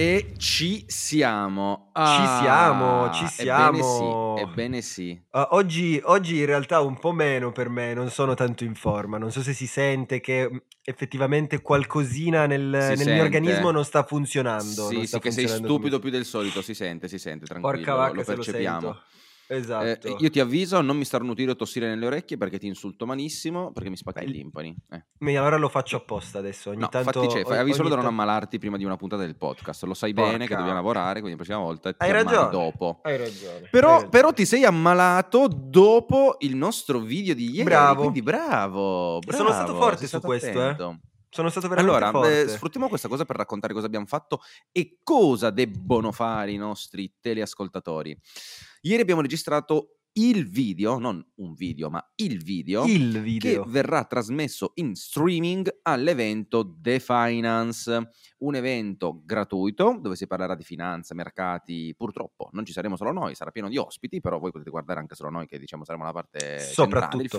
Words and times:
E 0.00 0.32
ci 0.38 0.86
siamo. 0.86 1.90
Ci 1.94 2.26
siamo, 2.40 3.04
Ah, 3.04 3.10
ci 3.10 3.24
ebbene 3.42 3.82
sì, 3.82 3.88
siamo. 3.98 4.34
ebbene 4.38 4.80
sì. 4.80 5.20
Uh, 5.30 5.46
oggi, 5.50 6.00
oggi 6.02 6.38
in 6.38 6.46
realtà 6.46 6.80
un 6.80 6.98
po' 6.98 7.12
meno 7.12 7.52
per 7.52 7.68
me, 7.68 7.92
non 7.92 8.08
sono 8.08 8.32
tanto 8.32 8.64
in 8.64 8.74
forma, 8.74 9.18
non 9.18 9.30
so 9.30 9.42
se 9.42 9.52
si 9.52 9.66
sente 9.66 10.20
che 10.20 10.50
mh, 10.50 10.62
effettivamente 10.84 11.60
qualcosina 11.60 12.46
nel, 12.46 12.62
nel 12.62 13.12
mio 13.12 13.24
organismo 13.24 13.70
non 13.70 13.84
sta 13.84 14.02
funzionando. 14.02 14.88
Sì, 14.88 14.94
non 14.94 15.02
sì, 15.02 15.08
sta 15.08 15.18
che 15.18 15.30
sei 15.32 15.44
funzionando 15.44 15.74
stupido 15.74 15.98
più 15.98 16.08
del 16.08 16.24
solito, 16.24 16.62
si 16.62 16.72
sente, 16.72 17.06
si 17.06 17.18
sente, 17.18 17.44
tranquillo, 17.44 17.76
Porca 17.76 17.94
vacca 17.94 18.14
lo 18.14 18.22
se 18.22 18.36
lo 18.36 18.42
Eh, 19.50 19.56
Esatto. 19.56 20.16
io 20.20 20.30
ti 20.30 20.38
avviso 20.38 20.80
non 20.80 20.96
mi 20.96 21.04
starnutire 21.04 21.50
o 21.50 21.56
tossire 21.56 21.88
nelle 21.88 22.06
orecchie 22.06 22.36
perché 22.36 22.56
ti 22.58 22.68
insulto 22.68 23.04
malissimo, 23.04 23.72
perché 23.72 23.90
mi 23.90 23.96
spacchi 23.96 24.24
Beh, 24.24 24.30
i 24.30 24.32
timpani. 24.32 24.76
Eh. 24.92 25.04
Mi- 25.18 25.36
allora 25.36 25.56
lo 25.56 25.68
faccio 25.68 25.96
apposta 25.96 26.38
adesso, 26.38 26.70
ogni 26.70 26.82
No, 26.82 26.88
tanto... 26.88 27.10
fatti 27.10 27.26
c'è, 27.26 27.42
fai- 27.42 27.50
ogni 27.50 27.56
avevi 27.58 27.72
solo 27.74 27.88
da 27.88 27.96
non 27.96 28.06
ammalarti 28.06 28.58
prima 28.60 28.76
di 28.76 28.84
una 28.84 28.96
puntata 28.96 29.22
del 29.22 29.34
podcast. 29.34 29.82
Lo 29.84 29.94
sai 29.94 30.12
bene 30.12 30.32
che 30.32 30.38
Porca 30.38 30.54
dobbiamo 30.56 30.74
lavorare, 30.74 31.20
quindi 31.20 31.30
la 31.30 31.36
prossima 31.36 31.58
volta 31.58 31.92
Hai 31.96 32.12
ragione, 32.12 32.50
dopo. 32.50 33.00
hai 33.02 33.16
ragione. 33.16 33.54
hai 33.56 33.68
Però, 33.72 33.90
ragione. 33.90 34.08
però 34.10 34.32
ti 34.32 34.44
sei 34.46 34.64
ammalato 34.64 35.48
dopo 35.52 36.36
il 36.40 36.54
nostro 36.54 37.00
video 37.00 37.34
di 37.34 37.50
ieri, 37.50 37.64
Bravo. 37.64 38.00
quindi 38.02 38.22
bravo, 38.22 39.18
bravo. 39.18 39.36
Sono 39.36 39.50
stato 39.52 39.74
forte 39.74 40.06
su 40.06 40.20
questo, 40.20 40.68
eh. 40.68 40.98
Sono 41.32 41.48
stato 41.48 41.68
veramente 41.68 41.96
Allora, 41.96 42.10
forte. 42.10 42.42
eh, 42.42 42.48
sfruttiamo 42.48 42.88
questa 42.88 43.06
cosa 43.06 43.24
per 43.24 43.36
raccontare 43.36 43.72
cosa 43.72 43.86
abbiamo 43.86 44.06
fatto 44.06 44.40
e 44.72 44.98
cosa 45.04 45.50
debbono 45.50 46.10
fare 46.10 46.50
i 46.50 46.56
nostri 46.56 47.14
teleascoltatori. 47.20 48.18
Ieri 48.82 49.02
abbiamo 49.02 49.20
registrato 49.20 49.94
il 50.14 50.48
video, 50.50 50.98
non 50.98 51.24
un 51.36 51.54
video, 51.54 51.88
ma 51.88 52.04
il 52.16 52.42
video, 52.42 52.84
Il 52.84 53.12
che 53.12 53.20
video. 53.20 53.64
verrà 53.68 54.02
trasmesso 54.04 54.72
in 54.74 54.96
streaming 54.96 55.72
all'evento 55.82 56.74
The 56.80 56.98
Finance, 56.98 58.10
un 58.38 58.56
evento 58.56 59.22
gratuito 59.24 59.98
dove 60.00 60.16
si 60.16 60.26
parlerà 60.26 60.56
di 60.56 60.64
finanza, 60.64 61.14
mercati. 61.14 61.94
Purtroppo 61.96 62.48
non 62.54 62.64
ci 62.64 62.72
saremo 62.72 62.96
solo 62.96 63.12
noi, 63.12 63.36
sarà 63.36 63.52
pieno 63.52 63.68
di 63.68 63.76
ospiti, 63.76 64.20
però 64.20 64.40
voi 64.40 64.50
potete 64.50 64.70
guardare 64.70 64.98
anche 64.98 65.14
solo 65.14 65.30
noi 65.30 65.46
che 65.46 65.60
diciamo 65.60 65.84
saremo 65.84 66.02
la 66.02 66.12
parte 66.12 66.38
centrale, 66.74 67.22
il 67.22 67.30
Soprattutto. 67.30 67.38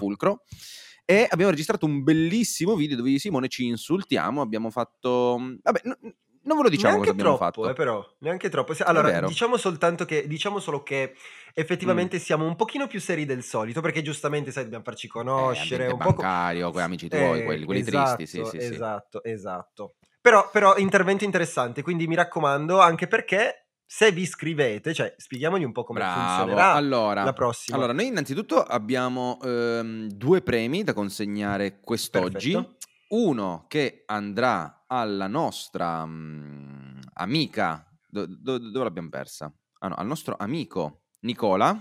E 1.05 1.27
abbiamo 1.29 1.51
registrato 1.51 1.85
un 1.85 2.03
bellissimo 2.03 2.75
video 2.75 2.95
dove 2.97 3.09
io 3.09 3.15
e 3.17 3.19
Simone 3.19 3.47
ci 3.47 3.65
insultiamo, 3.65 4.41
abbiamo 4.41 4.69
fatto... 4.69 5.37
Vabbè, 5.61 5.81
n- 5.83 5.97
non 6.43 6.57
ve 6.57 6.63
lo 6.63 6.69
diciamo 6.69 6.97
cosa 6.97 7.01
neanche 7.01 7.11
abbiamo 7.11 7.33
troppo, 7.33 7.45
fatto. 7.45 7.69
eh, 7.69 7.73
però, 7.73 8.15
neanche 8.19 8.49
troppo. 8.49 8.73
Allora, 8.83 9.11
diciamo 9.11 9.57
soltanto 9.57 10.05
che, 10.05 10.27
diciamo 10.27 10.59
solo 10.59 10.83
che 10.83 11.15
effettivamente 11.53 12.17
Mm. 12.17 12.19
siamo 12.19 12.45
un 12.45 12.55
pochino 12.55 12.87
più 12.87 12.99
seri 12.99 13.25
del 13.25 13.43
solito, 13.43 13.81
perché 13.81 14.01
giustamente, 14.01 14.51
sai, 14.51 14.63
dobbiamo 14.63 14.83
farci 14.83 15.07
Eh, 15.35 15.57
conoscere 15.57 15.59
ambiente 15.59 15.93
un 15.93 15.99
po'. 16.01 16.15
bancario, 16.15 16.71
con 16.71 16.81
amici 16.81 17.07
tuoi, 17.09 17.41
Eh, 17.41 17.43
quelli, 17.43 17.65
quelli 17.65 17.81
esatto, 17.81 18.23
tristi, 18.23 18.25
sì, 18.27 18.43
sì, 18.45 18.59
sì. 18.59 18.73
esatto, 18.75 19.23
esatto. 19.23 19.95
Però, 20.21 20.49
però, 20.51 20.77
intervento 20.77 21.23
interessante, 21.23 21.81
quindi 21.81 22.07
mi 22.07 22.15
raccomando, 22.15 22.79
anche 22.79 23.07
perché 23.07 23.60
se 23.93 24.09
vi 24.13 24.21
iscrivete, 24.21 24.93
cioè, 24.93 25.13
spieghiamogli 25.17 25.65
un 25.65 25.73
po' 25.73 25.83
come 25.83 25.99
Bravo. 25.99 26.21
funzionerà 26.21 26.71
Allora, 26.71 27.25
la 27.25 27.33
prossima. 27.33 27.75
allora, 27.75 27.91
noi 27.91 28.07
innanzitutto 28.07 28.63
abbiamo 28.63 29.37
ehm, 29.43 30.07
due 30.07 30.41
premi 30.41 30.85
da 30.85 30.93
consegnare 30.93 31.81
quest'oggi. 31.81 32.53
Perfetto. 32.53 32.77
Uno 33.09 33.65
che 33.67 34.03
andrà 34.05 34.85
alla 34.87 35.27
nostra 35.27 36.05
mm, 36.05 36.99
amica, 37.15 37.85
do- 38.07 38.27
do- 38.27 38.59
dove 38.59 38.85
l'abbiamo 38.85 39.09
persa? 39.09 39.53
Ah 39.79 39.89
no, 39.89 39.95
al 39.95 40.07
nostro 40.07 40.37
amico 40.39 41.01
Nicola, 41.23 41.77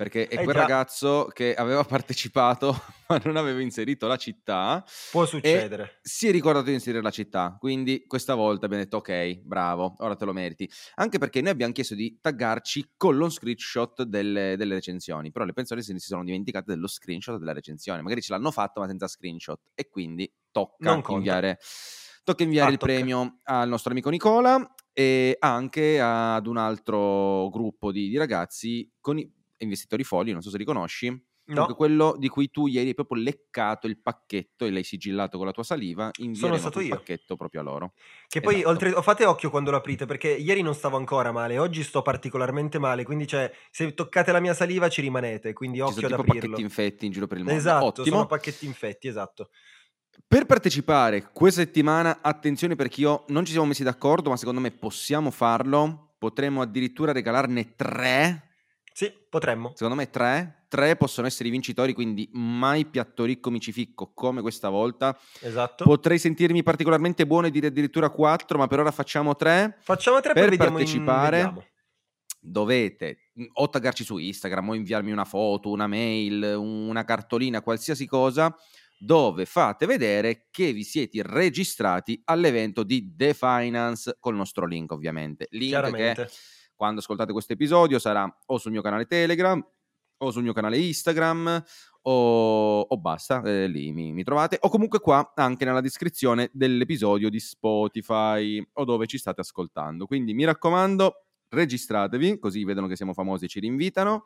perché 0.00 0.28
è 0.28 0.38
Eh 0.38 0.44
quel 0.44 0.54
già. 0.54 0.60
ragazzo 0.62 1.26
che 1.32 1.54
aveva 1.54 1.84
partecipato 1.84 2.74
ma 3.08 3.20
non 3.24 3.36
aveva 3.36 3.60
inserito 3.60 4.06
la 4.06 4.16
città 4.16 4.82
Può 5.10 5.26
succedere. 5.26 5.98
si 6.00 6.28
è 6.28 6.30
ricordato 6.30 6.66
di 6.66 6.72
inserire 6.74 7.02
la 7.02 7.10
città, 7.10 7.56
quindi 7.58 8.04
questa 8.06 8.34
volta 8.34 8.64
abbiamo 8.66 8.82
detto 8.84 8.98
ok, 8.98 9.40
bravo, 9.42 9.96
ora 9.98 10.16
te 10.16 10.24
lo 10.24 10.32
meriti. 10.32 10.70
Anche 10.94 11.18
perché 11.18 11.40
noi 11.40 11.50
abbiamo 11.50 11.72
chiesto 11.72 11.94
di 11.94 12.18
taggarci 12.20 12.92
con 12.96 13.16
lo 13.16 13.28
screenshot 13.28 14.02
delle, 14.04 14.56
delle 14.56 14.74
recensioni, 14.74 15.30
però 15.32 15.44
le 15.44 15.52
persone 15.52 15.82
si 15.82 15.98
sono 15.98 16.24
dimenticate 16.24 16.72
dello 16.72 16.86
screenshot 16.86 17.38
della 17.38 17.52
recensione, 17.52 18.00
magari 18.02 18.22
ce 18.22 18.32
l'hanno 18.32 18.50
fatto 18.50 18.80
ma 18.80 18.86
senza 18.86 19.06
screenshot 19.08 19.60
e 19.74 19.88
quindi 19.88 20.32
tocca 20.50 21.02
inviare, 21.08 21.58
tocca 22.24 22.42
inviare 22.42 22.68
Ah, 22.68 22.72
il 22.72 22.78
tocca. 22.78 22.92
premio 22.92 23.38
al 23.44 23.68
nostro 23.68 23.90
amico 23.90 24.08
Nicola 24.10 24.74
e 24.92 25.36
anche 25.38 26.00
ad 26.00 26.46
un 26.46 26.56
altro 26.56 27.48
gruppo 27.50 27.92
di, 27.92 28.08
di 28.08 28.16
ragazzi 28.16 28.90
con 29.00 29.18
i 29.18 29.30
investitori 29.64 30.04
folli, 30.04 30.32
non 30.32 30.42
so 30.42 30.50
se 30.50 30.58
li 30.58 30.64
conosci. 30.64 31.28
No, 31.50 31.66
quello 31.74 32.14
di 32.16 32.28
cui 32.28 32.48
tu 32.48 32.68
ieri 32.68 32.88
hai 32.88 32.94
proprio 32.94 33.20
leccato 33.20 33.88
il 33.88 34.00
pacchetto 34.00 34.66
e 34.66 34.70
l'hai 34.70 34.84
sigillato 34.84 35.36
con 35.36 35.46
la 35.46 35.52
tua 35.52 35.64
saliva, 35.64 36.08
invieremo 36.18 36.56
stato 36.56 36.74
quel 36.78 36.86
io. 36.86 36.94
pacchetto 36.94 37.34
proprio 37.34 37.60
a 37.62 37.64
loro. 37.64 37.92
che 38.28 38.40
poi 38.40 38.56
Esatto. 38.56 38.68
oltre, 38.68 38.92
fate 39.02 39.24
occhio 39.24 39.50
quando 39.50 39.72
lo 39.72 39.78
aprite, 39.78 40.06
perché 40.06 40.28
ieri 40.28 40.62
non 40.62 40.74
stavo 40.76 40.96
ancora 40.96 41.32
male, 41.32 41.58
oggi 41.58 41.82
sto 41.82 42.02
particolarmente 42.02 42.78
male, 42.78 43.02
quindi 43.02 43.26
cioè, 43.26 43.50
se 43.72 43.94
toccate 43.94 44.30
la 44.30 44.38
mia 44.38 44.54
saliva 44.54 44.88
ci 44.88 45.00
rimanete, 45.00 45.52
quindi 45.52 45.78
Ci 45.78 45.82
occhio 45.82 45.94
sono 46.02 46.14
ad 46.14 46.20
aprirlo. 46.20 46.40
pacchetti 46.40 46.62
infetti 46.62 47.06
in 47.06 47.12
giro 47.12 47.26
per 47.26 47.38
il 47.38 47.44
mondo. 47.44 47.58
Esatto, 47.58 47.84
Ottimo. 47.86 48.06
sono 48.06 48.26
pacchetti 48.26 48.66
infetti, 48.66 49.08
esatto. 49.08 49.48
Per 50.28 50.46
partecipare 50.46 51.30
questa 51.32 51.62
settimana, 51.62 52.18
attenzione 52.22 52.76
perché 52.76 53.00
io 53.00 53.24
non 53.28 53.44
ci 53.44 53.50
siamo 53.50 53.66
messi 53.66 53.82
d'accordo, 53.82 54.30
ma 54.30 54.36
secondo 54.36 54.60
me 54.60 54.70
possiamo 54.70 55.32
farlo. 55.32 56.14
Potremmo 56.16 56.60
addirittura 56.62 57.10
regalarne 57.10 57.74
tre. 57.74 58.44
Sì, 59.00 59.10
potremmo. 59.30 59.70
Secondo 59.72 59.94
me 59.94 60.10
tre. 60.10 60.66
Tre 60.68 60.94
possono 60.94 61.26
essere 61.26 61.48
i 61.48 61.50
vincitori, 61.50 61.94
quindi 61.94 62.28
mai 62.34 62.84
piatto 62.84 63.24
ricco 63.24 63.50
mi 63.50 63.58
ci 63.58 63.72
ficco 63.72 64.12
come 64.12 64.42
questa 64.42 64.68
volta. 64.68 65.18
Esatto. 65.40 65.84
Potrei 65.84 66.18
sentirmi 66.18 66.62
particolarmente 66.62 67.26
buono 67.26 67.46
e 67.46 67.50
dire 67.50 67.68
addirittura 67.68 68.10
quattro, 68.10 68.58
ma 68.58 68.66
per 68.66 68.80
ora 68.80 68.90
facciamo 68.90 69.34
tre. 69.36 69.78
Facciamo 69.80 70.20
tre, 70.20 70.34
Per 70.34 70.52
in- 70.52 70.58
partecipare 70.58 71.36
vediamo. 71.38 71.64
dovete 72.40 73.30
o 73.54 73.70
taggarci 73.70 74.04
su 74.04 74.18
Instagram 74.18 74.68
o 74.68 74.74
inviarmi 74.74 75.12
una 75.12 75.24
foto, 75.24 75.70
una 75.70 75.86
mail, 75.86 76.42
una 76.58 77.02
cartolina, 77.04 77.62
qualsiasi 77.62 78.06
cosa, 78.06 78.54
dove 78.98 79.46
fate 79.46 79.86
vedere 79.86 80.48
che 80.50 80.74
vi 80.74 80.84
siete 80.84 81.22
registrati 81.24 82.20
all'evento 82.26 82.82
di 82.82 83.14
The 83.16 83.32
Finance 83.32 84.18
col 84.20 84.36
nostro 84.36 84.66
link 84.66 84.92
ovviamente. 84.92 85.46
Link 85.52 85.62
che 85.62 85.68
Chiaramente. 85.68 86.30
Quando 86.80 87.00
ascoltate 87.00 87.32
questo 87.32 87.52
episodio 87.52 87.98
sarà 87.98 88.26
o 88.46 88.56
sul 88.56 88.70
mio 88.70 88.80
canale 88.80 89.04
Telegram 89.04 89.62
o 90.16 90.30
sul 90.30 90.42
mio 90.42 90.54
canale 90.54 90.78
Instagram 90.78 91.62
o, 92.04 92.80
o 92.80 92.96
basta, 92.98 93.42
eh, 93.42 93.66
lì 93.66 93.92
mi, 93.92 94.14
mi 94.14 94.24
trovate, 94.24 94.56
o 94.62 94.70
comunque 94.70 94.98
qua 94.98 95.34
anche 95.34 95.66
nella 95.66 95.82
descrizione 95.82 96.48
dell'episodio 96.54 97.28
di 97.28 97.38
Spotify 97.38 98.66
o 98.72 98.84
dove 98.84 99.06
ci 99.06 99.18
state 99.18 99.42
ascoltando. 99.42 100.06
Quindi 100.06 100.32
mi 100.32 100.44
raccomando, 100.44 101.26
registratevi, 101.50 102.38
così 102.38 102.64
vedono 102.64 102.86
che 102.86 102.96
siamo 102.96 103.12
famosi 103.12 103.44
e 103.44 103.48
ci 103.48 103.60
rinvitano 103.60 104.24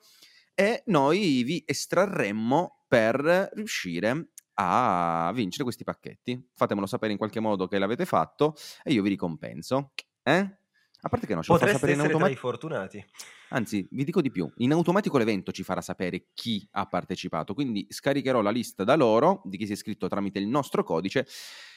e 0.54 0.84
noi 0.86 1.42
vi 1.42 1.60
estrarremmo 1.66 2.84
per 2.86 3.50
riuscire 3.54 4.28
a 4.58 5.32
vincere 5.34 5.64
questi 5.64 5.82
pacchetti. 5.82 6.50
Fatemelo 6.52 6.86
sapere 6.86 7.10
in 7.10 7.18
qualche 7.18 7.40
modo 7.40 7.66
che 7.66 7.78
l'avete 7.78 8.04
fatto 8.04 8.54
e 8.84 8.92
io 8.92 9.02
vi 9.02 9.08
ricompenso. 9.08 9.90
Eh? 10.22 10.58
A 11.04 11.08
parte 11.10 11.26
che 11.26 11.34
no, 11.34 11.42
ce 11.42 11.52
lo 11.52 11.58
fa 11.58 11.64
Potreste 11.66 11.86
sapere 11.86 11.92
in 12.00 12.12
automatico. 12.12 12.40
fortunati. 12.40 13.04
Anzi, 13.50 13.86
vi 13.90 14.04
dico 14.04 14.22
di 14.22 14.30
più, 14.30 14.50
in 14.58 14.72
automatico 14.72 15.18
l'evento 15.18 15.52
ci 15.52 15.62
farà 15.62 15.82
sapere 15.82 16.28
chi 16.32 16.66
ha 16.72 16.86
partecipato, 16.86 17.52
quindi 17.52 17.86
scaricherò 17.90 18.40
la 18.40 18.50
lista 18.50 18.84
da 18.84 18.96
loro, 18.96 19.42
di 19.44 19.58
chi 19.58 19.64
si 19.66 19.72
è 19.72 19.74
iscritto 19.74 20.08
tramite 20.08 20.38
il 20.38 20.46
nostro 20.46 20.82
codice, 20.82 21.26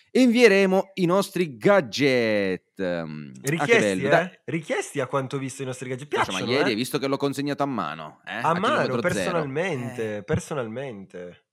e 0.10 0.22
invieremo 0.22 0.92
i 0.96 1.06
nostri 1.06 1.58
gadget. 1.58 2.80
Ah, 2.80 3.06
che 3.06 3.50
Richiesti, 3.50 3.82
bello, 3.82 4.08
dai. 4.10 4.26
eh? 4.26 4.42
Richiesti 4.46 5.00
a 5.02 5.08
quanto 5.08 5.36
ho 5.36 5.40
visto 5.40 5.62
i 5.62 5.66
nostri 5.66 5.90
gadget. 5.90 6.12
Insomma, 6.14 6.26
Piacciono, 6.38 6.52
ieri 6.54 6.64
eh? 6.70 6.72
hai 6.72 6.76
visto 6.76 6.98
che 6.98 7.08
l'ho 7.08 7.18
consegnato 7.18 7.64
a 7.64 7.66
mano, 7.66 8.22
eh? 8.26 8.32
A 8.32 8.54
mano, 8.58 8.82
chilometro 8.84 9.02
zero. 9.02 9.02
personalmente, 9.02 10.16
Eh. 10.18 10.24
personalmente. 10.24 11.47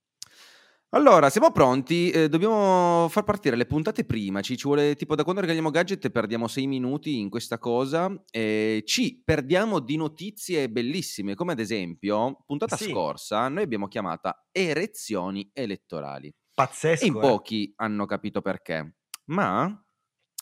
Allora, 0.89 1.29
siamo 1.29 1.51
pronti, 1.51 2.09
eh, 2.09 2.29
dobbiamo 2.29 3.07
far 3.09 3.25
partire 3.25 3.57
le 3.57 3.65
puntate 3.65 4.05
prima, 4.05 4.39
ci, 4.39 4.55
ci 4.55 4.65
vuole 4.65 4.95
tipo 4.95 5.13
da 5.15 5.23
quando 5.23 5.41
regaliamo 5.41 5.69
gadget 5.69 6.09
perdiamo 6.09 6.47
sei 6.47 6.67
minuti 6.67 7.19
in 7.19 7.29
questa 7.29 7.57
cosa, 7.57 8.09
e 8.31 8.81
ci 8.85 9.21
perdiamo 9.21 9.79
di 9.79 9.97
notizie 9.97 10.69
bellissime, 10.69 11.35
come 11.35 11.51
ad 11.51 11.59
esempio, 11.59 12.37
puntata 12.45 12.77
Sì. 12.77 12.85
scorsa, 12.89 13.49
noi 13.49 13.63
abbiamo 13.63 13.87
chiamata 13.89 14.47
erezioni 14.51 15.49
elettorali 15.51 16.33
Pazzesco, 16.53 17.03
e 17.03 17.07
in 17.07 17.17
eh? 17.17 17.19
pochi 17.19 17.73
hanno 17.77 18.05
capito 18.05 18.41
perché, 18.41 18.95
ma 19.25 19.85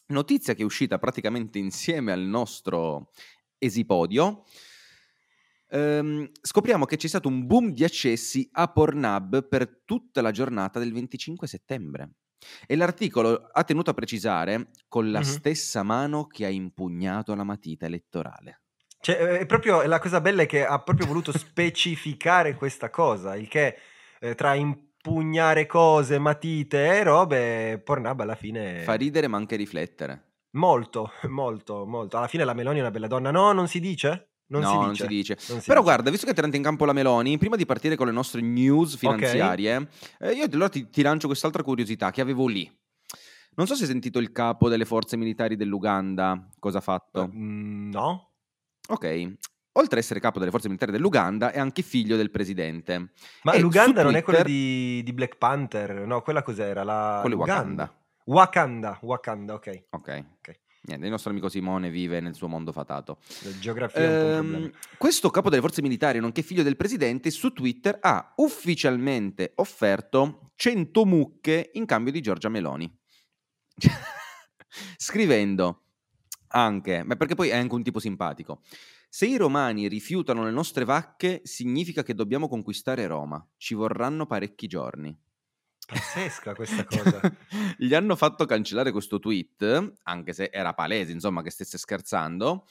notizia 0.08 0.54
che 0.54 0.62
è 0.62 0.66
uscita 0.66 1.00
praticamente 1.00 1.58
insieme 1.60 2.12
al 2.12 2.22
nostro 2.22 3.10
esipodio, 3.58 4.44
ehm, 5.74 6.30
scopriamo 6.42 6.86
che 6.86 6.98
c'è 6.98 7.08
stato 7.08 7.28
un 7.28 7.46
boom 7.48 7.72
di 7.72 7.84
accessi 7.84 8.48
a 8.54 8.68
Pornhub 8.68 9.48
per 9.48 9.82
tutta 9.86 10.22
la 10.22 10.32
giornata 10.32 10.80
del 10.80 10.94
25 10.94 11.48
settembre. 11.48 12.12
E 12.68 12.76
l'articolo 12.76 13.48
ha 13.52 13.64
tenuto 13.64 13.90
a 13.90 13.94
precisare 13.94 14.70
con 14.88 15.12
la 15.12 15.20
Mhm. 15.20 15.26
stessa 15.26 15.82
mano 15.84 16.28
che 16.28 16.46
ha 16.46 16.50
impugnato 16.50 17.34
la 17.36 17.44
matita 17.44 17.86
elettorale. 17.86 18.62
Cioè, 19.00 19.16
eh, 19.22 19.40
è 19.40 19.46
proprio 19.46 19.82
la 19.84 20.00
cosa 20.00 20.22
bella 20.22 20.44
è 20.44 20.46
che 20.46 20.66
ha 20.66 20.82
proprio 20.82 21.08
voluto 21.08 21.32
specificare 21.38 22.56
questa 22.56 22.90
cosa, 22.90 23.36
il 23.36 23.48
che 23.48 23.76
eh, 24.20 24.36
tra 24.36 24.54
impugnare 24.56 25.66
cose, 25.66 26.18
matite 26.20 26.86
e 26.86 27.04
robe, 27.04 27.82
Pornhub 27.84 28.20
alla 28.22 28.36
fine... 28.36 28.80
Fa 28.84 28.94
ridere 28.94 29.28
ma 29.28 29.36
anche 29.38 29.58
riflettere. 29.58 30.36
Molto, 30.52 31.12
molto, 31.28 31.86
molto. 31.86 32.18
Alla 32.18 32.28
fine 32.28 32.46
la 32.46 32.54
Meloni 32.54 32.78
è 32.78 32.82
una 32.82 32.92
bella 32.92 33.08
donna. 33.08 33.32
No, 33.32 33.52
non 33.52 33.68
si 33.68 33.80
dice? 33.82 34.33
Non 34.54 34.62
no, 34.62 34.70
si 34.70 34.76
non 34.76 34.96
si 34.96 35.08
dice. 35.08 35.38
Non 35.50 35.60
si 35.60 35.68
Però 35.68 35.80
dice. 35.80 35.92
guarda, 35.92 36.10
visto 36.12 36.26
che 36.26 36.32
è 36.32 36.36
entrata 36.36 36.56
in 36.56 36.62
campo 36.62 36.86
la 36.86 36.94
Meloni, 36.94 37.40
prima 37.40 37.56
di 37.56 37.66
partire 37.66 37.96
con 37.96 38.06
le 38.06 38.14
nostre 38.14 38.42
news 38.42 38.96
finanziarie, 38.98 39.90
eh, 40.20 40.32
io 40.32 40.46
allora 40.46 40.70
ti, 40.70 40.90
ti 40.92 41.02
lancio 41.02 41.26
quest'altra 41.26 41.64
curiosità 41.64 42.12
che 42.12 42.22
avevo 42.22 42.46
lì. 42.48 42.72
Non 43.56 43.66
so 43.66 43.74
se 43.76 43.84
hai 43.84 43.90
sentito 43.90 44.20
il 44.20 44.32
capo 44.32 44.70
delle 44.70 44.86
forze 44.86 45.18
militari 45.18 45.56
dell'Uganda, 45.56 46.50
cosa 46.60 46.78
ha 46.78 46.82
fatto. 46.82 47.32
Mm, 47.34 47.92
no? 47.92 48.32
Ok, 48.90 49.06
oltre 49.06 49.98
ad 49.98 50.04
essere 50.04 50.20
capo 50.20 50.38
delle 50.38 50.52
forze 50.52 50.68
militari 50.68 50.92
dell'Uganda, 50.92 51.52
è 51.52 51.60
anche 51.60 51.82
figlio 51.82 52.16
del 52.16 52.30
presidente. 52.30 53.12
Ma 53.42 53.54
E 53.54 53.60
l'Uganda 53.60 54.04
non 54.04 54.16
è 54.16 54.24
Twitter- 54.24 54.46
di, 54.46 55.02
di 55.04 55.14
Black 55.14 55.38
Panther? 55.38 56.06
No, 56.06 56.22
quella 56.22 56.44
cos'era? 56.44 56.84
La... 56.84 57.24
L'Uganda. 57.26 57.92
Wakanda. 57.92 58.02
Wakanda, 58.26 59.00
Wakanda, 59.02 59.54
ok. 59.56 59.84
Ok. 59.90 60.26
Ok. 60.38 60.62
Niente, 60.86 61.06
il 61.06 61.12
nostro 61.12 61.30
amico 61.30 61.48
Simone 61.48 61.90
vive 61.90 62.20
nel 62.20 62.36
suo 62.36 62.50
mondo 62.50 62.74
fatato. 62.74 63.20
La 63.44 63.58
geografia 63.58 64.02
è 64.02 64.40
un 64.40 64.54
Ehm, 64.54 64.72
questo 64.98 65.30
capo 65.30 65.50
delle 65.50 65.62
forze 65.62 65.82
militari, 65.82 66.20
nonché 66.20 66.42
figlio 66.42 66.64
del 66.64 66.76
presidente, 66.76 67.32
su 67.32 67.54
Twitter 67.54 67.98
ha 68.02 68.34
ufficialmente 68.38 69.54
offerto 69.56 70.52
100 70.56 71.06
mucche 71.06 71.70
in 71.74 71.86
cambio 71.86 72.12
di 72.12 72.20
Giorgia 72.20 72.50
Meloni. 72.50 72.94
Scrivendo 74.98 75.84
anche, 76.50 77.04
ma 77.04 77.16
perché 77.16 77.36
poi 77.36 77.50
è 77.50 77.56
anche 77.56 77.76
un 77.76 77.84
tipo 77.84 78.00
simpatico. 78.00 78.62
Se 79.08 79.26
i 79.26 79.38
romani 79.38 79.88
rifiutano 79.88 80.44
le 80.44 80.52
nostre 80.52 80.84
vacche, 80.84 81.42
significa 81.44 82.04
che 82.04 82.14
dobbiamo 82.14 82.50
conquistare 82.50 83.08
Roma. 83.08 83.46
Ci 83.56 83.74
vorranno 83.74 84.26
parecchi 84.26 84.68
giorni. 84.68 85.18
Pazzesca 85.86 86.54
questa 86.56 86.86
cosa. 86.86 87.20
Gli 87.78 87.94
hanno 87.94 88.16
fatto 88.16 88.46
cancellare 88.46 88.92
questo 88.92 89.20
tweet, 89.20 89.94
anche 90.04 90.34
se 90.34 90.50
era 90.52 90.74
palese, 90.74 91.12
insomma, 91.12 91.42
che 91.42 91.50
stesse 91.52 91.78
scherzando. 91.78 92.66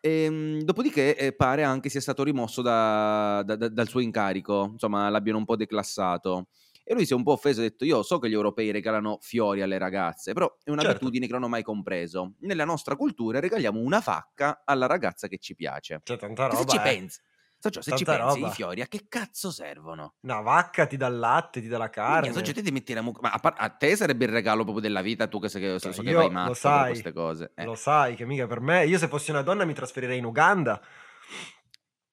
Ehm, 0.00 0.60
dopodiché 0.62 1.16
eh, 1.16 1.32
pare 1.34 1.62
anche 1.62 1.88
sia 1.88 2.00
stato 2.00 2.22
rimosso 2.22 2.60
da- 2.60 3.42
da- 3.44 3.56
da- 3.56 3.68
dal 3.68 3.88
suo 3.88 4.00
incarico, 4.00 4.70
insomma, 4.72 5.08
l'abbiano 5.08 5.38
un 5.38 5.44
po' 5.46 5.56
declassato. 5.56 6.48
E 6.86 6.92
lui 6.92 7.06
si 7.06 7.14
è 7.14 7.16
un 7.16 7.22
po' 7.22 7.32
offeso 7.32 7.60
e 7.62 7.64
ha 7.64 7.68
detto: 7.68 7.86
Io 7.86 8.02
so 8.02 8.18
che 8.18 8.28
gli 8.28 8.34
europei 8.34 8.70
regalano 8.70 9.16
fiori 9.22 9.62
alle 9.62 9.78
ragazze, 9.78 10.34
però 10.34 10.54
è 10.62 10.70
un'abitudine 10.70 11.26
che 11.26 11.32
non 11.32 11.44
ho 11.44 11.48
mai 11.48 11.62
compreso. 11.62 12.34
Nella 12.40 12.66
nostra 12.66 12.94
cultura 12.96 13.40
regaliamo 13.40 13.80
una 13.80 14.00
vacca 14.04 14.62
alla 14.66 14.84
ragazza 14.86 15.26
che 15.26 15.38
ci 15.38 15.54
piace. 15.54 16.00
C'è 16.02 16.18
tanta 16.18 16.48
E 16.48 16.56
se 16.56 16.56
roba, 16.56 16.72
ci 16.72 16.76
eh. 16.76 16.80
pensi, 16.80 17.20
Socio, 17.64 17.80
se 17.80 17.96
ci 17.96 18.04
pensi, 18.04 18.40
roba. 18.40 18.48
i 18.48 18.50
fiori 18.52 18.80
a 18.82 18.86
che 18.86 19.06
cazzo 19.08 19.50
servono? 19.50 20.16
Una 20.20 20.40
vacca 20.42 20.86
ti 20.86 20.98
dà 20.98 21.06
il 21.06 21.18
latte, 21.18 21.62
ti 21.62 21.68
dà 21.68 21.78
la 21.78 21.88
carne. 21.88 22.28
Minchia, 22.28 22.40
socio, 22.40 22.52
te 22.52 22.62
ti 22.62 22.70
metti 22.70 22.92
la 22.92 23.00
mucca- 23.00 23.20
Ma 23.22 23.30
a, 23.30 23.38
par- 23.38 23.54
a 23.56 23.70
te 23.70 23.96
sarebbe 23.96 24.26
il 24.26 24.32
regalo 24.32 24.64
proprio 24.64 24.82
della 24.82 25.00
vita, 25.00 25.26
tu 25.28 25.40
che, 25.40 25.48
sai 25.48 25.62
che 25.62 25.78
so, 25.78 25.90
so 25.92 26.02
che 26.02 26.12
vai 26.12 26.26
lo 26.26 26.30
matto 26.32 26.48
per 26.48 26.56
sai, 26.58 26.88
queste 26.90 27.12
cose. 27.14 27.52
Eh. 27.54 27.64
Lo 27.64 27.74
sai 27.74 28.16
che 28.16 28.26
mica 28.26 28.46
per 28.46 28.60
me, 28.60 28.84
io 28.84 28.98
se 28.98 29.08
fossi 29.08 29.30
una 29.30 29.40
donna 29.40 29.64
mi 29.64 29.72
trasferirei 29.72 30.18
in 30.18 30.26
Uganda. 30.26 30.78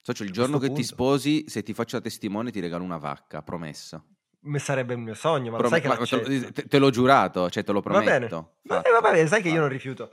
Socio, 0.03 0.23
il 0.23 0.31
giorno 0.31 0.57
che 0.57 0.67
questo 0.69 0.75
ti 0.81 0.87
punto. 0.95 1.03
sposi, 1.03 1.43
se 1.47 1.63
ti 1.63 1.73
faccio 1.73 1.97
da 1.97 2.03
testimone, 2.03 2.49
ti 2.51 2.59
regalo 2.59 2.83
una 2.83 2.97
vacca, 2.97 3.41
promesso. 3.41 4.05
Mi 4.43 4.57
sarebbe 4.57 4.93
il 4.93 4.99
mio 4.99 5.13
sogno, 5.13 5.51
ma 5.51 5.57
lo 5.57 5.67
Prom- 5.67 5.71
sai 5.73 5.81
che 5.81 5.87
ma 5.87 5.93
te, 5.95 5.99
l'accetto. 5.99 6.51
te- 6.53 6.67
te 6.67 6.77
l'ho 6.79 6.89
giurato, 6.89 7.49
cioè 7.49 7.63
te 7.63 7.71
lo 7.71 7.81
Va 7.81 7.99
bene. 7.99 8.27
prometto. 8.27 8.53
Va 8.63 9.01
bene, 9.01 9.27
sai 9.27 9.41
che 9.41 9.49
io 9.49 9.59
non 9.59 9.69
rifiuto. 9.69 10.11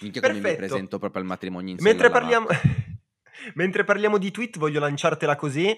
Minchia 0.00 0.20
come 0.20 0.34
mi 0.40 0.54
presento 0.56 0.98
proprio 0.98 1.22
al 1.22 1.26
matrimonio 1.26 1.70
in 1.72 1.78
Mentre 1.80 2.10
parliamo. 2.10 2.46
Mentre 3.54 3.84
parliamo 3.84 4.18
di 4.18 4.30
tweet, 4.30 4.58
voglio 4.58 4.80
lanciartela 4.80 5.36
così. 5.36 5.68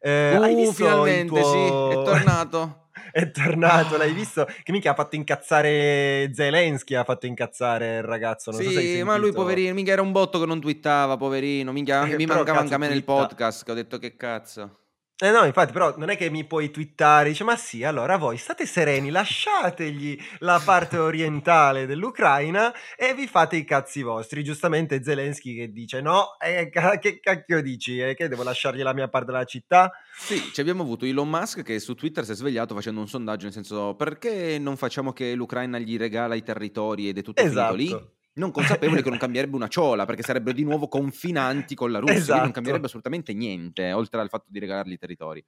Eh, 0.00 0.36
Uh, 0.36 0.42
hai 0.42 0.54
visto 0.54 0.74
finalmente, 0.74 1.40
tuo... 1.40 1.50
sì, 1.50 1.98
è 1.98 2.02
tornato. 2.04 2.88
è 3.10 3.30
tornato, 3.30 3.96
l'hai 3.96 4.12
visto? 4.14 4.46
Che 4.62 4.72
mica 4.72 4.90
ha 4.90 4.94
fatto 4.94 5.16
incazzare 5.16 6.30
Zelensky, 6.34 6.94
ha 6.94 7.04
fatto 7.04 7.26
incazzare 7.26 7.96
il 7.96 8.02
ragazzo. 8.02 8.50
Non 8.50 8.60
so 8.60 8.70
se 8.70 8.80
Sì, 8.80 9.02
ma 9.02 9.16
lui 9.16 9.32
poverino, 9.32 9.72
minchia 9.72 9.94
era 9.94 10.02
un 10.02 10.12
botto 10.12 10.38
che 10.38 10.46
non 10.46 10.60
twittava, 10.60 11.16
poverino, 11.16 11.72
minchia, 11.72 12.04
Eh, 12.04 12.16
mi 12.16 12.26
mancava 12.26 12.60
anche 12.60 12.74
a 12.74 12.78
me 12.78 12.88
nel 12.88 13.04
podcast, 13.04 13.64
che 13.64 13.70
ho 13.70 13.74
detto 13.74 13.98
che 13.98 14.14
cazzo. 14.16 14.83
Eh 15.16 15.30
no, 15.30 15.44
infatti, 15.44 15.72
però 15.72 15.94
non 15.96 16.10
è 16.10 16.16
che 16.16 16.28
mi 16.28 16.44
puoi 16.44 16.72
twittare, 16.72 17.28
dice, 17.28 17.44
ma 17.44 17.54
sì, 17.56 17.84
allora 17.84 18.16
voi 18.16 18.36
state 18.36 18.66
sereni, 18.66 19.10
lasciategli 19.10 20.18
la 20.40 20.60
parte 20.64 20.98
orientale 20.98 21.86
dell'Ucraina 21.86 22.72
e 22.96 23.14
vi 23.14 23.28
fate 23.28 23.54
i 23.54 23.64
cazzi 23.64 24.02
vostri. 24.02 24.42
Giustamente 24.42 25.04
Zelensky 25.04 25.54
che 25.54 25.70
dice, 25.70 26.00
no, 26.00 26.36
eh, 26.40 26.68
che 27.00 27.20
cacchio 27.20 27.62
dici? 27.62 28.00
Eh, 28.00 28.14
che 28.16 28.26
devo 28.26 28.42
lasciargli 28.42 28.82
la 28.82 28.92
mia 28.92 29.08
parte 29.08 29.30
della 29.30 29.44
città? 29.44 29.92
Sì, 30.16 30.50
ci 30.52 30.60
abbiamo 30.60 30.82
avuto 30.82 31.04
Elon 31.04 31.28
Musk 31.28 31.62
che 31.62 31.78
su 31.78 31.94
Twitter 31.94 32.24
si 32.24 32.32
è 32.32 32.34
svegliato 32.34 32.74
facendo 32.74 33.00
un 33.00 33.08
sondaggio, 33.08 33.44
nel 33.44 33.52
senso 33.52 33.94
perché 33.94 34.58
non 34.58 34.76
facciamo 34.76 35.12
che 35.12 35.34
l'Ucraina 35.34 35.78
gli 35.78 35.96
regala 35.96 36.34
i 36.34 36.42
territori 36.42 37.08
ed 37.08 37.18
è 37.18 37.22
tutto 37.22 37.40
Esatto. 37.42 37.74
finito 37.76 37.96
lì? 37.96 38.13
Non 38.36 38.50
consapevole 38.50 39.00
che 39.02 39.10
non 39.10 39.18
cambierebbe 39.18 39.54
una 39.54 39.68
ciola, 39.68 40.06
perché 40.06 40.22
sarebbero 40.22 40.56
di 40.56 40.64
nuovo 40.64 40.88
confinanti 40.88 41.74
con 41.74 41.92
la 41.92 42.00
Russia, 42.00 42.14
quindi 42.14 42.30
non 42.30 42.40
Esatto. 42.40 42.52
cambierebbe 42.52 42.86
assolutamente 42.86 43.32
niente, 43.32 43.92
oltre 43.92 44.20
al 44.20 44.28
fatto 44.28 44.46
di 44.48 44.58
regalargli 44.58 44.92
i 44.92 44.98
territori. 44.98 45.44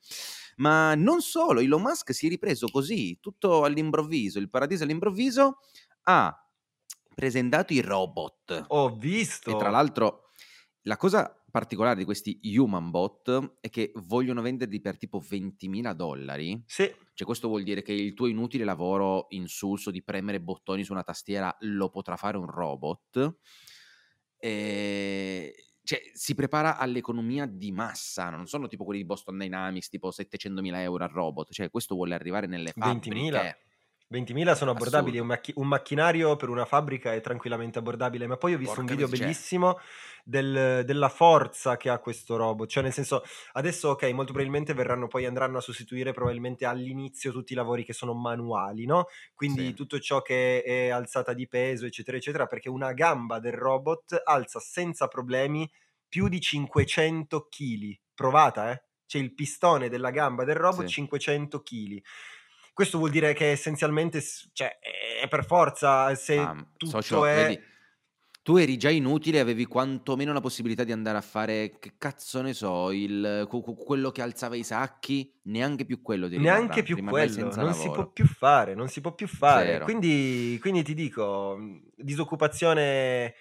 Ma 0.57 0.95
non 0.95 1.21
solo, 1.21 1.61
Elon 1.61 1.83
Musk 1.83 2.15
si 2.15 2.27
è 2.27 2.29
ripreso 2.29 2.69
così, 2.69 3.19
tutto 3.21 3.65
all'improvviso, 3.65 4.39
il 4.39 4.49
paradiso 4.49 4.85
all'improvviso, 4.85 5.59
ha 6.03 6.49
presentato 7.15 7.73
i 7.73 7.81
robot. 7.81 8.67
Ho 8.69 8.95
visto. 8.97 9.51
E 9.51 9.57
tra 9.57 9.71
l'altro, 9.71 10.31
la 10.83 10.97
cosa 10.97 11.43
particolare 11.57 11.97
di 11.97 12.05
questi 12.05 12.39
human 12.43 12.91
bot 12.91 13.57
è 13.61 13.71
che 13.71 13.91
vogliono 13.95 14.43
venderli 14.43 14.79
per 14.79 14.99
tipo 14.99 15.23
20.000 15.27 15.93
dollari. 15.93 16.63
Sì, 16.67 16.93
Cioè, 17.15 17.27
questo 17.27 17.49
vuol 17.49 17.63
dire 17.63 17.81
che 17.81 17.95
il 17.95 18.13
tuo 18.13 18.27
inutile 18.27 18.63
lavoro 18.63 19.25
insulso 19.31 19.91
di 19.91 20.03
premere 20.03 20.39
bottoni 20.39 20.85
su 20.85 20.93
una 20.93 21.03
tastiera 21.03 21.57
lo 21.61 21.89
potrà 21.89 22.17
fare 22.17 22.37
un 22.37 22.47
robot. 22.47 23.39
E... 24.39 25.55
Cioè, 25.83 26.03
si 26.13 26.35
prepara 26.35 26.77
all'economia 26.77 27.47
di 27.47 27.73
massa, 27.73 28.29
non 28.29 28.47
sono 28.47 28.67
tipo 28.67 28.85
quelli 28.85 29.01
di 29.01 29.07
Boston 29.07 29.39
Dynamics, 29.39 29.89
tipo 29.89 30.11
700.000 30.11 30.75
euro 30.81 31.05
al 31.05 31.11
robot. 31.11 31.53
Cioè, 31.53 31.71
questo 31.71 31.95
vuole 31.95 32.15
arrivare 32.15 32.47
nelle 32.47 32.75
20.000. 32.77 32.81
fabbriche. 32.81 33.31
20.000 33.31 33.66
sono 34.55 34.71
abbordabili, 34.71 35.19
un, 35.19 35.27
macchi- 35.27 35.53
un 35.57 35.67
macchinario 35.67 36.37
per 36.37 36.49
una 36.49 36.65
fabbrica 36.65 37.13
è 37.13 37.21
tranquillamente 37.21 37.79
abbordabile, 37.81 38.29
ma 38.29 38.37
poi 38.37 38.55
ho 38.55 38.59
visto 38.59 38.79
Porca 38.79 38.81
un 38.81 38.87
video 38.87 39.09
miseria. 39.09 39.09
bellissimo 39.09 39.79
del- 40.25 40.83
della 40.85 41.09
forza 41.09 41.77
che 41.77 41.89
ha 41.91 41.99
questo 41.99 42.37
robot, 42.37 42.69
cioè 42.69 42.83
nel 42.85 42.93
senso 42.93 43.23
adesso 43.53 43.91
ok, 43.91 44.03
molto 44.13 44.33
probabilmente 44.33 44.75
verranno 44.75 45.09
poi 45.09 45.27
andranno 45.27 45.59
a 45.59 45.61
sostituire 45.61 46.13
probabilmente 46.13 46.65
all'inizio 46.67 47.33
tutti 47.33 47.53
i 47.53 47.57
lavori 47.57 47.85
che 47.85 47.93
sono 47.93 48.15
manuali, 48.15 48.87
no? 48.87 49.07
Quindi 49.35 49.73
Sì. 49.73 49.75
tutto 49.75 49.99
ciò 49.99 50.23
che 50.23 50.63
è 50.63 50.89
alzata 50.89 51.33
di 51.33 51.49
peso, 51.49 51.87
eccetera, 51.87 52.17
eccetera, 52.17 52.47
perché 52.47 52.69
una 52.69 52.93
gamba 52.93 53.41
del 53.41 53.53
robot 53.55 54.21
alza 54.25 54.61
senza 54.61 55.09
problemi 55.09 55.69
più 56.09 56.29
di 56.29 56.41
500 56.41 57.49
kg, 57.49 58.01
provata, 58.15 58.71
eh? 58.73 58.83
C'è 59.07 59.19
il 59.19 59.35
pistone 59.35 59.89
della 59.89 60.11
gamba 60.11 60.45
del 60.45 60.57
robot 60.57 60.85
Sì. 60.85 60.87
500 60.87 61.63
kg. 61.63 62.03
Questo 62.77 62.99
vuol 62.99 63.09
dire 63.09 63.33
che 63.33 63.53
essenzialmente, 63.53 64.23
cioè, 64.53 64.79
è 65.23 65.27
per 65.29 65.47
forza, 65.47 66.15
se 66.15 66.37
Ah, 66.37 66.55
tutto 66.77 67.01
socio, 67.01 67.25
è... 67.25 67.35
vedi, 67.35 67.59
tu 68.43 68.57
eri 68.57 68.77
già 68.77 68.91
inutile, 68.91 69.41
avevi 69.41 69.65
quantomeno 69.65 70.31
la 70.35 70.43
possibilità 70.43 70.85
di 70.85 70.93
andare 70.93 71.17
a 71.17 71.23
fare, 71.23 71.79
che 71.79 71.95
cazzo 71.97 72.43
ne 72.43 72.53
so, 72.53 72.93
il, 72.93 73.49
quello 73.49 74.11
che 74.11 74.21
alzava 74.21 74.57
i 74.57 74.63
sacchi, 74.63 75.41
neanche 75.45 75.87
più 75.87 76.03
quello 76.03 76.29
ti 76.29 76.37
Neanche 76.37 76.83
più 76.83 77.03
quello, 77.03 77.51
non 77.55 77.73
si 77.73 77.89
può 77.89 78.11
più 78.11 78.27
fare, 78.27 78.75
non 78.75 78.89
si 78.89 79.01
può 79.01 79.15
più 79.15 79.27
fare. 79.27 79.81
Quindi, 79.81 80.59
quindi 80.61 80.83
ti 80.83 80.93
dico, 80.93 81.59
disoccupazione, 81.97 83.37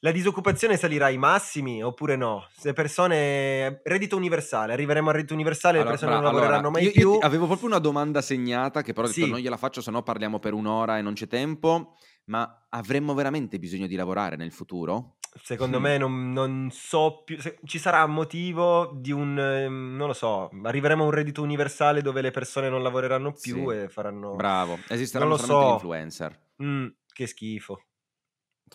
la 0.00 0.10
disoccupazione 0.12 0.76
salirà 0.76 1.06
ai 1.06 1.18
massimi 1.18 1.82
oppure 1.82 2.16
no? 2.16 2.46
Se 2.56 2.72
persone, 2.72 3.80
reddito 3.84 4.16
universale, 4.16 4.72
arriveremo 4.72 5.08
al 5.08 5.14
reddito 5.14 5.34
universale, 5.34 5.74
le 5.78 5.80
Allora, 5.82 5.96
persone 5.96 6.12
bra- 6.12 6.20
non 6.22 6.32
lavoreranno 6.32 6.68
allora, 6.68 6.82
mai 6.82 6.84
io, 6.84 6.92
più. 6.92 7.12
io 7.14 7.18
avevo 7.20 7.46
proprio 7.46 7.66
una 7.68 7.78
domanda 7.78 8.20
segnata 8.20 8.82
che 8.82 8.92
però 8.92 9.06
detto 9.06 9.24
Sì. 9.24 9.30
non 9.30 9.38
gliela 9.40 9.56
faccio, 9.56 9.80
se 9.80 9.90
no 9.90 10.02
parliamo 10.02 10.38
per 10.38 10.52
un'ora 10.54 10.98
e 10.98 11.02
non 11.02 11.14
c'è 11.14 11.26
tempo, 11.26 11.96
ma 12.26 12.66
avremmo 12.70 13.14
veramente 13.14 13.58
bisogno 13.58 13.86
di 13.86 13.96
lavorare 13.96 14.36
nel 14.36 14.52
futuro? 14.52 15.14
Secondo 15.42 15.78
Mm. 15.78 15.82
me 15.82 15.98
non, 15.98 16.32
non 16.32 16.68
so 16.72 17.22
più, 17.24 17.38
se- 17.40 17.58
ci 17.64 17.78
sarà 17.78 18.04
motivo 18.06 18.90
di 18.94 19.12
un, 19.12 19.38
ehm, 19.38 19.94
non 19.96 20.08
lo 20.08 20.12
so, 20.14 20.48
arriveremo 20.62 21.02
a 21.02 21.06
un 21.06 21.12
reddito 21.12 21.42
universale 21.42 22.00
dove 22.02 22.22
le 22.22 22.30
persone 22.30 22.68
non 22.68 22.82
lavoreranno 22.82 23.32
più 23.32 23.70
Sì. 23.70 23.76
e 23.76 23.88
faranno... 23.88 24.34
Bravo, 24.34 24.78
esisteranno 24.88 25.36
solamente 25.36 25.66
so. 25.68 25.72
influencer. 25.74 26.40
Mm, 26.62 26.86
che 27.12 27.26
schifo. 27.26 27.82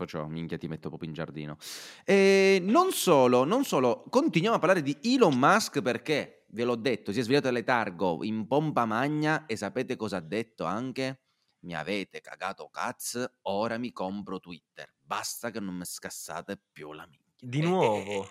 Ciò, 0.06 0.28
minchia, 0.28 0.58
ti 0.58 0.68
metto 0.68 0.90
proprio 0.90 1.08
in 1.10 1.16
giardino. 1.16 1.58
E 2.06 2.60
non 2.62 2.92
solo, 2.92 3.44
non 3.44 3.64
solo, 3.64 4.04
continuiamo 4.10 4.56
a 4.58 4.60
parlare 4.60 4.82
di 4.82 4.98
Elon 5.02 5.38
Musk 5.38 5.82
perché, 5.82 6.46
ve 6.50 6.64
l'ho 6.64 6.76
detto, 6.76 7.12
si 7.12 7.20
è 7.20 7.24
svegliato 7.24 7.46
dal 7.46 7.56
letargo 7.56 8.24
in 8.24 8.48
pompa 8.48 8.86
magna 8.86 9.46
e 9.46 9.56
sapete 9.56 9.96
cosa 9.96 10.18
ha 10.18 10.22
detto 10.22 10.66
anche? 10.66 11.22
Mi 11.64 11.76
avete 11.76 12.20
cagato 12.22 12.68
cazzo, 12.70 13.36
ora 13.44 13.78
mi 13.78 13.92
compro 13.92 14.40
Twitter. 14.40 14.94
Basta 15.00 15.50
che 15.50 15.60
non 15.60 15.76
mi 15.76 15.86
scassate 15.86 16.62
più 16.72 16.92
la 16.92 17.08
minchia. 17.08 17.48
Di 17.52 17.62
E- 17.62 17.62
nuovo. 17.62 18.28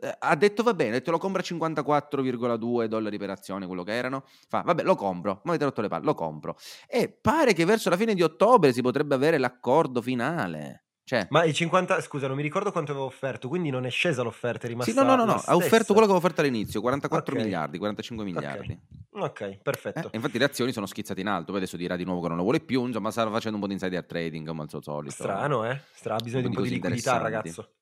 Eh, 0.00 0.16
ha 0.18 0.36
detto 0.36 0.62
va 0.62 0.74
bene, 0.74 1.00
te 1.00 1.10
lo 1.10 1.18
compro 1.18 1.40
a 1.40 1.44
54,2 1.44 2.86
dollari 2.88 3.16
per 3.18 3.30
azione, 3.30 3.66
quello 3.66 3.82
che 3.82 3.92
erano. 3.92 4.24
Fa, 4.48 4.60
vabbè, 4.62 4.82
lo 4.82 4.94
compro. 4.94 5.40
Ma 5.44 5.50
avete 5.50 5.64
rotto 5.64 5.80
le 5.80 5.88
palle, 5.88 6.04
lo 6.04 6.14
compro. 6.14 6.56
E 6.86 7.08
pare 7.08 7.52
che 7.54 7.64
verso 7.64 7.88
la 7.90 7.96
fine 7.96 8.14
di 8.14 8.22
ottobre 8.22 8.72
si 8.72 8.82
potrebbe 8.82 9.14
avere 9.14 9.38
l'accordo 9.38 10.02
finale. 10.02 10.84
Cioè, 11.08 11.26
Ma 11.30 11.44
i 11.44 11.54
50, 11.54 12.02
scusa, 12.02 12.26
non 12.26 12.36
mi 12.36 12.42
ricordo 12.42 12.70
quanto 12.70 12.90
avevo 12.90 13.06
offerto, 13.06 13.48
quindi 13.48 13.70
non 13.70 13.86
è 13.86 13.90
scesa 13.90 14.22
l'offerta, 14.22 14.66
è 14.66 14.68
rimasta 14.68 14.92
sì, 14.92 14.98
no, 14.98 15.04
no, 15.04 15.16
no, 15.16 15.24
no, 15.24 15.40
ha 15.42 15.56
offerto 15.56 15.94
quello 15.94 16.06
che 16.06 16.12
avevo 16.12 16.18
offerto 16.18 16.42
all'inizio, 16.42 16.82
44 16.82 17.34
Ok. 17.34 17.40
miliardi, 17.40 17.78
45 17.78 18.24
miliardi. 18.26 18.78
Ok, 19.10 19.40
Eh, 19.40 19.58
perfetto. 19.62 20.08
e 20.12 20.16
infatti 20.16 20.36
le 20.36 20.44
azioni 20.44 20.70
sono 20.70 20.84
schizzate 20.84 21.20
in 21.22 21.28
alto, 21.28 21.46
poi 21.46 21.56
adesso 21.56 21.78
dirà 21.78 21.96
di 21.96 22.04
nuovo 22.04 22.20
che 22.20 22.28
non 22.28 22.36
lo 22.36 22.42
vuole 22.42 22.60
più, 22.60 22.84
insomma 22.84 23.10
stava 23.10 23.30
facendo 23.30 23.56
un 23.56 23.62
po' 23.62 23.68
di 23.68 23.72
insider 23.72 24.04
trading 24.04 24.46
come 24.46 24.62
al 24.62 24.68
suo 24.68 24.82
solito. 24.82 25.14
Strano, 25.14 25.64
eh? 25.64 25.80
Strano, 25.94 26.20
ha 26.20 26.22
bisogno 26.22 26.42
di 26.42 26.48
un 26.48 26.52
po' 26.54 26.60
di 26.60 26.68
liquidità, 26.70 27.16
ragazzo. 27.16 27.77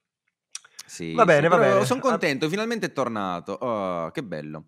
Sì, 0.88 1.14
Va 1.16 1.25
bene, 1.25 1.49
va 1.49 1.59
bene. 1.59 1.85
Sono 1.85 2.00
contento, 2.00 2.49
finalmente 2.49 2.87
è 2.87 2.93
tornato. 2.93 3.52
Oh, 3.52 4.11
che 4.11 4.23
bello. 4.23 4.66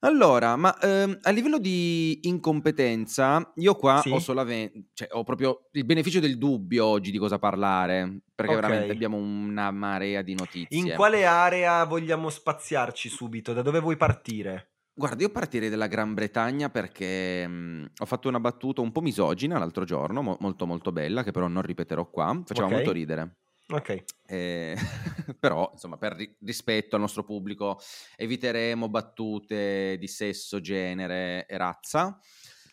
Allora, 0.00 0.56
ma 0.56 0.78
ehm, 0.80 1.18
a 1.22 1.30
livello 1.30 1.58
di 1.58 2.20
incompetenza, 2.28 3.52
io 3.56 3.74
qua 3.74 4.00
Sì? 4.00 4.10
ho 4.10 4.18
solamente, 4.18 4.88
cioè, 4.92 5.08
ho 5.12 5.22
proprio 5.24 5.68
il 5.72 5.84
beneficio 5.86 6.20
del 6.20 6.36
dubbio 6.36 6.84
oggi 6.84 7.10
di 7.10 7.18
cosa 7.18 7.38
parlare, 7.38 8.20
perché 8.34 8.54
Ok. 8.54 8.54
veramente 8.54 8.92
abbiamo 8.92 9.16
una 9.16 9.70
marea 9.70 10.20
di 10.22 10.34
notizie. 10.34 10.66
In 10.74 10.92
quale 10.92 11.24
area 11.24 11.84
vogliamo 11.84 12.28
spaziarci 12.28 13.08
subito? 13.08 13.54
Da 13.54 13.62
dove 13.62 13.80
vuoi 13.80 13.96
partire? 13.96 14.72
Guarda, 14.96 15.22
io 15.24 15.30
partirei 15.30 15.68
dalla 15.70 15.88
Gran 15.88 16.14
Bretagna 16.14 16.68
perché 16.70 17.46
mh, 17.48 17.90
ho 17.98 18.06
fatto 18.06 18.28
una 18.28 18.38
battuta 18.38 18.80
un 18.80 18.92
po' 18.92 19.00
misogina 19.00 19.58
l'altro 19.58 19.84
giorno, 19.84 20.22
mo- 20.22 20.36
molto 20.40 20.66
molto 20.66 20.92
bella, 20.92 21.24
che 21.24 21.32
però 21.32 21.48
non 21.48 21.62
ripeterò 21.62 22.08
qua, 22.10 22.40
faceva 22.44 22.66
Ok. 22.66 22.70
molto 22.70 22.92
ridere. 22.92 23.38
Ok. 23.68 24.04
Eh, 24.26 24.76
però, 25.38 25.70
insomma, 25.72 25.96
per 25.96 26.12
ri- 26.14 26.36
rispetto 26.44 26.94
al 26.96 27.00
nostro 27.00 27.24
pubblico, 27.24 27.80
eviteremo 28.16 28.88
battute 28.88 29.96
di 29.98 30.06
sesso, 30.08 30.60
genere 30.60 31.46
e 31.46 31.56
razza. 31.56 32.18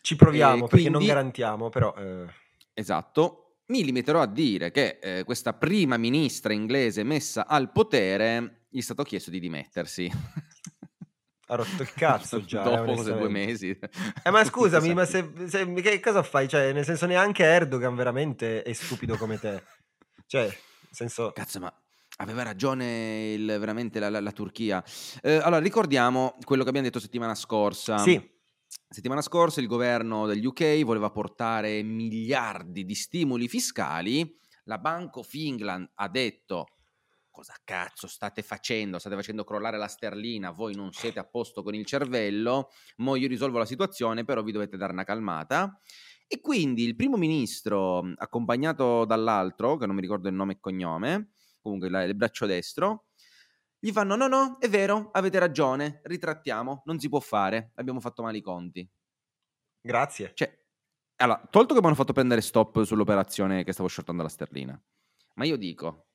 Ci 0.00 0.16
proviamo, 0.16 0.66
E 0.66 0.68
perché 0.68 0.84
non 0.84 0.92
quindi- 0.94 1.06
garantiamo, 1.06 1.68
però... 1.68 1.94
eh, 1.96 2.26
Esatto. 2.74 3.38
Mi 3.66 3.84
limiterò 3.84 4.20
a 4.20 4.26
dire 4.26 4.70
che 4.70 4.98
eh, 5.00 5.24
questa 5.24 5.52
prima 5.54 5.96
ministra 5.96 6.52
inglese 6.52 7.02
messa 7.04 7.46
al 7.46 7.70
potere 7.70 8.64
gli 8.68 8.78
è 8.78 8.82
stato 8.82 9.02
chiesto 9.02 9.30
di 9.30 9.38
dimettersi. 9.40 10.10
Ha 11.52 11.54
rotto 11.56 11.82
il 11.82 11.92
cazzo 11.92 12.42
già, 12.44 12.62
eh, 12.62 12.86
Dopo 12.86 13.02
due 13.02 13.28
mesi. 13.28 13.68
Eh, 14.22 14.30
ma 14.30 14.42
scusami, 14.42 14.94
ma 14.94 15.04
se, 15.04 15.30
se- 15.48 15.70
che 15.74 16.00
cosa 16.00 16.22
fai? 16.22 16.48
Cioè, 16.48 16.72
nel 16.72 16.84
senso, 16.84 17.04
neanche 17.04 17.44
Erdogan 17.44 17.94
veramente 17.94 18.62
è 18.62 18.72
stupido 18.72 19.18
come 19.18 19.38
te. 19.38 19.62
Cioè, 20.26 20.50
senso... 20.94 21.32
Cazzo, 21.32 21.58
ma 21.60 21.72
aveva 22.18 22.42
ragione 22.42 23.32
il- 23.32 23.56
veramente 23.58 23.98
la, 23.98 24.10
la- 24.10 24.20
la 24.20 24.32
Turchia. 24.32 24.82
Eh, 25.22 25.34
allora, 25.36 25.58
ricordiamo 25.60 26.36
quello 26.44 26.62
che 26.62 26.68
abbiamo 26.68 26.86
detto 26.86 27.00
settimana 27.00 27.34
scorsa. 27.34 27.98
Sì, 27.98 28.30
Settimana 28.88 29.20
scorsa 29.22 29.60
il 29.60 29.66
governo 29.66 30.26
degli 30.26 30.44
UK 30.46 30.82
voleva 30.84 31.10
portare 31.10 31.82
miliardi 31.82 32.84
di 32.84 32.94
stimoli 32.94 33.48
fiscali. 33.48 34.38
La 34.64 34.78
Bank 34.78 35.16
of 35.16 35.28
England 35.34 35.90
ha 35.94 36.08
detto: 36.08 36.66
Cosa 37.30 37.54
cazzo 37.64 38.06
state 38.06 38.42
facendo? 38.42 38.98
State 38.98 39.14
facendo 39.14 39.44
crollare 39.44 39.76
la 39.78 39.88
sterlina, 39.88 40.50
voi 40.52 40.74
non 40.74 40.92
siete 40.92 41.18
a 41.18 41.24
posto 41.24 41.62
con 41.62 41.74
il 41.74 41.84
cervello. 41.86 42.70
Mo 42.96 43.16
io 43.16 43.28
risolvo 43.28 43.58
la 43.58 43.64
situazione, 43.66 44.24
però 44.24 44.42
vi 44.42 44.52
dovete 44.52 44.76
dare 44.76 44.92
una 44.92 45.04
calmata. 45.04 45.78
E 46.32 46.40
quindi 46.40 46.84
il 46.84 46.96
primo 46.96 47.18
ministro, 47.18 48.02
mh, 48.02 48.14
accompagnato 48.16 49.04
dall'altro, 49.04 49.76
che 49.76 49.84
non 49.84 49.94
mi 49.94 50.00
ricordo 50.00 50.28
il 50.28 50.34
nome 50.34 50.54
e 50.54 50.60
cognome, 50.60 51.32
comunque 51.60 51.88
il 51.88 52.14
braccio 52.16 52.46
destro, 52.46 53.08
gli 53.78 53.92
fanno: 53.92 54.16
No, 54.16 54.28
no, 54.28 54.56
è 54.58 54.68
vero, 54.70 55.10
avete 55.12 55.38
ragione, 55.38 56.00
ritrattiamo, 56.04 56.82
non 56.86 56.98
si 56.98 57.10
può 57.10 57.20
fare, 57.20 57.72
abbiamo 57.74 58.00
fatto 58.00 58.22
male 58.22 58.38
i 58.38 58.42
conti. 58.42 58.88
grazie. 59.80 60.32
Cioè, 60.34 60.60
allora, 61.16 61.46
tolto 61.50 61.74
che 61.74 61.80
mi 61.80 61.86
hanno 61.86 61.94
fatto 61.94 62.12
prendere 62.12 62.40
stop 62.40 62.82
sull'operazione 62.82 63.64
che 63.64 63.72
stavo 63.72 63.88
shortando 63.88 64.22
la 64.22 64.28
sterlina, 64.28 64.80
ma 65.34 65.44
io 65.44 65.56
dico, 65.56 66.08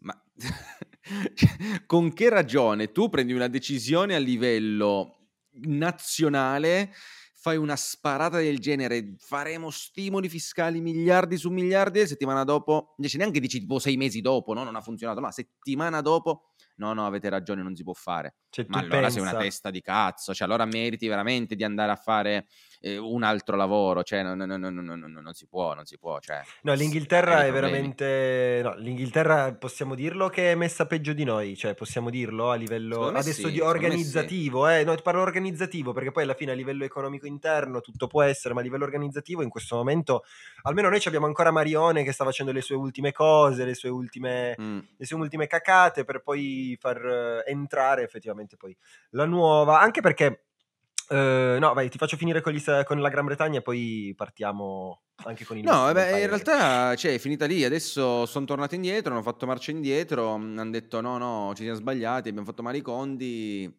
ma 0.00 0.14
cioè, 1.34 1.86
con 1.86 2.12
che 2.12 2.28
ragione 2.30 2.92
tu 2.92 3.08
prendi 3.08 3.32
una 3.32 3.48
decisione 3.48 4.14
a 4.14 4.18
livello 4.18 5.28
nazionale, 5.64 6.92
fai 7.42 7.56
una 7.56 7.74
sparata 7.74 8.38
del 8.38 8.60
genere, 8.60 9.16
faremo 9.18 9.68
stimoli 9.70 10.28
fiscali 10.28 10.80
miliardi 10.80 11.36
su 11.36 11.50
miliardi 11.50 11.98
e 11.98 12.06
settimana 12.06 12.44
dopo, 12.44 12.94
invece 12.98 13.18
neanche 13.18 13.40
dici 13.40 13.58
tipo 13.58 13.80
sei 13.80 13.96
mesi 13.96 14.20
dopo, 14.20 14.54
no, 14.54 14.62
non 14.62 14.76
ha 14.76 14.80
funzionato, 14.80 15.20
ma 15.20 15.32
settimana 15.32 16.00
dopo, 16.02 16.52
no, 16.76 16.92
no, 16.92 17.04
avete 17.04 17.28
ragione, 17.28 17.64
non 17.64 17.74
si 17.74 17.82
può 17.82 17.94
fare. 17.94 18.36
Cioè, 18.52 18.66
Ma 18.68 18.80
allora 18.80 19.00
pensa... 19.00 19.10
sei 19.10 19.22
una 19.22 19.34
testa 19.36 19.70
di 19.70 19.80
cazzo, 19.80 20.34
cioè 20.34 20.46
allora 20.46 20.66
meriti 20.66 21.08
veramente 21.08 21.56
di 21.56 21.64
andare 21.64 21.90
a 21.90 21.96
fare 21.96 22.46
eh, 22.82 22.98
un 22.98 23.22
altro 23.22 23.56
lavoro, 23.56 24.02
cioè 24.02 24.22
non, 24.22 24.36
non- 24.36 24.60
non- 24.60 24.74
non- 24.74 25.32
si 25.32 25.46
può, 25.46 25.72
non 25.72 25.86
si 25.86 25.96
può. 25.98 26.18
Cioè, 26.20 26.42
No, 26.62 26.74
l'Inghilterra 26.74 27.46
è 27.46 27.50
veramente... 27.52 28.60
No, 28.62 28.74
l'Inghilterra 28.76 29.54
possiamo 29.54 29.94
dirlo 29.94 30.28
che 30.28 30.52
è 30.52 30.54
messa 30.54 30.84
peggio 30.86 31.14
di 31.14 31.24
noi, 31.24 31.56
cioè 31.56 31.74
possiamo 31.74 32.10
dirlo 32.10 32.50
a 32.50 32.54
livello 32.56 33.06
adesso 33.08 33.32
sì, 33.32 33.42
di 33.44 33.44
me 33.44 33.52
sì. 33.54 33.60
organizzativo, 33.60 34.68
eh, 34.68 34.84
no, 34.84 34.94
ti 34.94 35.02
parlo 35.02 35.22
organizzativo 35.22 35.92
perché 35.92 36.10
poi 36.10 36.24
alla 36.24 36.34
fine 36.34 36.52
a 36.52 36.54
livello 36.54 36.84
economico 36.84 37.26
interno 37.26 37.80
tutto 37.80 38.06
può 38.06 38.20
essere, 38.22 38.52
ma 38.52 38.60
a 38.60 38.62
livello 38.64 38.84
organizzativo 38.84 39.42
in 39.42 39.48
questo 39.48 39.76
momento 39.76 40.24
almeno 40.62 40.88
noi 40.90 41.00
abbiamo 41.04 41.26
ancora 41.26 41.50
Marione 41.50 42.02
che 42.04 42.12
sta 42.12 42.24
facendo 42.24 42.52
le 42.52 42.60
sue 42.60 42.76
ultime 42.76 43.12
cose, 43.12 43.64
le 43.64 43.74
sue 43.74 43.88
ultime, 43.88 44.56
Mm. 44.60 44.78
le 44.96 45.06
sue 45.06 45.16
ultime 45.16 45.46
cacate 45.46 46.04
per 46.04 46.20
poi 46.22 46.76
far 46.80 47.42
eh, 47.46 47.50
entrare 47.50 48.02
effettivamente 48.02 48.41
poi 48.56 48.76
la 49.10 49.24
nuova, 49.24 49.80
anche 49.80 50.00
perché 50.00 50.44
eh, 51.08 51.58
no, 51.60 51.74
vai, 51.74 51.90
ti 51.90 51.98
faccio 51.98 52.16
finire 52.16 52.40
con, 52.40 52.52
gli 52.52 52.62
con 52.84 53.00
la 53.00 53.08
Gran 53.08 53.26
Bretagna 53.26 53.58
e 53.58 53.62
poi 53.62 54.14
partiamo 54.16 55.02
anche 55.24 55.44
con 55.44 55.58
il 55.58 55.64
No, 55.64 55.72
vabbè, 55.72 56.20
in 56.20 56.26
realtà 56.26 56.94
cioè, 56.96 57.14
è 57.14 57.18
finita 57.18 57.44
lì, 57.44 57.64
adesso 57.64 58.24
sono 58.26 58.46
tornati 58.46 58.76
indietro, 58.76 59.12
hanno 59.12 59.22
fatto 59.22 59.46
marcia 59.46 59.70
indietro, 59.70 60.30
hanno 60.30 60.70
detto 60.70 61.00
no, 61.00 61.18
no, 61.18 61.52
ci 61.54 61.62
siamo 61.64 61.78
sbagliati, 61.78 62.28
abbiamo 62.28 62.46
fatto 62.46 62.62
male 62.62 62.78
i 62.78 62.82
conti, 62.82 63.70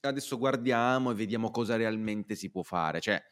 adesso 0.00 0.36
guardiamo 0.36 1.12
e 1.12 1.14
vediamo 1.14 1.50
cosa 1.50 1.76
realmente 1.76 2.34
si 2.34 2.50
può 2.50 2.62
fare. 2.62 3.00
Cioè, 3.00 3.22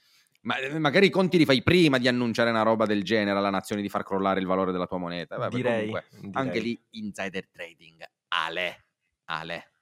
ma, 0.42 0.54
magari 0.78 1.06
i 1.06 1.10
conti 1.10 1.36
li 1.36 1.44
fai 1.44 1.62
prima 1.62 1.98
di 1.98 2.08
annunciare 2.08 2.50
una 2.50 2.62
roba 2.62 2.86
del 2.86 3.02
genere 3.02 3.38
alla 3.38 3.50
nazione 3.50 3.82
di 3.82 3.88
far 3.88 4.04
crollare 4.04 4.40
il 4.40 4.46
valore 4.46 4.72
della 4.72 4.86
tua 4.86 4.98
moneta. 4.98 5.36
Vabbè, 5.36 5.54
direi, 5.54 5.86
comunque, 5.86 6.04
direi. 6.12 6.32
anche 6.32 6.58
lì 6.60 6.82
insider 6.90 7.48
trading. 7.50 8.04
Ale, 8.28 8.86
ale. 9.26 9.73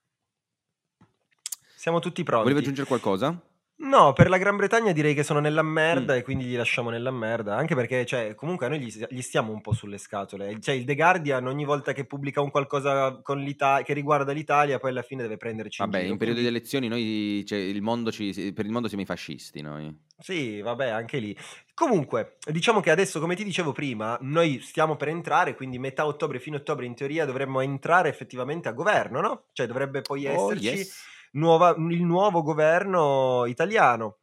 Siamo 1.82 1.98
tutti 1.98 2.22
pronti. 2.22 2.44
Volevi 2.44 2.60
aggiungere 2.60 2.86
qualcosa? 2.86 3.36
No, 3.78 4.12
per 4.12 4.28
la 4.28 4.38
Gran 4.38 4.54
Bretagna 4.54 4.92
direi 4.92 5.14
che 5.14 5.24
sono 5.24 5.40
nella 5.40 5.64
Mm. 5.64 5.72
merda 5.72 6.14
e 6.14 6.22
quindi 6.22 6.44
li 6.44 6.54
lasciamo 6.54 6.90
nella 6.90 7.10
merda, 7.10 7.56
anche 7.56 7.74
perché 7.74 8.06
cioè, 8.06 8.36
comunque 8.36 8.68
noi 8.68 8.78
gli, 8.78 9.04
gli 9.10 9.20
stiamo 9.20 9.52
un 9.52 9.60
po' 9.60 9.72
sulle 9.72 9.98
scatole. 9.98 10.60
Cioè, 10.60 10.76
il 10.76 10.84
The 10.84 10.94
Guardian 10.94 11.44
ogni 11.48 11.64
volta 11.64 11.92
che 11.92 12.04
pubblica 12.04 12.40
un 12.40 12.52
qualcosa 12.52 13.20
che 13.84 13.94
riguarda 13.94 14.30
l'Italia, 14.30 14.78
poi 14.78 14.90
alla 14.90 15.02
fine 15.02 15.22
deve 15.22 15.36
prenderci 15.36 15.82
Vabbè, 15.82 16.02
in 16.02 16.12
in 16.12 16.18
periodo 16.18 16.38
di 16.38 16.46
elezioni 16.46 16.86
noi, 16.86 17.44
cioè, 17.44 17.58
il 17.58 17.82
mondo 17.82 18.12
ci, 18.12 18.52
per 18.54 18.64
il 18.64 18.70
mondo 18.70 18.86
siamo 18.86 19.02
i 19.02 19.06
fascisti 19.06 19.60
noi. 19.60 19.92
sì, 20.20 20.60
vabbè, 20.60 20.88
anche 20.88 21.18
lì. 21.18 21.36
Comunque, 21.74 22.36
diciamo 22.48 22.78
che 22.78 22.92
adesso, 22.92 23.18
come 23.18 23.34
ti 23.34 23.42
dicevo 23.42 23.72
prima, 23.72 24.16
noi 24.20 24.60
stiamo 24.60 24.94
per 24.94 25.08
entrare, 25.08 25.56
quindi 25.56 25.80
metà 25.80 26.06
ottobre, 26.06 26.38
fine 26.38 26.58
ottobre, 26.58 26.86
in 26.86 26.94
teoria 26.94 27.24
dovremmo 27.24 27.60
entrare 27.60 28.08
effettivamente 28.08 28.68
a 28.68 28.72
governo, 28.72 29.20
no? 29.20 29.46
Cioè, 29.52 29.66
dovrebbe 29.66 30.00
poi 30.02 30.28
Oh, 30.28 30.52
esserci 30.52 30.64
yes. 30.66 31.10
Nuova- 31.32 31.74
il 31.78 32.02
nuovo 32.04 32.42
governo 32.42 33.44
italiano. 33.46 34.18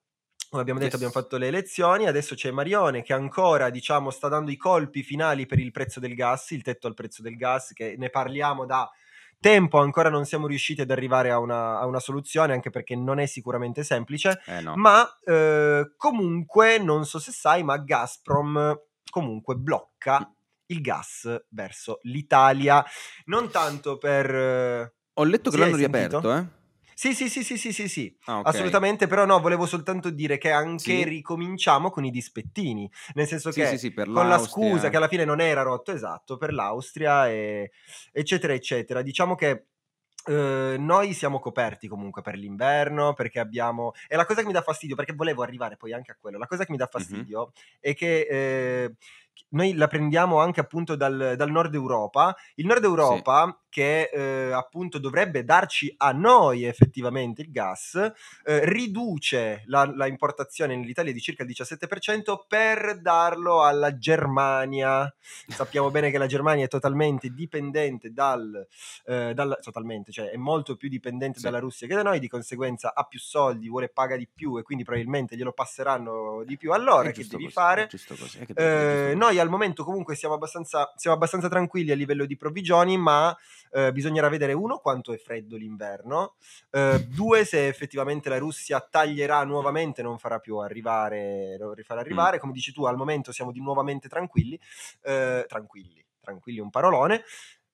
Come 0.49 0.61
abbiamo 0.63 0.79
detto, 0.79 0.95
Yes. 0.95 1.03
abbiamo 1.03 1.21
fatto 1.23 1.37
le 1.37 1.47
elezioni, 1.47 2.07
adesso 2.07 2.33
c'è 2.33 2.49
Marione 2.49 3.03
che 3.03 3.13
ancora, 3.13 3.69
diciamo, 3.69 4.09
sta 4.09 4.27
dando 4.29 4.49
i 4.49 4.57
colpi 4.57 5.03
finali 5.03 5.45
per 5.45 5.59
il 5.59 5.69
prezzo 5.71 5.99
del 5.99 6.15
gas, 6.15 6.49
il 6.51 6.63
tetto 6.63 6.87
al 6.87 6.95
prezzo 6.95 7.21
del 7.21 7.35
gas, 7.35 7.71
che 7.73 7.95
ne 7.99 8.09
parliamo 8.09 8.65
da 8.65 8.89
tempo, 9.39 9.77
ancora 9.77 10.09
non 10.09 10.25
siamo 10.25 10.47
riusciti 10.47 10.81
ad 10.81 10.89
arrivare 10.89 11.29
a 11.29 11.37
una, 11.37 11.79
a 11.79 11.85
una 11.85 11.99
soluzione, 11.99 12.53
anche 12.53 12.71
perché 12.71 12.95
non 12.95 13.19
è 13.19 13.27
sicuramente 13.27 13.83
semplice, 13.83 14.41
Eh 14.47 14.59
no. 14.61 14.75
ma 14.75 15.07
eh, 15.23 15.93
comunque, 15.95 16.79
non 16.79 17.05
so 17.05 17.19
se 17.19 17.31
sai, 17.31 17.61
ma 17.63 17.77
Gazprom 17.77 18.81
comunque 19.11 19.55
blocca 19.55 20.33
il 20.67 20.81
gas 20.81 21.45
verso 21.49 21.99
l'Italia, 22.03 22.83
non 23.25 23.49
tanto 23.51 23.97
per... 23.97 24.33
eh, 24.33 24.93
Ho 25.13 25.23
letto 25.23 25.51
che 25.51 25.57
l'hanno 25.57 25.75
riaperto, 25.75 26.33
eh? 26.35 26.45
Sì, 26.99 27.13
sì, 27.13 27.29
sì, 27.29 27.43
sì, 27.45 27.55
sì, 27.57 27.71
sì, 27.71 27.87
sì. 27.87 28.17
Ah, 28.25 28.39
ok. 28.39 28.47
Assolutamente, 28.47 29.07
però 29.07 29.23
no, 29.23 29.39
volevo 29.39 29.65
soltanto 29.65 30.09
dire 30.09 30.37
che 30.37 30.51
anche 30.51 30.81
Sì. 30.81 31.03
ricominciamo 31.05 31.89
con 31.91 32.03
i 32.03 32.11
dispettini, 32.11 32.91
nel 33.13 33.25
senso 33.25 33.53
Sì, 33.53 33.61
che 33.61 33.77
sì, 33.77 33.93
con 33.93 34.27
la 34.27 34.37
scusa 34.37 34.89
che 34.89 34.97
alla 34.97 35.07
fine 35.07 35.23
non 35.23 35.39
era 35.39 35.61
rotto, 35.61 35.93
esatto, 35.93 36.35
per 36.35 36.51
l'Austria, 36.51 37.29
e, 37.29 37.71
eccetera, 38.11 38.51
eccetera. 38.51 39.01
Diciamo 39.01 39.35
che 39.35 39.67
eh, 40.25 40.75
noi 40.77 41.13
siamo 41.13 41.39
coperti 41.39 41.87
comunque 41.87 42.21
per 42.21 42.35
l'inverno, 42.35 43.13
perché 43.13 43.39
abbiamo... 43.39 43.93
E 44.05 44.17
la 44.17 44.25
cosa 44.25 44.41
che 44.41 44.47
mi 44.47 44.51
dà 44.53 44.61
fastidio, 44.61 44.97
perché 44.97 45.13
volevo 45.13 45.41
arrivare 45.41 45.77
poi 45.77 45.93
anche 45.93 46.11
a 46.11 46.17
quello, 46.19 46.37
la 46.37 46.47
cosa 46.47 46.65
che 46.65 46.71
mi 46.71 46.77
dà 46.77 46.87
fastidio 46.87 47.53
è 47.79 47.93
che... 47.95 48.27
eh, 48.29 48.93
noi 49.49 49.73
la 49.73 49.87
prendiamo 49.87 50.39
anche 50.39 50.59
appunto 50.59 50.95
dal, 50.95 51.33
dal 51.35 51.51
nord 51.51 51.73
Europa. 51.73 52.35
Il 52.55 52.65
nord 52.65 52.83
Europa, 52.83 53.59
che 53.69 54.09
eh, 54.11 54.51
appunto 54.51 54.97
dovrebbe 54.97 55.43
darci 55.43 55.93
a 55.97 56.11
noi 56.11 56.63
effettivamente 56.63 57.41
il 57.41 57.51
gas, 57.51 57.95
eh, 58.43 58.65
riduce 58.65 59.63
la, 59.67 59.85
la, 59.95 60.07
importazione 60.07 60.75
nell'Italia 60.75 61.13
di 61.13 61.19
circa 61.19 61.43
il 61.43 61.49
17% 61.49 62.45
per 62.47 62.99
darlo 63.01 63.63
alla 63.63 63.95
Germania. 63.97 65.13
Sappiamo 65.47 65.91
bene 65.91 66.09
che 66.09 66.17
la 66.17 66.27
Germania 66.27 66.65
è 66.65 66.67
totalmente 66.67 67.29
dipendente 67.29 68.11
dal, 68.11 68.67
eh, 69.05 69.33
dal 69.33 69.57
totalmente, 69.61 70.11
cioè 70.11 70.29
è 70.29 70.37
molto 70.37 70.75
più 70.75 70.89
dipendente 70.89 71.37
sì. 71.37 71.45
dalla 71.45 71.59
Russia 71.59 71.87
che 71.87 71.95
da 71.95 72.03
noi, 72.03 72.19
di 72.19 72.27
conseguenza 72.27 72.93
ha 72.93 73.03
più 73.03 73.19
soldi, 73.19 73.69
vuole 73.69 73.89
paga 73.89 74.17
di 74.17 74.27
più 74.27 74.57
e 74.57 74.63
quindi 74.63 74.83
probabilmente 74.83 75.35
glielo 75.35 75.53
passeranno 75.53 76.43
di 76.45 76.57
più. 76.57 76.71
Allora, 76.73 77.11
che 77.11 77.25
devi 77.27 77.43
così, 77.43 77.53
fare? 77.53 77.87
Così, 77.87 78.45
eh, 78.55 79.13
noi 79.15 79.28
al 79.37 79.49
momento 79.49 79.83
comunque 79.83 80.15
siamo 80.15 80.33
abbastanza, 80.33 80.91
siamo 80.95 81.15
abbastanza 81.15 81.47
tranquilli 81.47 81.91
a 81.91 81.95
livello 81.95 82.25
di 82.25 82.35
provvigioni, 82.35 82.97
ma 82.97 83.35
eh, 83.71 83.91
bisognerà 83.91 84.29
vedere 84.29 84.53
uno 84.53 84.79
quanto 84.79 85.13
è 85.13 85.17
freddo 85.17 85.55
l'inverno, 85.55 86.35
eh, 86.71 87.05
due 87.07 87.45
se 87.45 87.67
effettivamente 87.67 88.29
la 88.29 88.37
Russia 88.37 88.79
taglierà 88.79 89.43
nuovamente, 89.43 90.01
non 90.01 90.17
farà 90.17 90.39
più 90.39 90.57
arrivare, 90.57 91.57
non 91.59 91.73
rifarà 91.73 91.99
arrivare, 91.99 92.37
mm. 92.37 92.39
come 92.39 92.53
dici 92.53 92.71
tu 92.71 92.85
al 92.85 92.95
momento 92.95 93.31
siamo 93.31 93.51
di 93.51 93.61
nuovamente 93.61 94.07
tranquilli, 94.07 94.59
eh, 95.03 95.45
tranquilli, 95.47 96.03
tranquilli 96.19 96.59
un 96.59 96.69
parolone, 96.69 97.23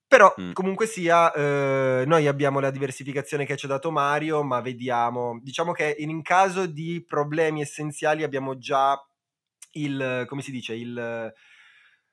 però 0.08 0.34
mm. 0.40 0.52
comunque 0.52 0.86
sia, 0.86 1.32
eh, 1.34 2.04
noi 2.06 2.28
abbiamo 2.28 2.60
la 2.60 2.72
diversificazione 2.72 3.46
che 3.46 3.58
ci 3.58 3.66
ha 3.66 3.70
dato 3.70 3.92
Mario, 3.92 4.44
ma 4.44 4.62
vediamo, 4.62 5.40
diciamo 5.42 5.72
che 5.72 5.96
in 5.98 6.22
caso 6.22 6.66
di 6.66 7.04
problemi 7.06 7.62
essenziali 7.62 8.24
abbiamo 8.24 8.58
già 8.58 8.98
il, 9.76 10.26
come 10.28 10.42
si 10.42 10.52
dice, 10.52 10.76
il 10.76 11.34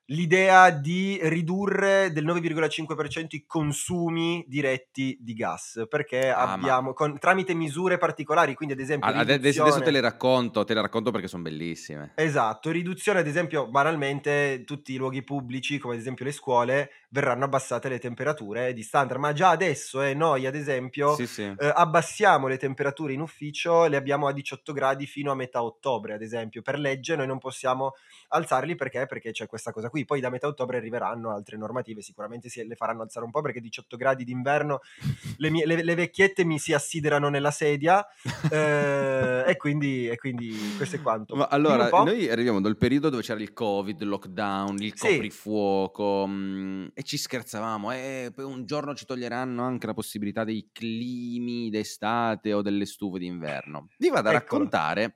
l'idea 0.07 0.69
di 0.69 1.19
ridurre 1.23 2.11
del 2.11 2.25
9,5% 2.25 3.27
i 3.29 3.45
consumi 3.45 4.43
diretti 4.47 5.17
di 5.21 5.33
gas, 5.33 5.85
perché 5.87 6.29
ah, 6.29 6.51
abbiamo, 6.51 6.89
ma... 6.89 6.93
con, 6.93 7.17
tramite 7.19 7.53
misure 7.53 7.97
particolari, 7.97 8.53
quindi 8.53 8.73
ad 8.73 8.81
esempio... 8.81 9.09
Ah, 9.09 9.21
riduzione... 9.21 9.69
Adesso 9.69 9.83
te 9.83 9.91
le 9.91 10.01
racconto, 10.01 10.63
te 10.63 10.73
le 10.73 10.81
racconto 10.81 11.11
perché 11.11 11.27
sono 11.27 11.43
bellissime. 11.43 12.11
Esatto, 12.15 12.71
riduzione 12.71 13.19
ad 13.19 13.27
esempio, 13.27 13.67
banalmente, 13.67 14.63
tutti 14.65 14.93
i 14.93 14.97
luoghi 14.97 15.23
pubblici, 15.23 15.77
come 15.77 15.93
ad 15.93 15.99
esempio 15.99 16.25
le 16.25 16.31
scuole, 16.31 16.89
verranno 17.09 17.45
abbassate 17.45 17.89
le 17.89 17.99
temperature 17.99 18.73
di 18.73 18.81
standard, 18.81 19.19
ma 19.19 19.33
già 19.33 19.49
adesso 19.49 20.01
eh, 20.01 20.13
noi 20.13 20.47
ad 20.47 20.55
esempio 20.55 21.13
sì, 21.15 21.27
sì. 21.27 21.43
Eh, 21.43 21.71
abbassiamo 21.73 22.47
le 22.47 22.57
temperature 22.57 23.13
in 23.13 23.21
ufficio, 23.21 23.85
le 23.85 23.97
abbiamo 23.97 24.27
a 24.27 24.33
18 24.33 24.73
gradi 24.73 25.05
fino 25.05 25.31
a 25.31 25.35
metà 25.35 25.63
ottobre, 25.63 26.13
ad 26.13 26.23
esempio, 26.23 26.61
per 26.61 26.79
legge 26.79 27.15
noi 27.15 27.27
non 27.27 27.37
possiamo 27.37 27.93
alzarli 28.29 28.75
perché? 28.75 29.05
Perché 29.05 29.31
c'è 29.31 29.45
questa 29.45 29.71
cosa 29.71 29.89
qui. 29.93 30.05
Poi 30.05 30.19
da 30.19 30.31
metà 30.31 30.47
ottobre 30.47 30.77
arriveranno 30.77 31.29
altre 31.29 31.55
normative, 31.55 32.01
sicuramente 32.01 32.49
si, 32.49 32.65
le 32.65 32.73
faranno 32.73 33.03
alzare 33.03 33.25
un 33.25 33.31
po' 33.31 33.41
perché 33.41 33.59
18 33.59 33.95
gradi 33.95 34.23
d'inverno 34.23 34.79
le, 35.37 35.49
mie, 35.51 35.67
le, 35.67 35.83
le 35.83 35.95
vecchiette 35.95 36.43
mi 36.43 36.57
si 36.57 36.73
assiderano 36.73 37.29
nella 37.29 37.51
sedia 37.51 38.03
eh, 38.49 39.43
e, 39.45 39.55
quindi, 39.57 40.07
e, 40.07 40.17
quindi, 40.17 40.57
questo 40.75 40.95
è 40.95 41.01
quanto. 41.01 41.35
Ma 41.35 41.45
allora, 41.45 41.89
noi 41.89 42.27
arriviamo 42.27 42.59
dal 42.59 42.75
periodo 42.75 43.09
dove 43.09 43.21
c'era 43.21 43.39
il 43.39 43.53
covid, 43.53 44.01
il 44.01 44.07
lockdown, 44.07 44.81
il 44.81 44.93
sì. 44.95 45.07
coprifuoco 45.07 46.25
mh, 46.25 46.31
mm, 46.33 46.85
e 46.95 47.03
ci 47.03 47.17
scherzavamo, 47.17 47.91
e 47.91 48.31
poi 48.33 48.45
un 48.45 48.65
giorno 48.65 48.95
ci 48.95 49.05
toglieranno 49.05 49.63
anche 49.63 49.85
la 49.85 49.93
possibilità 49.93 50.43
dei 50.43 50.69
climi 50.71 51.69
d'estate 51.69 52.53
o 52.53 52.63
delle 52.63 52.85
stufe 52.85 53.19
d'inverno. 53.19 53.89
Vi 53.97 54.09
vado 54.09 54.29
a 54.29 54.33
Eccolo. 54.33 54.39
raccontare 54.39 55.15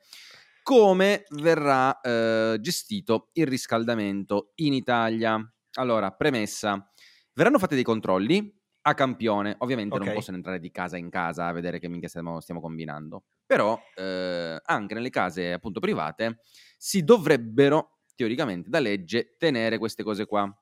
come 0.68 1.24
verrà 1.30 1.98
eh, 2.02 2.58
gestito 2.60 3.30
il 3.36 3.48
riscaldamento 3.48 4.52
in 4.56 4.74
Italia. 4.74 5.40
Allora, 5.76 6.12
premessa, 6.12 6.92
verranno 7.36 7.58
fatti 7.58 7.76
dei 7.76 7.86
controlli 7.86 8.54
a 8.82 8.94
campione, 8.94 9.56
ovviamente 9.60 9.96
okay. 9.96 10.08
non 10.08 10.16
possono 10.16 10.36
entrare 10.36 10.60
di 10.60 10.70
casa 10.70 10.98
in 10.98 11.10
casa 11.10 11.48
a 11.48 11.54
vedere 11.54 11.80
che 11.80 11.88
minchia 11.88 12.10
stiamo, 12.10 12.42
stiamo 12.42 12.60
combinando, 12.60 13.24
però 13.46 13.80
eh, 13.96 14.60
anche 14.62 14.94
nelle 14.94 15.10
case 15.10 15.54
appunto 15.54 15.80
private 15.80 16.42
si 16.78 17.02
dovrebbero 17.02 18.00
teoricamente 18.14 18.70
da 18.70 18.80
legge 18.80 19.38
tenere 19.38 19.78
queste 19.78 20.04
cose 20.04 20.26
qua. 20.26 20.54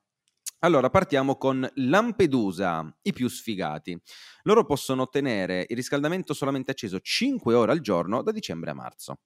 Allora, 0.60 0.88
partiamo 0.88 1.34
con 1.34 1.68
Lampedusa, 1.74 2.96
i 3.02 3.12
più 3.12 3.26
sfigati. 3.26 4.00
Loro 4.44 4.64
possono 4.64 5.02
ottenere 5.02 5.66
il 5.68 5.74
riscaldamento 5.74 6.32
solamente 6.32 6.70
acceso 6.70 7.00
5 7.00 7.54
ore 7.54 7.72
al 7.72 7.80
giorno 7.80 8.22
da 8.22 8.30
dicembre 8.30 8.70
a 8.70 8.74
marzo. 8.74 9.18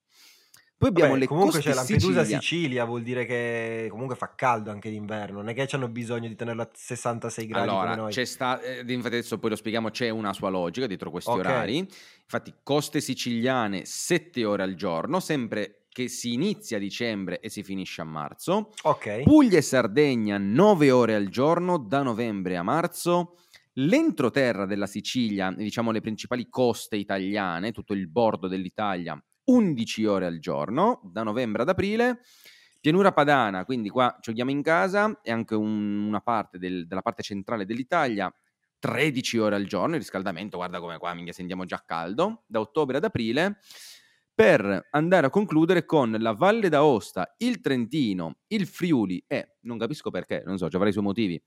Poi 0.80 0.88
abbiamo 0.88 1.10
Vabbè, 1.10 1.20
le 1.20 1.26
comunque 1.26 1.60
c'è 1.60 1.74
Lampedusa 1.74 2.20
Sicilia. 2.20 2.40
Sicilia, 2.40 2.84
vuol 2.86 3.02
dire 3.02 3.26
che 3.26 3.88
comunque 3.90 4.16
fa 4.16 4.32
caldo 4.34 4.70
anche 4.70 4.88
d'inverno, 4.88 5.36
non 5.36 5.50
è 5.50 5.52
che 5.52 5.68
hanno 5.72 5.88
bisogno 5.88 6.26
di 6.26 6.34
tenerlo 6.34 6.62
a 6.62 6.70
66 6.72 7.46
gradi 7.46 7.68
allora, 7.68 7.90
come 7.90 7.96
noi. 7.96 8.12
C'è 8.12 8.24
sta, 8.24 8.58
eh, 8.62 8.78
infatti 8.78 9.14
adesso 9.14 9.38
poi 9.38 9.50
lo 9.50 9.56
spieghiamo, 9.56 9.90
c'è 9.90 10.08
una 10.08 10.32
sua 10.32 10.48
logica 10.48 10.86
dietro 10.86 11.10
questi 11.10 11.28
okay. 11.28 11.42
orari. 11.42 11.76
Infatti 11.76 12.54
coste 12.62 13.02
siciliane 13.02 13.84
7 13.84 14.42
ore 14.46 14.62
al 14.62 14.74
giorno, 14.74 15.20
sempre 15.20 15.82
che 15.90 16.08
si 16.08 16.32
inizia 16.32 16.78
a 16.78 16.80
dicembre 16.80 17.40
e 17.40 17.50
si 17.50 17.62
finisce 17.62 18.00
a 18.00 18.04
marzo. 18.04 18.70
Ok. 18.84 19.24
Puglia 19.24 19.58
e 19.58 19.62
Sardegna 19.62 20.38
9 20.38 20.90
ore 20.92 21.14
al 21.14 21.28
giorno 21.28 21.76
da 21.76 22.00
novembre 22.00 22.56
a 22.56 22.62
marzo. 22.62 23.36
L'entroterra 23.74 24.64
della 24.64 24.86
Sicilia, 24.86 25.52
diciamo 25.54 25.90
le 25.90 26.00
principali 26.00 26.48
coste 26.48 26.96
italiane, 26.96 27.70
tutto 27.70 27.92
il 27.92 28.08
bordo 28.08 28.48
dell'Italia, 28.48 29.22
11 29.50 30.04
ore 30.06 30.26
al 30.26 30.38
giorno, 30.38 31.00
da 31.02 31.24
novembre 31.24 31.62
ad 31.62 31.68
aprile. 31.68 32.20
Pianura 32.80 33.12
padana, 33.12 33.64
quindi 33.64 33.90
qua 33.90 34.16
giochiamo 34.20 34.50
in 34.50 34.62
casa 34.62 35.20
e 35.22 35.30
anche 35.32 35.54
un, 35.54 36.06
una 36.06 36.20
parte 36.20 36.58
del, 36.58 36.86
della 36.86 37.02
parte 37.02 37.22
centrale 37.22 37.66
dell'Italia, 37.66 38.32
13 38.78 39.38
ore 39.38 39.56
al 39.56 39.66
giorno, 39.66 39.96
il 39.96 40.00
riscaldamento, 40.00 40.56
guarda 40.56 40.80
come 40.80 40.96
qua, 40.96 41.12
minchia, 41.12 41.34
sentiamo 41.34 41.66
già 41.66 41.82
caldo, 41.84 42.44
da 42.46 42.60
ottobre 42.60 42.96
ad 42.96 43.04
aprile, 43.04 43.58
per 44.34 44.88
andare 44.92 45.26
a 45.26 45.30
concludere 45.30 45.84
con 45.84 46.16
la 46.18 46.32
Valle 46.32 46.70
d'Aosta, 46.70 47.34
il 47.38 47.60
Trentino, 47.60 48.38
il 48.46 48.66
Friuli 48.66 49.22
e, 49.26 49.56
non 49.62 49.76
capisco 49.76 50.10
perché, 50.10 50.42
non 50.46 50.56
so, 50.56 50.70
ci 50.70 50.76
avrà 50.76 50.88
i 50.88 50.92
suoi 50.92 51.04
motivi, 51.04 51.42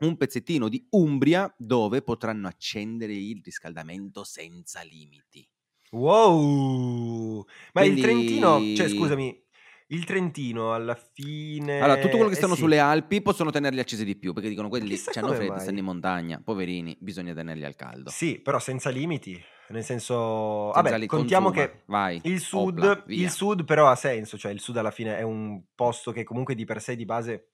un 0.00 0.16
pezzettino 0.16 0.68
di 0.68 0.86
Umbria 0.90 1.52
dove 1.58 2.02
potranno 2.02 2.46
accendere 2.46 3.14
il 3.14 3.40
riscaldamento 3.42 4.22
senza 4.22 4.82
limiti. 4.82 5.44
Wow! 5.90 7.44
Ma 7.72 7.84
il 7.84 8.00
Trentino, 8.00 8.60
cioè 8.74 8.88
scusami, 8.88 9.42
il 9.88 10.04
Trentino 10.04 10.72
alla 10.72 10.94
fine... 10.94 11.80
Allora, 11.80 12.00
tutto 12.00 12.16
quello 12.16 12.28
che 12.28 12.36
stanno 12.36 12.52
eh 12.52 12.56
sì. 12.56 12.62
sulle 12.62 12.78
Alpi 12.78 13.22
possono 13.22 13.50
tenerli 13.50 13.80
accesi 13.80 14.04
di 14.04 14.16
più, 14.16 14.32
perché 14.32 14.48
dicono 14.48 14.68
quelli 14.68 15.00
hanno 15.14 15.32
freddo, 15.32 15.52
mai. 15.52 15.60
stanno 15.60 15.78
in 15.78 15.84
montagna, 15.84 16.40
poverini, 16.44 16.96
bisogna 17.00 17.34
tenerli 17.34 17.64
al 17.64 17.74
caldo. 17.74 18.10
Sì, 18.10 18.38
però 18.38 18.58
senza 18.58 18.90
limiti. 18.90 19.42
Nel 19.70 19.84
senso, 19.84 20.72
Senza 20.72 20.82
vabbè, 20.82 20.98
li 20.98 21.06
contiamo 21.06 21.50
consuma. 21.52 21.66
che 21.68 21.82
Vai, 21.86 22.20
il 22.24 22.40
sud, 22.40 22.78
opla, 22.78 23.04
il 23.06 23.30
sud 23.30 23.64
però 23.64 23.88
ha 23.88 23.94
senso, 23.94 24.36
cioè 24.36 24.50
il 24.50 24.58
sud 24.58 24.76
alla 24.76 24.90
fine 24.90 25.16
è 25.16 25.22
un 25.22 25.62
posto 25.76 26.10
che 26.10 26.24
comunque 26.24 26.56
di 26.56 26.64
per 26.64 26.82
sé 26.82 26.96
di 26.96 27.04
base 27.04 27.50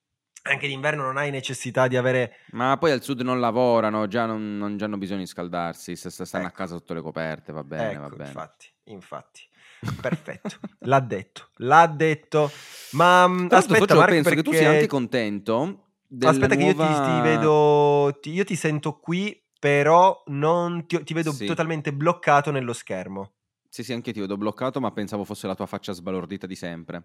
anche 0.50 0.66
d'inverno 0.68 1.02
non 1.02 1.16
hai 1.16 1.30
necessità 1.30 1.88
di 1.88 1.96
avere 1.96 2.36
Ma 2.52 2.76
poi 2.78 2.92
al 2.92 3.02
sud 3.02 3.20
non 3.22 3.40
lavorano, 3.40 4.06
già 4.06 4.24
non, 4.24 4.56
non 4.56 4.76
già 4.76 4.84
hanno 4.86 4.98
bisogno 4.98 5.20
di 5.20 5.26
scaldarsi, 5.26 5.96
s- 5.96 6.06
s- 6.08 6.22
stanno 6.22 6.46
a 6.46 6.48
Ecco. 6.48 6.56
casa 6.58 6.74
sotto 6.76 6.94
le 6.94 7.02
coperte, 7.02 7.52
va 7.52 7.64
bene, 7.64 7.98
va 7.98 8.04
Ecco, 8.04 8.14
bene. 8.14 8.28
infatti, 8.28 8.66
infatti. 8.84 9.40
Perfetto. 10.00 10.58
L'ha 10.80 11.00
detto, 11.00 11.48
l'ha 11.56 11.86
detto. 11.86 12.50
Ma 12.90 13.26
mm, 13.26 13.48
l'altro, 13.48 13.56
aspetta, 13.56 13.94
Mark, 13.94 14.08
penso 14.14 14.30
che 14.30 14.42
tu 14.42 14.52
sia 14.52 14.68
anche 14.70 14.86
perché 14.86 14.86
contento 14.86 15.84
aspetta 16.20 16.54
che 16.54 16.62
io 16.62 16.74
ti, 16.74 17.00
ti 17.00 17.20
nuova... 17.20 17.20
vedo, 17.20 18.18
ti- 18.20 18.30
io 18.32 18.44
ti 18.44 18.56
sento 18.56 18.98
qui, 18.98 19.42
però 19.58 20.22
non 20.26 20.86
ti, 20.86 21.02
ti 21.02 21.14
vedo 21.14 21.32
Sì, 21.32 21.46
totalmente 21.46 21.92
bloccato 21.92 22.50
nello 22.50 22.72
schermo. 22.72 23.32
sì, 23.68 23.82
sì, 23.84 23.92
anche 23.92 24.08
io 24.08 24.14
ti 24.14 24.20
vedo 24.20 24.36
bloccato, 24.38 24.80
ma 24.80 24.90
pensavo 24.92 25.24
fosse 25.24 25.46
la 25.46 25.54
tua 25.54 25.66
faccia 25.66 25.92
sbalordita 25.92 26.46
di 26.46 26.54
sempre. 26.56 27.04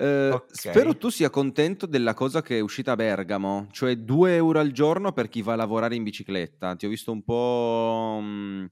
Eh, 0.00 0.44
spero 0.50 0.90
Ok. 0.90 0.96
tu 0.96 1.08
sia 1.10 1.28
contento 1.28 1.84
della 1.84 2.14
cosa 2.14 2.40
che 2.40 2.56
è 2.56 2.60
uscita 2.60 2.92
a 2.92 2.96
Bergamo, 2.96 3.68
cioè 3.70 3.96
2 3.96 4.34
euro 4.36 4.58
al 4.58 4.70
giorno 4.72 5.12
per 5.12 5.28
chi 5.28 5.42
va 5.42 5.52
a 5.52 5.56
lavorare 5.56 5.94
in 5.94 6.04
bicicletta. 6.04 6.74
Ti 6.74 6.86
ho 6.86 6.88
visto 6.88 7.12
un 7.12 7.22
po', 7.22 8.18
mm, 8.22 8.64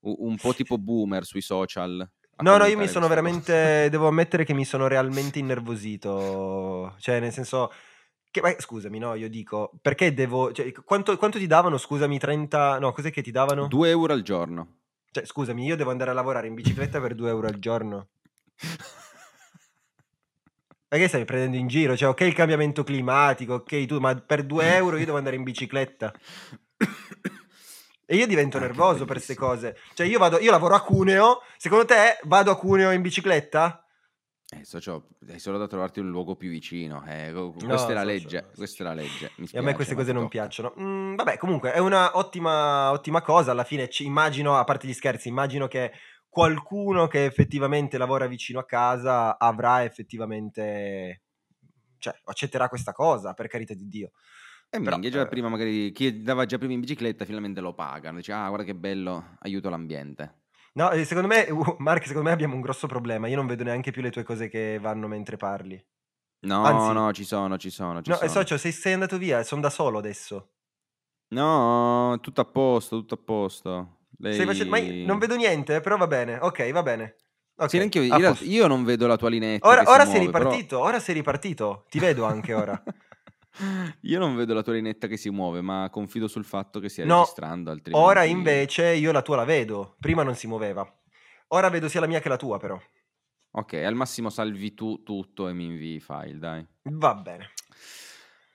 u- 0.00 0.16
un 0.26 0.38
po' 0.38 0.52
tipo 0.54 0.78
boomer 0.78 1.24
sui 1.24 1.42
social 1.42 2.08
No, 2.42 2.56
no, 2.56 2.64
io 2.64 2.76
mi 2.78 2.88
sono 2.88 3.06
veramente, 3.08 3.88
devo 3.90 4.08
ammettere 4.08 4.44
che 4.44 4.54
mi 4.54 4.64
sono 4.64 4.88
realmente 4.88 5.38
innervosito. 5.38 6.94
Cioè, 6.98 7.20
nel 7.20 7.30
senso, 7.30 7.70
che, 8.30 8.40
ma 8.40 8.52
scusami, 8.58 8.98
no, 8.98 9.14
io 9.14 9.28
dico, 9.28 9.70
perché 9.80 10.12
devo, 10.14 10.50
cioè, 10.50 10.72
quanto, 10.72 11.16
quanto 11.18 11.38
ti 11.38 11.46
davano? 11.46 11.76
Scusami, 11.76 12.18
30, 12.18 12.78
no, 12.78 12.92
cos'è 12.92 13.10
che 13.10 13.22
ti 13.22 13.30
davano? 13.30 13.68
2 13.68 13.90
euro 13.90 14.12
al 14.14 14.22
giorno. 14.22 14.78
Cioè, 15.12 15.24
scusami, 15.26 15.64
io 15.66 15.76
devo 15.76 15.90
andare 15.90 16.10
a 16.10 16.14
lavorare 16.14 16.46
in 16.46 16.54
bicicletta 16.54 17.00
per 17.00 17.14
2 17.14 17.28
euro 17.28 17.46
al 17.46 17.58
giorno. 17.58 18.08
Che 20.98 21.08
stai 21.08 21.24
prendendo 21.24 21.56
in 21.56 21.68
giro? 21.68 21.96
Cioè, 21.96 22.10
ok 22.10 22.20
il 22.20 22.34
cambiamento 22.34 22.84
climatico, 22.84 23.54
ok 23.54 23.86
tu, 23.86 23.98
ma 23.98 24.14
per 24.14 24.44
2 24.44 24.74
euro 24.76 24.98
io 24.98 25.04
devo 25.06 25.16
andare 25.16 25.36
in 25.36 25.42
bicicletta. 25.42 26.12
E 28.04 28.16
io 28.16 28.26
divento 28.26 28.58
Ah, 28.58 28.60
nervoso 28.60 29.04
per 29.06 29.14
queste 29.16 29.34
cose. 29.34 29.76
Cioè, 29.94 30.06
io 30.06 30.18
vado, 30.18 30.38
io 30.38 30.50
lavoro 30.50 30.74
a 30.74 30.82
Cuneo, 30.82 31.40
secondo 31.56 31.86
te 31.86 32.18
vado 32.24 32.50
a 32.50 32.56
Cuneo 32.58 32.90
in 32.90 33.00
bicicletta? 33.00 33.86
Eh, 34.54 34.64
socio, 34.64 35.08
hai 35.30 35.38
solo 35.38 35.56
da 35.56 35.66
trovarti 35.66 36.00
un 36.00 36.10
luogo 36.10 36.36
più 36.36 36.50
vicino. 36.50 37.02
Eh, 37.06 37.32
questa 37.32 37.66
No, 37.66 37.72
è 37.72 37.94
la 37.94 38.00
socio, 38.00 38.04
legge. 38.04 38.50
Questa 38.54 38.82
è 38.82 38.86
la 38.86 38.92
legge. 38.92 39.30
Mi 39.36 39.46
E 39.50 39.58
a 39.58 39.62
me 39.62 39.72
spiace, 39.72 39.74
queste 39.76 39.94
cose 39.94 40.12
non 40.12 40.24
tocca. 40.24 40.38
piacciono. 40.40 40.74
Mm, 40.78 41.14
vabbè, 41.14 41.38
comunque 41.38 41.72
è 41.72 41.78
una 41.78 42.18
ottima, 42.18 42.90
ottima 42.90 43.22
cosa. 43.22 43.52
Alla 43.52 43.64
fine 43.64 43.88
ci 43.88 44.04
immagino, 44.04 44.58
a 44.58 44.64
parte 44.64 44.86
gli 44.86 44.92
scherzi, 44.92 45.28
immagino 45.28 45.68
che 45.68 45.92
qualcuno 46.32 47.08
che 47.08 47.26
effettivamente 47.26 47.98
lavora 47.98 48.26
vicino 48.26 48.58
a 48.58 48.64
casa 48.64 49.38
avrà 49.38 49.84
effettivamente, 49.84 51.24
cioè, 51.98 52.14
accetterà 52.24 52.70
questa 52.70 52.92
cosa, 52.92 53.34
per 53.34 53.48
carità 53.48 53.74
di 53.74 53.86
Dio. 53.86 54.12
E 54.70 54.80
Però, 54.80 54.96
minchia, 54.96 55.10
già 55.10 55.20
eh, 55.20 55.28
prima 55.28 55.50
magari 55.50 55.92
chi 55.92 56.06
andava 56.06 56.46
già 56.46 56.56
prima 56.56 56.72
in 56.72 56.80
bicicletta 56.80 57.26
finalmente 57.26 57.60
lo 57.60 57.74
pagano. 57.74 58.16
Dice, 58.16 58.32
ah, 58.32 58.48
guarda 58.48 58.64
che 58.64 58.74
bello, 58.74 59.36
aiuto 59.40 59.68
l'ambiente. 59.68 60.44
no, 60.74 60.90
secondo 61.04 61.28
me, 61.28 61.42
uh, 61.50 61.76
Mark, 61.78 62.06
secondo 62.06 62.28
me 62.28 62.32
abbiamo 62.34 62.54
un 62.54 62.62
grosso 62.62 62.86
problema. 62.86 63.28
Io 63.28 63.36
non 63.36 63.46
vedo 63.46 63.64
neanche 63.64 63.90
più 63.90 64.00
le 64.02 64.10
tue 64.10 64.22
cose 64.22 64.48
che 64.48 64.78
vanno 64.80 65.06
mentre 65.08 65.36
parli. 65.36 65.82
No, 66.44 66.64
Anzi, 66.64 66.92
no, 66.92 67.12
ci 67.12 67.24
sono, 67.24 67.56
ci 67.58 67.70
sono, 67.70 68.02
ci 68.02 68.10
no, 68.10 68.16
sono. 68.16 68.30
socio, 68.30 68.56
sei, 68.58 68.72
sei 68.72 68.94
andato 68.94 69.18
via, 69.18 69.42
sono 69.44 69.60
da 69.60 69.70
solo 69.70 69.98
adesso. 69.98 70.54
No, 71.34 72.18
tutto 72.20 72.40
a 72.42 72.44
posto, 72.44 72.98
tutto 72.98 73.14
a 73.14 73.16
posto. 73.18 74.01
Stai 74.30 74.46
facendo... 74.46 74.70
Ma 74.70 74.78
io 74.78 75.06
non 75.06 75.18
Lei... 75.18 75.18
vedo 75.18 75.34
niente, 75.36 75.80
però 75.80 75.96
va 75.96 76.06
bene. 76.06 76.38
Ok, 76.40 76.70
va 76.70 76.82
bene. 76.82 77.16
Sì, 77.18 77.64
Ok, 77.64 77.72
neanche 77.74 77.98
io, 77.98 78.04
in 78.04 78.12
a 78.12 78.16
realtà, 78.16 78.38
posto. 78.38 78.52
io 78.52 78.66
non 78.66 78.84
vedo 78.84 79.06
la 79.06 79.16
tua 79.16 79.28
linetta 79.28 79.68
Ora, 79.68 79.84
si 79.84 79.90
ora 79.90 80.04
sei 80.04 80.14
muove, 80.14 80.30
però... 80.30 80.44
ripartito, 80.44 80.78
ora 80.80 81.00
sei 81.00 81.14
ripartito. 81.14 81.84
Ti 81.88 81.98
vedo 81.98 82.24
anche 82.24 82.54
ora. 82.54 82.82
Io 84.02 84.18
non 84.18 84.34
vedo 84.34 84.54
la 84.54 84.62
tua 84.62 84.72
linetta 84.72 85.06
che 85.06 85.18
si 85.18 85.28
muove, 85.28 85.60
ma 85.60 85.88
confido 85.90 86.26
sul 86.26 86.42
fatto 86.44 86.80
che 86.80 86.88
stia 86.88 87.04
No, 87.04 87.18
registrando, 87.18 87.70
altrimenti... 87.70 88.06
ora 88.08 88.24
invece 88.24 88.94
io 88.94 89.12
la 89.12 89.20
tua 89.20 89.36
la 89.36 89.44
vedo. 89.44 89.96
Prima 90.00 90.22
non 90.22 90.34
si 90.34 90.46
muoveva. 90.46 90.90
Ora 91.48 91.68
vedo 91.68 91.86
sia 91.88 92.00
la 92.00 92.06
mia 92.06 92.18
che 92.20 92.30
la 92.30 92.38
tua, 92.38 92.58
però. 92.58 92.80
Ok, 93.50 93.74
al 93.74 93.94
massimo 93.94 94.30
salvi 94.30 94.72
tu 94.72 95.02
tutto 95.02 95.48
e 95.48 95.52
mi 95.52 95.66
invii 95.66 95.96
i 95.96 96.00
file, 96.00 96.38
dai. 96.38 96.66
Va 96.84 97.14
bene. 97.14 97.50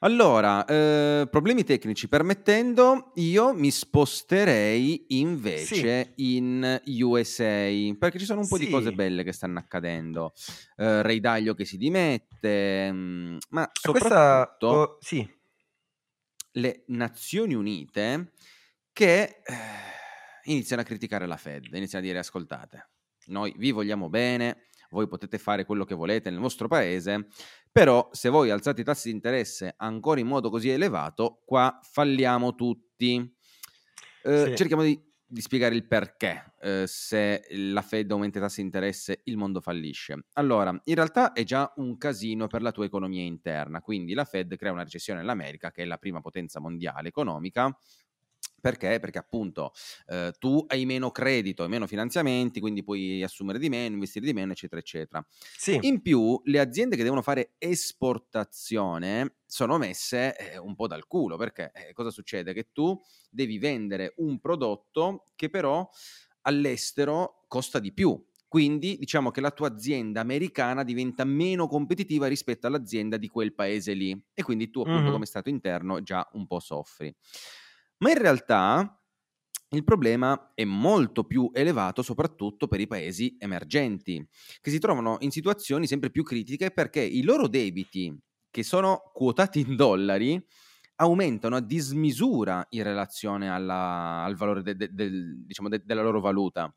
Allora, 0.01 0.63
eh, 0.65 1.27
problemi 1.27 1.63
tecnici 1.63 2.07
permettendo, 2.07 3.13
io 3.15 3.51
mi 3.55 3.71
sposterei 3.71 5.05
Sì, 5.07 5.19
invece 5.21 6.13
in 6.17 6.81
USA, 7.01 7.95
perché 7.97 8.19
ci 8.19 8.25
sono 8.25 8.41
un 8.41 8.47
po' 8.47 8.59
di 8.59 8.69
cose 8.69 8.89
sì. 8.89 8.95
belle 8.95 9.23
che 9.23 9.31
stanno 9.31 9.57
accadendo. 9.57 10.33
Eh, 10.75 11.01
Ray 11.01 11.19
Dalio 11.19 11.55
che 11.55 11.65
si 11.65 11.77
dimette, 11.77 12.91
mm, 12.91 13.37
ma 13.49 13.65
E 13.65 13.89
questa... 13.89 14.07
soprattutto 14.09 14.67
oh, 14.67 14.97
sì. 14.99 15.27
le 16.51 16.83
Nazioni 16.87 17.55
Unite 17.55 18.33
che 18.93 19.21
eh, 19.23 19.53
iniziano 20.43 20.83
a 20.83 20.85
criticare 20.85 21.25
la 21.25 21.37
Fed, 21.37 21.73
iniziano 21.73 22.05
a 22.05 22.07
dire 22.07 22.19
ascoltate, 22.19 22.89
noi 23.27 23.51
vi 23.57 23.71
vogliamo 23.71 24.09
bene, 24.09 24.66
voi 24.89 25.07
potete 25.07 25.37
fare 25.37 25.65
quello 25.65 25.83
che 25.85 25.95
volete 25.95 26.29
nel 26.29 26.39
vostro 26.39 26.67
paese, 26.67 27.27
però 27.71 28.09
se 28.11 28.29
voi 28.29 28.49
alzate 28.49 28.81
i 28.81 28.83
tassi 28.83 29.09
di 29.09 29.15
interesse 29.15 29.73
ancora 29.77 30.19
in 30.19 30.27
modo 30.27 30.49
così 30.49 30.69
elevato, 30.69 31.41
qua 31.45 31.79
falliamo 31.81 32.55
tutti. 32.55 33.35
Eh, 34.23 34.47
Sì. 34.49 34.55
cerchiamo 34.55 34.83
di, 34.83 34.99
di 35.25 35.41
spiegare 35.41 35.75
il 35.75 35.87
perché 35.87 36.53
eh, 36.61 36.83
se 36.87 37.43
la 37.49 37.81
Fed 37.81 38.11
aumenta 38.11 38.39
i 38.39 38.41
tassi 38.41 38.59
di 38.61 38.65
interesse 38.67 39.21
il 39.25 39.37
mondo 39.37 39.61
fallisce. 39.61 40.25
Allora, 40.33 40.69
in 40.83 40.95
realtà 40.95 41.33
è 41.33 41.43
già 41.43 41.71
un 41.77 41.97
casino 41.97 42.47
per 42.47 42.61
la 42.61 42.71
tua 42.71 42.85
economia 42.85 43.23
interna, 43.23 43.81
quindi 43.81 44.13
la 44.13 44.25
Fed 44.25 44.55
crea 44.57 44.71
una 44.71 44.83
recessione 44.83 45.19
nell'America, 45.19 45.71
che 45.71 45.83
è 45.83 45.85
la 45.85 45.97
prima 45.97 46.19
potenza 46.21 46.59
mondiale 46.59 47.09
economica, 47.09 47.77
perché? 48.59 48.99
Perché 48.99 49.17
appunto 49.19 49.71
eh, 50.07 50.33
tu 50.39 50.63
hai 50.67 50.85
meno 50.85 51.11
credito, 51.11 51.63
hai 51.63 51.69
meno 51.69 51.87
finanziamenti, 51.87 52.59
quindi 52.59 52.83
puoi 52.83 53.23
assumere 53.23 53.59
di 53.59 53.69
meno, 53.69 53.93
investire 53.95 54.25
di 54.25 54.33
meno, 54.33 54.51
eccetera, 54.51 54.79
eccetera. 54.81 55.25
Sì. 55.55 55.81
In 55.81 56.01
più, 56.01 56.39
le 56.45 56.59
aziende 56.59 56.95
che 56.95 57.03
devono 57.03 57.21
fare 57.21 57.53
esportazione 57.57 59.37
sono 59.45 59.77
messe 59.77 60.35
eh, 60.35 60.57
un 60.57 60.75
po' 60.75 60.87
dal 60.87 61.05
culo, 61.07 61.37
perché 61.37 61.71
eh, 61.73 61.93
cosa 61.93 62.09
succede? 62.09 62.53
Che 62.53 62.69
tu 62.71 62.99
devi 63.29 63.57
vendere 63.59 64.13
un 64.17 64.39
prodotto 64.39 65.25
che 65.35 65.49
però 65.49 65.87
all'estero 66.41 67.45
costa 67.47 67.79
di 67.79 67.93
più. 67.93 68.23
Quindi 68.49 68.95
diciamo 68.97 69.29
che 69.29 69.41
la 69.41 69.51
tua 69.51 69.67
azienda 69.67 70.21
americana 70.21 70.83
diventa 70.83 71.25
meno 71.25 71.67
competitiva 71.67 72.27
rispetto 72.27 72.65
all'azienda 72.65 73.17
di 73.17 73.27
quel 73.27 73.53
paese 73.53 73.93
lì. 73.93 74.17
E 74.33 74.41
quindi 74.41 74.69
tu 74.69 74.79
appunto 74.79 75.11
Mhm. 75.11 75.11
come 75.11 75.25
stato 75.25 75.49
interno 75.49 76.01
già 76.01 76.27
un 76.33 76.47
po' 76.47 76.59
soffri. 76.59 77.13
Ma 77.99 78.09
in 78.11 78.17
realtà 78.17 79.01
il 79.71 79.83
problema 79.83 80.51
è 80.53 80.63
molto 80.63 81.25
più 81.25 81.49
elevato 81.53 82.01
soprattutto 82.01 82.67
per 82.67 82.79
i 82.79 82.87
paesi 82.87 83.35
emergenti, 83.39 84.25
che 84.61 84.69
si 84.69 84.79
trovano 84.79 85.17
in 85.21 85.31
situazioni 85.31 85.87
sempre 85.87 86.09
più 86.11 86.23
critiche 86.23 86.71
perché 86.71 87.01
i 87.01 87.23
loro 87.23 87.47
debiti, 87.47 88.15
che 88.49 88.63
sono 88.63 89.11
quotati 89.13 89.59
in 89.59 89.75
dollari, 89.75 90.41
aumentano 90.97 91.55
a 91.57 91.61
dismisura 91.61 92.65
in 92.69 92.83
relazione 92.83 93.49
alla- 93.49 94.23
al 94.23 94.35
valore 94.35 94.61
de- 94.63 94.75
de- 94.75 95.09
diciamo, 95.45 95.69
de- 95.69 95.83
della 95.83 96.01
loro 96.01 96.21
valuta. 96.21 96.73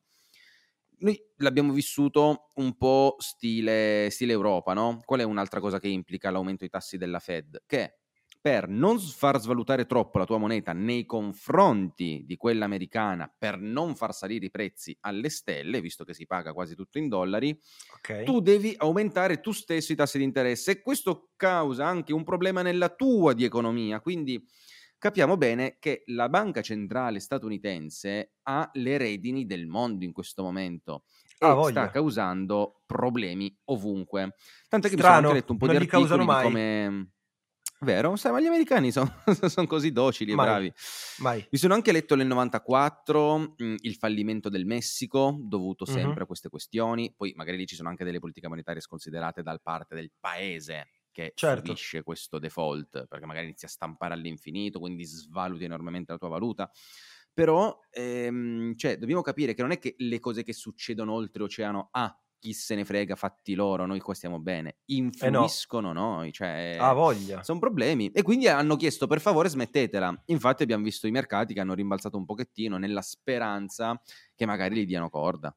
Noi 0.98 1.18
l'abbiamo 1.36 1.72
vissuto 1.72 2.50
un 2.56 2.76
po' 2.76 3.16
stile, 3.18 4.08
stile 4.10 4.32
Europa, 4.32 4.74
no? 4.74 5.00
Qual 5.04 5.20
è 5.20 5.22
un'altra 5.22 5.58
cosa 5.58 5.78
che 5.78 5.88
implica 5.88 6.30
l'aumento 6.30 6.58
dei 6.60 6.68
tassi 6.68 6.98
della 6.98 7.20
Fed? 7.20 7.62
Che 7.64 7.99
per 8.40 8.68
non 8.68 8.98
far 8.98 9.38
svalutare 9.38 9.84
troppo 9.86 10.18
la 10.18 10.24
tua 10.24 10.38
moneta 10.38 10.72
nei 10.72 11.04
confronti 11.04 12.22
di 12.26 12.36
quella 12.36 12.64
americana, 12.64 13.32
per 13.36 13.58
non 13.58 13.94
far 13.94 14.14
salire 14.14 14.46
i 14.46 14.50
prezzi 14.50 14.96
alle 15.00 15.28
stelle, 15.28 15.80
visto 15.80 16.04
che 16.04 16.14
si 16.14 16.26
paga 16.26 16.52
quasi 16.54 16.74
tutto 16.74 16.98
in 16.98 17.08
dollari, 17.08 17.58
Ok. 17.96 18.22
tu 18.22 18.40
devi 18.40 18.74
aumentare 18.78 19.40
tu 19.40 19.52
stesso 19.52 19.92
i 19.92 19.96
tassi 19.96 20.18
di 20.18 20.24
interesse 20.24 20.70
e 20.72 20.82
questo 20.82 21.30
causa 21.36 21.86
anche 21.86 22.12
un 22.12 22.24
problema 22.24 22.62
nella 22.62 22.88
tua 22.88 23.34
di 23.34 23.44
economia. 23.44 24.00
Quindi 24.00 24.42
capiamo 24.98 25.36
bene 25.36 25.76
che 25.78 26.02
la 26.06 26.28
banca 26.28 26.62
centrale 26.62 27.20
statunitense 27.20 28.34
ha 28.42 28.70
le 28.74 28.98
redini 28.98 29.46
del 29.46 29.66
mondo 29.66 30.04
in 30.04 30.12
questo 30.12 30.42
momento 30.42 31.04
Ah, 31.42 31.54
e 31.54 31.62
sta 31.64 31.88
voglia. 31.88 31.90
causando 31.90 32.82
problemi 32.86 33.54
ovunque. 33.66 34.34
Tant'è 34.68 34.88
che 34.88 34.96
mi 34.96 35.02
sono 35.02 35.16
anche 35.16 35.32
letto 35.32 35.52
un 35.52 35.58
po' 35.58 35.66
non 35.66 35.76
di 35.76 35.86
causano 35.86 36.24
articoli 36.24 36.38
di 36.38 36.38
come... 36.38 37.10
Vero? 37.82 38.14
Sai, 38.16 38.30
ma 38.32 38.40
gli 38.40 38.46
americani 38.46 38.92
sono, 38.92 39.10
sono 39.48 39.66
così 39.66 39.90
docili 39.90 40.32
e 40.32 40.36
Mai. 40.36 40.36
bravi. 40.36 40.70
Mai. 41.18 41.50
Mi 41.52 41.58
sono 41.58 41.72
anche 41.74 41.92
letto 41.92 42.14
nel 42.14 42.26
94 42.26 43.38
mh, 43.56 43.74
il 43.80 43.94
fallimento 43.96 44.50
del 44.50 44.66
Messico, 44.66 45.36
dovuto 45.40 45.86
sempre 45.86 46.24
a 46.24 46.26
queste 46.26 46.50
questioni. 46.50 47.14
Poi 47.16 47.32
magari 47.36 47.56
lì 47.56 47.66
ci 47.66 47.74
sono 47.76 47.88
anche 47.88 48.04
delle 48.04 48.18
politiche 48.18 48.48
monetarie 48.48 48.82
sconsiderate 48.82 49.42
dal 49.42 49.62
parte 49.62 49.94
del 49.94 50.12
paese 50.18 50.88
che 51.10 51.32
Certo. 51.34 51.72
subisce 51.74 52.02
questo 52.02 52.38
default, 52.38 53.06
perché 53.08 53.26
magari 53.26 53.46
inizia 53.46 53.66
a 53.66 53.70
stampare 53.70 54.12
all'infinito, 54.14 54.78
quindi 54.78 55.04
svaluti 55.04 55.64
enormemente 55.64 56.12
la 56.12 56.18
tua 56.18 56.28
valuta. 56.28 56.70
Però, 57.32 57.78
ehm, 57.90 58.74
cioè, 58.76 58.98
dobbiamo 58.98 59.22
capire 59.22 59.54
che 59.54 59.62
non 59.62 59.70
è 59.70 59.78
che 59.78 59.94
le 59.98 60.18
cose 60.18 60.42
che 60.42 60.52
succedono 60.52 61.12
oltreoceano, 61.14 61.88
ah, 61.92 62.14
chi 62.40 62.52
se 62.54 62.74
ne 62.74 62.84
frega, 62.84 63.14
fatti 63.16 63.54
loro, 63.54 63.86
noi 63.86 64.00
qua 64.00 64.14
stiamo 64.14 64.40
bene, 64.40 64.78
Eh 65.20 65.30
no. 65.30 65.60
influiscono 65.66 65.92
noi, 65.92 66.32
cioè 66.32 66.78
Ah, 66.78 66.92
voglia. 66.94 67.44
sono 67.44 67.58
problemi. 67.60 68.10
E 68.10 68.22
quindi 68.22 68.48
hanno 68.48 68.76
chiesto 68.76 69.06
per 69.06 69.20
favore 69.20 69.48
smettetela. 69.48 70.22
Infatti 70.26 70.62
abbiamo 70.64 70.82
visto 70.84 71.06
i 71.06 71.12
mercati 71.12 71.54
che 71.54 71.60
hanno 71.60 71.74
rimbalzato 71.74 72.16
un 72.16 72.24
pochettino 72.24 72.78
nella 72.78 73.02
speranza 73.02 74.00
che 74.34 74.46
magari 74.46 74.76
gli 74.76 74.86
diano 74.86 75.08
corda. 75.10 75.54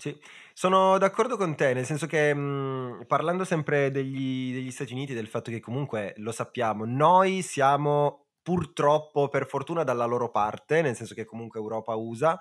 Sì, 0.00 0.16
sono 0.54 0.96
d'accordo 0.96 1.36
con 1.36 1.56
te, 1.56 1.74
nel 1.74 1.84
senso 1.84 2.06
che 2.06 2.32
mh, 2.32 3.04
parlando 3.08 3.44
sempre 3.44 3.90
degli, 3.90 4.52
degli 4.52 4.70
Stati 4.70 4.92
Uniti, 4.92 5.12
del 5.12 5.26
fatto 5.26 5.50
che 5.50 5.58
comunque 5.58 6.14
lo 6.18 6.30
sappiamo, 6.30 6.84
noi 6.84 7.42
siamo 7.42 8.26
purtroppo, 8.40 9.28
per 9.28 9.46
fortuna, 9.48 9.82
dalla 9.82 10.04
loro 10.04 10.30
parte, 10.30 10.82
nel 10.82 10.94
senso 10.94 11.14
che 11.14 11.24
comunque 11.24 11.58
Europa 11.58 11.96
usa, 11.96 12.38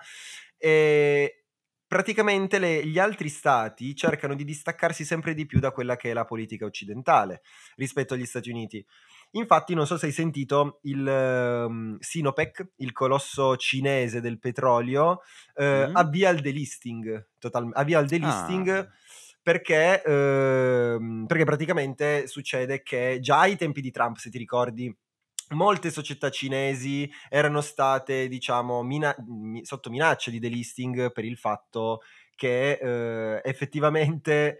e 0.55 1.46
praticamente 1.87 2.59
le- 2.59 2.85
gli 2.85 2.99
altri 2.99 3.29
stati 3.29 3.95
cercano 3.95 4.35
di 4.35 4.43
distaccarsi 4.43 5.05
sempre 5.05 5.33
di 5.33 5.45
più 5.45 5.59
da 5.59 5.71
quella 5.71 5.95
che 5.95 6.11
è 6.11 6.13
la 6.13 6.25
politica 6.25 6.65
occidentale 6.65 7.41
rispetto 7.75 8.13
agli 8.13 8.25
Stati 8.25 8.49
Uniti. 8.49 8.85
Infatti, 9.31 9.73
non 9.73 9.85
so 9.85 9.97
se 9.97 10.07
hai 10.07 10.11
sentito 10.11 10.79
il 10.83 11.07
ehm, 11.07 11.97
Sinopec, 11.99 12.67
il 12.77 12.91
colosso 12.93 13.55
cinese 13.57 14.21
del 14.21 14.39
petrolio, 14.39 15.21
eh, 15.55 15.89
Mm? 15.89 15.93
avvia 15.93 16.29
il 16.29 16.41
delisting, 16.41 17.29
total- 17.39 17.69
avvia 17.73 17.99
il 17.99 18.07
delisting 18.07 18.87
Ah, 18.87 18.91
perché, 19.41 20.01
ehm, 20.03 21.25
perché 21.27 21.43
praticamente 21.45 22.27
succede 22.27 22.81
che 22.83 23.19
già 23.21 23.39
ai 23.41 23.55
tempi 23.55 23.81
di 23.81 23.91
Trump, 23.91 24.17
se 24.17 24.29
ti 24.29 24.37
ricordi, 24.37 24.93
molte 25.49 25.91
società 25.91 26.29
cinesi 26.29 27.09
erano 27.29 27.61
state, 27.61 28.27
diciamo, 28.27 28.83
mina- 28.83 29.15
mi- 29.27 29.65
sotto 29.65 29.89
minaccia 29.89 30.31
di 30.31 30.39
delisting 30.39 31.11
per 31.11 31.25
il 31.25 31.37
fatto 31.37 32.01
che 32.35 32.73
eh, 32.73 33.41
effettivamente 33.43 34.59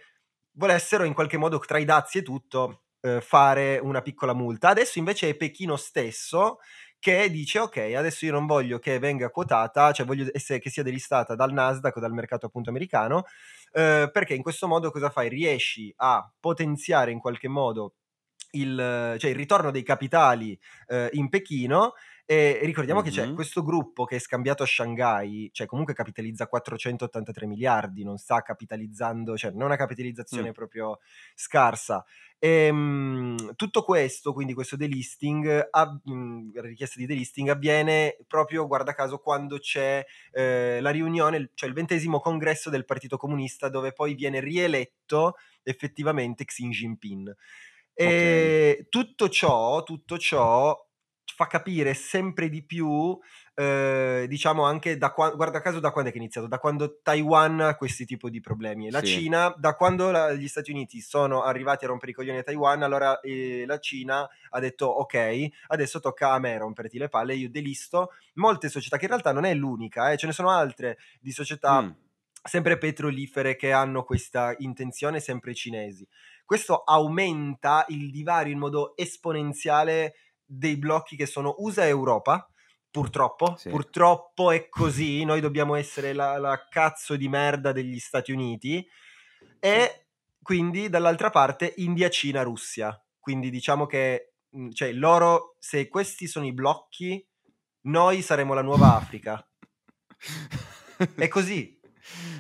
volessero 0.53 1.03
in 1.03 1.13
qualche 1.13 1.37
modo 1.37 1.59
tra 1.59 1.77
i 1.77 1.85
dazi 1.85 2.19
e 2.19 2.23
tutto 2.23 2.83
eh, 3.01 3.21
fare 3.21 3.77
una 3.77 4.01
piccola 4.01 4.33
multa. 4.33 4.69
Adesso 4.69 4.97
invece 4.99 5.29
è 5.29 5.35
Pechino 5.35 5.75
stesso 5.75 6.59
che 6.99 7.29
dice 7.29 7.59
ok, 7.59 7.77
adesso 7.95 8.25
io 8.25 8.31
non 8.31 8.47
voglio 8.47 8.79
che 8.79 8.97
venga 8.99 9.29
quotata, 9.29 9.91
cioè 9.91 10.05
voglio 10.05 10.27
essere, 10.31 10.59
che 10.59 10.69
sia 10.71 10.81
delistata 10.83 11.35
dal 11.35 11.53
Nasdaq 11.53 11.95
o 11.97 11.99
dal 11.99 12.11
mercato 12.11 12.47
appunto 12.47 12.69
americano, 12.71 13.25
eh, 13.71 14.09
perché 14.11 14.33
in 14.33 14.41
questo 14.41 14.67
modo 14.67 14.89
cosa 14.91 15.09
fai? 15.09 15.29
Riesci 15.29 15.93
a 15.97 16.29
potenziare 16.39 17.11
in 17.11 17.19
qualche 17.19 17.47
modo 17.47 17.95
il, 18.51 19.15
cioè 19.19 19.29
il 19.29 19.35
ritorno 19.35 19.71
dei 19.71 19.83
capitali 19.83 20.57
eh, 20.87 21.09
in 21.13 21.29
Pechino 21.29 21.93
e 22.29 22.59
ricordiamo 22.63 23.01
che 23.01 23.09
c'è 23.09 23.31
questo 23.33 23.63
gruppo 23.63 24.03
che 24.03 24.17
è 24.17 24.19
scambiato 24.19 24.61
a 24.61 24.65
Shanghai, 24.65 25.49
cioè 25.53 25.65
comunque 25.65 25.93
capitalizza 25.93 26.47
483 26.47 27.45
miliardi, 27.47 28.03
non 28.03 28.17
sta 28.17 28.41
capitalizzando, 28.41 29.37
cioè 29.37 29.51
non 29.51 29.61
è 29.61 29.65
una 29.65 29.75
capitalizzazione 29.77 30.49
Mm. 30.49 30.51
proprio 30.51 30.99
scarsa. 31.35 32.03
Ehm, 32.39 33.55
tutto 33.55 33.81
questo, 33.81 34.33
quindi 34.33 34.53
questo 34.53 34.75
delisting, 34.75 35.67
ab- 35.71 36.05
mh, 36.05 36.51
la 36.55 36.61
richiesta 36.63 36.99
di 36.99 37.05
delisting 37.05 37.47
avviene 37.47 38.17
proprio, 38.27 38.67
guarda 38.67 38.93
caso, 38.93 39.19
quando 39.19 39.57
c'è 39.57 40.05
eh, 40.31 40.79
la 40.81 40.89
riunione, 40.91 41.51
cioè 41.53 41.69
il 41.69 41.75
ventesimo 41.75 42.19
congresso 42.19 42.69
del 42.69 42.83
Partito 42.83 43.15
Comunista, 43.15 43.69
dove 43.69 43.93
poi 43.93 44.15
viene 44.15 44.41
rieletto 44.41 45.35
effettivamente 45.63 46.43
Xi 46.43 46.67
Jinping. 46.67 47.33
E 47.99 48.85
tutto 48.89 49.27
ciò, 49.29 49.81
tutto 49.83 50.17
ciò 50.19 50.85
fa 51.35 51.45
capire 51.47 51.93
sempre 51.93 52.49
di 52.49 52.63
più, 52.65 53.17
eh, 53.53 54.25
diciamo 54.27 54.63
anche 54.63 54.97
da 54.97 55.11
quando, 55.11 55.35
guarda 55.35 55.61
caso 55.61 55.79
da 55.79 55.91
quando 55.91 56.09
è 56.09 56.13
che 56.13 56.17
è 56.19 56.21
iniziato, 56.21 56.47
da 56.47 56.57
quando 56.57 56.99
Taiwan 57.01 57.59
ha 57.59 57.75
questi 57.75 58.05
tipi 58.05 58.29
di 58.31 58.39
problemi. 58.39 58.89
La 58.89 59.01
Sì. 59.01 59.03
Cina, 59.03 59.53
da 59.57 59.75
quando 59.75 60.09
la- 60.09 60.33
gli 60.33 60.47
Stati 60.47 60.71
Uniti 60.71 60.99
sono 61.01 61.43
arrivati 61.43 61.85
a 61.85 61.89
rompere 61.89 62.11
i 62.11 62.13
coglioni 62.15 62.39
a 62.39 62.43
Taiwan, 62.43 62.81
allora 62.83 63.19
eh, 63.19 63.65
la 63.67 63.77
Cina 63.79 64.27
ha 64.49 64.59
detto 64.59 64.85
ok, 64.87 65.47
adesso 65.67 65.99
tocca 65.99 66.31
a 66.33 66.39
me 66.39 66.57
romperti 66.57 66.97
le 66.97 67.09
palle, 67.09 67.35
io 67.35 67.49
delisto 67.49 68.11
molte 68.35 68.69
società, 68.69 68.97
che 68.97 69.03
in 69.05 69.09
realtà 69.11 69.31
non 69.31 69.45
è 69.45 69.53
l'unica, 69.53 70.11
eh, 70.11 70.17
ce 70.17 70.25
ne 70.27 70.31
sono 70.33 70.49
altre 70.49 70.97
di 71.19 71.31
società 71.31 71.83
Mm. 71.83 71.95
sempre 72.47 72.77
petrolifere 72.77 73.55
che 73.57 73.71
hanno 73.73 74.03
questa 74.03 74.55
intenzione, 74.59 75.19
sempre 75.19 75.53
cinesi. 75.53 76.07
Questo 76.47 76.83
aumenta 76.83 77.83
il 77.89 78.09
divario 78.09 78.53
in 78.53 78.59
modo 78.59 78.95
esponenziale 78.95 80.13
dei 80.45 80.77
blocchi 80.77 81.17
che 81.17 81.25
sono 81.25 81.55
USA 81.57 81.83
e 81.83 81.89
Europa. 81.89 82.49
Purtroppo, 82.89 83.55
Sì. 83.57 83.67
purtroppo 83.69 84.51
è 84.51 84.69
così. 84.69 85.25
Noi 85.25 85.41
dobbiamo 85.41 85.75
essere 85.75 86.13
la, 86.13 86.37
la 86.37 86.67
cazzo 86.69 87.17
di 87.17 87.27
merda 87.27 87.73
degli 87.73 87.99
Stati 87.99 88.31
Uniti. 88.31 88.87
E 89.59 90.07
quindi 90.41 90.87
dall'altra 90.87 91.31
parte 91.31 91.73
India, 91.79 92.09
Cina, 92.09 92.43
Russia. 92.43 92.97
Quindi 93.19 93.49
diciamo 93.49 93.85
che 93.85 94.35
mh, 94.47 94.69
cioè, 94.69 94.93
loro, 94.93 95.57
se 95.59 95.89
questi 95.89 96.27
sono 96.27 96.45
i 96.45 96.53
blocchi, 96.53 97.27
noi 97.81 98.21
saremo 98.21 98.53
la 98.53 98.61
nuova 98.61 98.95
Africa. 98.95 99.45
È 101.13 101.27
così. 101.27 101.76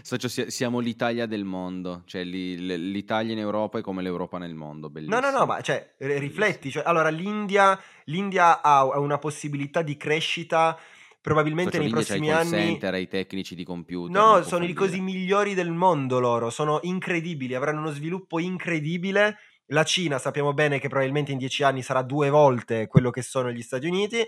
Socio, 0.01 0.27
sia- 0.27 0.49
siamo 0.49 0.79
l'Italia 0.79 1.25
del 1.25 1.43
mondo, 1.43 2.03
cioè 2.05 2.23
l'Italia 2.23 3.33
in 3.33 3.39
Europa 3.39 3.79
è 3.79 3.81
come 3.81 4.01
l'Europa 4.01 4.37
nel 4.37 4.55
mondo, 4.55 4.87
No, 4.87 4.93
bellissimo. 4.93 5.19
no, 5.19 5.29
no, 5.31 5.45
ma 5.45 5.61
cioè, 5.61 5.95
rifletti, 5.97 6.71
cioè, 6.71 6.83
allora 6.85 7.09
l'India, 7.09 7.79
l'India 8.05 8.61
ha 8.61 8.97
una 8.99 9.17
possibilità 9.17 9.81
di 9.81 9.97
crescita 9.97 10.77
probabilmente 11.19 11.71
Socio, 11.71 11.83
nei 11.83 11.91
prossimi 11.91 12.31
anni. 12.31 12.49
center, 12.49 12.93
ai 12.93 13.07
tecnici 13.09 13.53
di 13.53 13.65
computer. 13.65 14.15
No, 14.15 14.41
sono 14.43 14.63
i 14.63 14.73
cosi 14.73 15.01
migliori 15.01 15.53
del 15.53 15.71
mondo 15.71 16.19
loro, 16.19 16.49
sono 16.49 16.79
incredibili, 16.83 17.53
avranno 17.53 17.79
uno 17.79 17.91
sviluppo 17.91 18.39
incredibile. 18.39 19.37
La 19.71 19.83
Cina 19.83 20.17
sappiamo 20.17 20.53
bene 20.53 20.79
che 20.79 20.87
probabilmente 20.87 21.33
in 21.33 21.37
dieci 21.37 21.63
anni 21.63 21.81
sarà 21.81 22.01
due 22.01 22.29
volte 22.29 22.87
quello 22.87 23.09
che 23.09 23.21
sono 23.21 23.51
gli 23.51 23.61
Stati 23.61 23.85
Uniti 23.87 24.25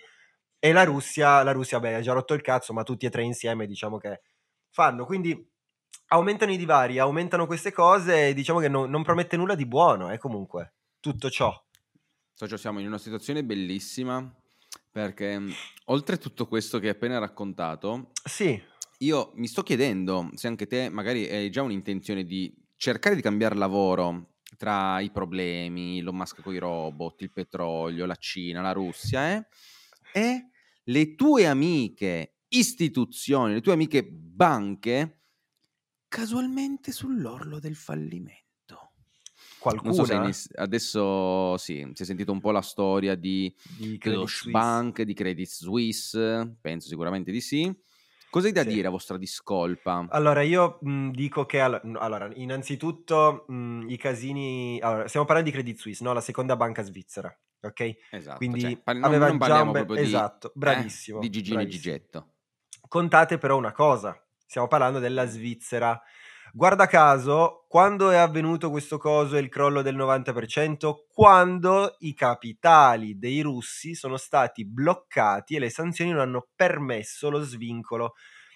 e 0.60 0.72
la 0.74 0.84
Russia, 0.84 1.42
la 1.44 1.54
Russia, 1.54 1.80
beh, 1.80 1.96
ha 1.96 2.02
già 2.02 2.12
rotto 2.12 2.34
il 2.34 2.42
cazzo, 2.42 2.74
ma 2.74 2.84
tutti 2.84 3.06
e 3.06 3.10
tre 3.10 3.24
insieme 3.24 3.66
diciamo 3.66 3.98
che 3.98 4.20
fanno. 4.72 5.06
Quindi 5.06 5.48
aumentano 6.08 6.52
i 6.52 6.58
divari, 6.58 7.00
aumentano 7.00 7.46
queste 7.46 7.72
cose 7.72 8.30
e 8.30 8.34
diciamo 8.34 8.60
che 8.60 8.70
non, 8.70 8.90
non 8.90 9.04
promette 9.04 9.38
nulla 9.38 9.56
di 9.56 9.66
buono, 9.66 10.12
eh, 10.12 10.18
comunque, 10.18 10.74
tutto 11.00 11.30
ciò. 11.30 11.54
Socio, 12.34 12.58
siamo 12.58 12.80
in 12.80 12.88
una 12.88 12.98
situazione 12.98 13.44
bellissima 13.44 14.34
perché 14.92 15.38
mh, 15.38 15.54
oltre 15.86 16.16
a 16.16 16.18
tutto 16.18 16.48
questo 16.48 16.80
che 16.80 16.88
hai 16.88 16.94
appena 16.94 17.20
raccontato, 17.20 18.12
Sì, 18.24 18.62
io 19.00 19.32
mi 19.36 19.48
sto 19.48 19.64
chiedendo 19.64 20.30
se 20.34 20.48
anche 20.48 20.68
te 20.68 20.90
magari 20.90 21.28
hai 21.30 21.50
già 21.50 21.62
un'intenzione 21.62 22.24
di 22.24 22.54
cercare 22.76 23.16
di 23.16 23.22
cambiare 23.22 23.56
lavoro 23.56 24.36
tra 24.58 25.00
i 25.00 25.12
problemi, 25.12 26.00
Elon 26.00 26.16
Musk 26.16 26.42
con 26.42 26.54
i 26.54 26.58
robot, 26.58 27.22
il 27.22 27.32
petrolio, 27.32 28.06
la 28.06 28.16
Cina, 28.16 28.62
la 28.62 28.72
Russia, 28.72 29.36
eh? 29.36 29.48
e 30.12 30.50
le 30.84 31.16
tue 31.16 31.46
amiche 31.46 32.40
istituzioni, 32.50 33.54
le 33.54 33.62
tue 33.62 33.74
amiche 33.74 34.10
banche 34.40 35.20
casualmente 36.08 36.92
sull'orlo 36.94 37.60
del 37.60 37.76
fallimento. 37.76 38.94
qualcuna 39.58 39.92
Non 39.92 39.94
so 39.94 40.06
adesso 40.56 41.58
sì, 41.58 41.90
si 41.94 42.04
è 42.04 42.06
sentito 42.06 42.32
un 42.32 42.40
po' 42.40 42.52
la 42.52 42.62
storia 42.62 43.16
di 43.16 43.54
di 43.62 43.98
Credit. 43.98 44.50
Bank, 44.52 45.02
di 45.02 45.14
Credit 45.14 45.48
Suisse, 45.48 46.58
penso 46.62 46.88
sicuramente 46.88 47.32
di 47.32 47.42
sì. 47.42 47.72
Cosa 48.30 48.48
hai 48.48 48.54
da 48.54 48.64
Sì. 48.64 48.70
dire 48.70 48.88
a 48.88 48.92
vostra 48.92 49.18
discolpa? 49.18 50.10
Allora, 50.12 50.42
io 50.42 50.80
mh, 50.82 51.12
dico 51.12 51.46
che 51.46 51.60
n- 51.84 51.96
allora, 52.00 52.30
innanzitutto 52.34 53.46
mh, 53.48 53.90
i 53.90 53.98
casini. 53.98 54.80
Allora, 54.82 55.08
stiamo 55.08 55.26
parlando 55.26 55.52
di 55.52 55.56
Credit 55.56 55.78
Suisse, 55.78 56.04
no? 56.04 56.14
La 56.14 56.22
seconda 56.22 56.56
banca 56.56 56.82
svizzera, 56.82 57.36
ok? 57.62 57.96
Esatto, 58.12 58.38
Quindi 58.38 58.58
cioè, 58.58 58.82
non, 58.94 59.04
aveva 59.06 59.26
non 59.26 59.38
già 59.38 59.40
parliamo 59.40 59.72
un 59.72 59.72
bel- 59.72 59.86
proprio 59.88 59.98
di, 59.98 60.16
esatto, 60.16 60.52
eh, 60.60 60.60
bravissimo, 60.60 61.20
di 61.20 61.30
Gigino 61.30 61.62
e. 61.62 61.68
Gigetto. 61.68 62.34
Contate 62.88 63.38
però 63.38 63.58
una 63.58 63.72
cosa, 63.72 64.20
stiamo 64.50 64.68
parlando 64.68 64.98
della 64.98 65.28
Svizzera. 65.28 66.02
Guarda 66.52 66.88
caso, 66.88 67.66
quando 67.68 68.10
è 68.10 68.16
avvenuto 68.18 68.72
questo 68.72 68.98
coso 68.98 69.36
e 69.36 69.40
il 69.42 69.50
crollo 69.50 69.84
del 69.84 69.96
90%? 69.96 71.06
Quando 71.14 71.96
i 72.00 72.16
capitali 72.16 73.20
dei 73.20 73.42
russi 73.42 73.94
sono 73.94 74.18
stati 74.18 74.66
bloccati 74.66 75.56
e 75.56 75.60
le 75.60 75.70
sanzioni 75.70 76.10
non 76.10 76.22
hanno 76.22 76.48
permesso 76.56 77.30
lo 77.30 77.44
svincolo. 77.44 78.16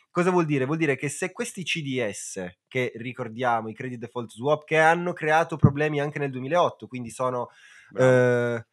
Cosa 0.10 0.32
vuol 0.32 0.46
dire? 0.46 0.66
Vuol 0.66 0.78
dire 0.78 0.96
che 0.96 1.10
se 1.10 1.32
questi 1.32 1.64
CDS, 1.64 2.44
che 2.68 2.92
ricordiamo, 2.96 3.70
i 3.70 3.76
credit 3.76 4.00
default 4.00 4.32
swap, 4.32 4.64
che 4.64 4.80
hanno 4.80 5.14
creato 5.14 5.58
problemi 5.58 6.00
anche 6.02 6.18
nel 6.18 6.32
2008, 6.32 6.88
quindi 6.88 7.12
sono... 7.12 7.50
Eh, 7.96 8.66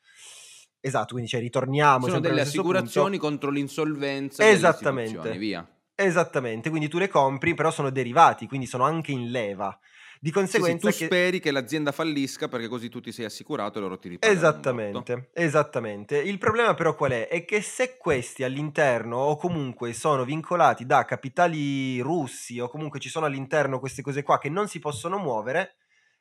esatto, 0.81 1.13
quindi 1.13 1.29
cioè, 1.29 1.41
ritorniamo 1.41 2.07
Sono 2.07 2.21
delle 2.21 2.41
assicurazioni 2.41 3.19
punto. 3.19 3.27
contro 3.27 3.51
l'insolvenza 3.51 4.49
Esattamente. 4.49 5.37
via. 5.37 5.67
Esattamente, 6.03 6.71
quindi 6.71 6.89
tu 6.89 6.99
le 6.99 7.09
compri, 7.09 7.55
però 7.55 7.71
sono 7.71 7.91
derivati, 7.91 8.47
quindi 8.47 8.67
sono 8.67 8.85
anche 8.85 9.13
in 9.13 9.31
leva. 9.31 9.79
Di 10.19 10.31
Sì, 10.43 10.63
sì, 10.63 10.77
conseguenza 10.77 10.77
tu 10.77 10.91
che... 10.93 11.07
speri 11.07 11.41
che 11.41 11.51
l'azienda 11.51 11.93
fallisca 11.93 12.49
perché 12.49 12.69
così 12.69 12.89
tu 12.91 13.01
ti 13.01 13.11
sei 13.13 13.25
assicurato 13.25 13.79
e 13.79 13.81
loro 13.81 13.99
ti 13.99 14.09
ripagano. 14.09 14.51
Esattamente, 14.93 15.31
esattamente. 15.33 16.19
Il 16.19 16.37
problema 16.37 16.75
però 16.75 16.95
qual 16.95 17.13
è? 17.13 17.29
È 17.29 17.45
che 17.47 17.63
se 17.63 17.97
questi 17.97 18.45
all'interno 18.45 19.17
o 19.17 19.37
comunque 19.37 19.95
sono 19.95 20.25
vincolati 20.25 20.85
da 20.85 21.07
capitali 21.07 22.01
russi 22.01 22.61
o 22.61 22.69
comunque 22.69 23.01
ci 23.01 23.09
sono 23.09 23.25
all'interno 23.25 23.79
queste 23.79 24.03
cose 24.03 24.23
qua 24.23 24.37
che 24.39 24.51
non 24.51 24.69
si 24.69 24.79
possono 24.79 25.17
muovere, 25.17 25.77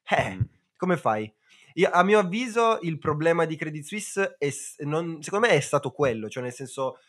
eh, 0.09 0.39
Mm. 0.39 0.49
come 0.77 0.95
fai? 0.95 1.31
Io- 1.73 1.89
a 1.91 2.01
mio 2.03 2.19
avviso 2.19 2.79
il 2.83 2.99
problema 2.99 3.43
di 3.45 3.57
Credit 3.57 3.83
Suisse 3.83 4.35
è, 4.37 4.49
non- 4.85 5.21
secondo 5.21 5.47
me 5.47 5.53
è 5.53 5.59
stato 5.59 5.91
quello, 5.91 6.29
cioè 6.29 6.41
nel 6.43 6.53
senso 6.53 6.99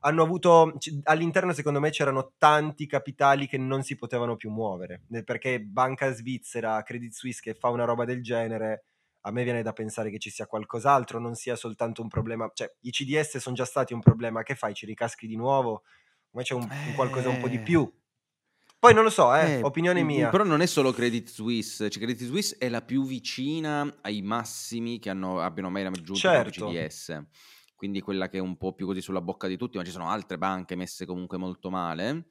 hanno 0.00 0.22
avuto 0.22 0.72
all'interno 1.04 1.52
secondo 1.52 1.80
me 1.80 1.90
c'erano 1.90 2.32
tanti 2.38 2.86
capitali 2.86 3.46
che 3.46 3.58
non 3.58 3.82
si 3.82 3.96
potevano 3.96 4.36
più 4.36 4.50
muovere, 4.50 5.02
eh, 5.10 5.24
perché 5.24 5.60
banca 5.60 6.12
svizzera, 6.12 6.82
Credit 6.82 7.12
Suisse 7.12 7.40
che 7.42 7.54
fa 7.54 7.68
una 7.68 7.84
roba 7.84 8.04
del 8.04 8.22
genere, 8.22 8.84
a 9.22 9.30
me 9.30 9.44
viene 9.44 9.62
da 9.62 9.72
pensare 9.72 10.10
che 10.10 10.18
ci 10.18 10.30
sia 10.30 10.46
qualcos'altro, 10.46 11.18
non 11.18 11.34
sia 11.34 11.54
soltanto 11.56 12.00
un 12.02 12.08
problema, 12.08 12.50
cioè 12.54 12.72
i 12.80 12.90
CDS 12.90 13.36
sono 13.38 13.54
già 13.54 13.64
stati 13.66 13.92
un 13.92 14.00
problema, 14.00 14.42
che 14.42 14.54
fai? 14.54 14.74
Ci 14.74 14.86
ricaschi 14.86 15.26
di 15.26 15.36
nuovo? 15.36 15.82
Ma 16.32 16.42
c'è 16.42 16.54
un, 16.54 16.62
un 16.62 16.92
qualcosa 16.94 17.28
un 17.28 17.38
po' 17.38 17.48
di 17.48 17.56
Eh. 17.56 17.62
più. 17.62 17.92
Poi 18.78 18.94
non 18.94 19.04
lo 19.04 19.10
so, 19.10 19.34
eh, 19.34 19.58
Eh, 19.58 19.60
opinione 19.62 20.02
mm, 20.02 20.06
mia. 20.06 20.30
Però 20.30 20.42
non 20.42 20.62
è 20.62 20.66
solo 20.66 20.90
Credit 20.92 21.28
Suisse, 21.28 21.90
cioè 21.90 22.02
Credit 22.02 22.26
Suisse 22.26 22.56
è 22.58 22.70
la 22.70 22.80
più 22.80 23.04
vicina 23.04 23.98
ai 24.00 24.22
massimi 24.22 24.98
che 24.98 25.10
hanno- 25.10 25.40
abbiano 25.40 25.68
mai 25.68 25.82
raggiunto 25.82 26.14
Certo. 26.14 26.66
CDS. 26.66 27.22
Quindi 27.80 28.02
quella 28.02 28.28
che 28.28 28.36
è 28.36 28.40
un 28.42 28.58
po' 28.58 28.74
più 28.74 28.84
così 28.84 29.00
sulla 29.00 29.22
bocca 29.22 29.46
di 29.46 29.56
tutti, 29.56 29.78
ma 29.78 29.84
ci 29.84 29.90
sono 29.90 30.10
altre 30.10 30.36
banche 30.36 30.76
messe 30.76 31.06
comunque 31.06 31.38
molto 31.38 31.70
male. 31.70 32.26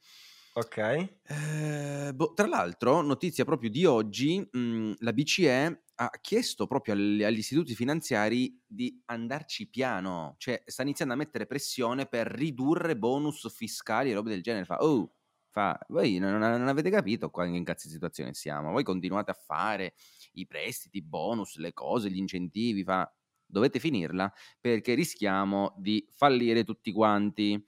Ok. 0.52 0.78
Eh, 0.78 2.12
boh, 2.14 2.32
tra 2.34 2.46
l'altro, 2.46 3.00
notizia 3.02 3.44
proprio 3.44 3.68
di 3.68 3.84
oggi, 3.84 4.38
mh, 4.48 4.92
la 4.98 5.12
BCE 5.12 5.84
ha 5.96 6.10
chiesto 6.20 6.68
proprio 6.68 6.94
agli, 6.94 7.24
agli 7.24 7.38
istituti 7.38 7.74
finanziari 7.74 8.60
di 8.64 9.02
andarci 9.06 9.68
piano, 9.68 10.36
cioè 10.38 10.62
sta 10.66 10.82
iniziando 10.82 11.14
a 11.14 11.16
mettere 11.16 11.46
pressione 11.46 12.06
per 12.06 12.28
ridurre 12.28 12.96
bonus 12.96 13.52
fiscali 13.52 14.12
e 14.12 14.14
robe 14.14 14.30
del 14.30 14.42
genere. 14.42 14.64
Fa, 14.66 14.76
oh, 14.78 15.14
fa, 15.48 15.76
voi 15.88 16.18
non, 16.18 16.38
non 16.38 16.68
avete 16.68 16.90
capito 16.90 17.28
qua 17.30 17.44
in 17.44 17.64
cazzo 17.64 17.88
di 17.88 17.94
situazione 17.94 18.32
siamo, 18.34 18.70
voi 18.70 18.84
continuate 18.84 19.32
a 19.32 19.34
fare 19.34 19.94
i 20.34 20.46
prestiti, 20.46 20.98
i 20.98 21.02
bonus, 21.02 21.56
le 21.56 21.72
cose, 21.72 22.08
gli 22.08 22.18
incentivi, 22.18 22.84
fa, 22.84 23.12
dovete 23.50 23.78
finirla 23.78 24.32
perché 24.60 24.94
rischiamo 24.94 25.74
di 25.76 26.06
fallire 26.14 26.64
tutti 26.64 26.92
quanti. 26.92 27.62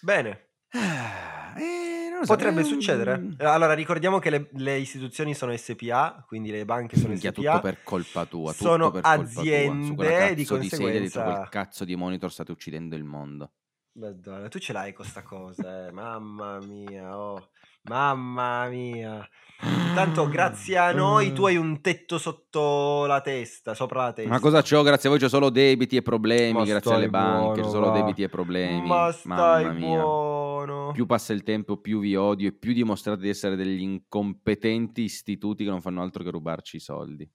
Bene. 0.00 0.48
Ah, 0.70 1.54
eh, 1.58 2.08
so, 2.22 2.34
Potrebbe 2.34 2.60
è 2.60 2.64
un- 2.64 2.68
succedere. 2.68 3.34
Allora, 3.38 3.72
ricordiamo 3.72 4.18
che 4.18 4.30
le, 4.30 4.48
le 4.52 4.78
istituzioni 4.78 5.34
sono 5.34 5.56
SPA, 5.56 6.24
quindi 6.26 6.50
le 6.50 6.64
banche 6.64 6.96
sono 6.96 7.08
Minchia, 7.10 7.32
SPA. 7.32 7.40
tutto 7.42 7.60
per 7.60 7.82
colpa 7.82 8.24
tua, 8.26 8.52
tutto 8.52 8.64
sono 8.64 8.90
colpa 8.90 9.14
tua. 9.14 9.24
Aziende, 9.24 10.34
di 10.34 10.44
cazzo 10.44 10.56
di 10.58 10.68
sedia, 10.68 10.86
di 10.90 10.98
conseguenza- 11.08 11.22
quel 11.24 11.48
cazzo 11.48 11.84
di 11.84 11.96
monitor 11.96 12.30
state 12.30 12.52
uccidendo 12.52 12.94
il 12.96 13.04
mondo. 13.04 13.52
Madonna, 13.92 14.48
tu 14.48 14.58
ce 14.58 14.72
l'hai 14.72 14.92
con 14.92 15.04
sta 15.04 15.22
cosa, 15.22 15.88
eh. 15.88 15.90
Mamma 15.92 16.58
mia, 16.60 17.18
oh. 17.18 17.50
Mamma 17.82 18.68
mia. 18.68 19.28
Intanto, 19.62 20.28
grazie 20.28 20.78
a 20.78 20.92
noi, 20.92 21.32
tu 21.32 21.44
hai 21.44 21.56
un 21.56 21.80
tetto 21.80 22.16
sotto 22.16 23.04
la 23.06 23.20
testa, 23.20 23.74
sopra 23.74 24.04
la 24.04 24.12
testa. 24.12 24.30
Ma 24.30 24.38
cosa 24.38 24.62
c'ho? 24.62 24.82
Grazie 24.82 25.08
a 25.08 25.12
voi 25.12 25.20
c'è 25.20 25.28
solo 25.28 25.50
debiti 25.50 25.96
e 25.96 26.02
problemi, 26.02 26.58
Ma 26.58 26.64
grazie 26.64 26.94
alle 26.94 27.10
banche, 27.10 27.60
buono, 27.60 27.68
solo 27.68 27.90
va. 27.90 27.92
debiti 27.92 28.22
e 28.22 28.28
problemi. 28.28 28.86
Ma 28.86 29.10
stai 29.12 29.64
Mamma 29.64 29.78
mia. 29.78 30.00
buono. 30.00 30.92
Più 30.92 31.04
passa 31.06 31.32
il 31.32 31.42
tempo, 31.42 31.78
più 31.78 32.00
vi 32.00 32.14
odio 32.16 32.48
e 32.48 32.52
più 32.52 32.72
dimostrate 32.72 33.20
di 33.20 33.28
essere 33.28 33.56
degli 33.56 33.80
incompetenti 33.80 35.02
istituti 35.02 35.64
che 35.64 35.70
non 35.70 35.80
fanno 35.82 36.00
altro 36.00 36.22
che 36.22 36.30
rubarci 36.30 36.76
i 36.76 36.80
soldi. 36.80 37.28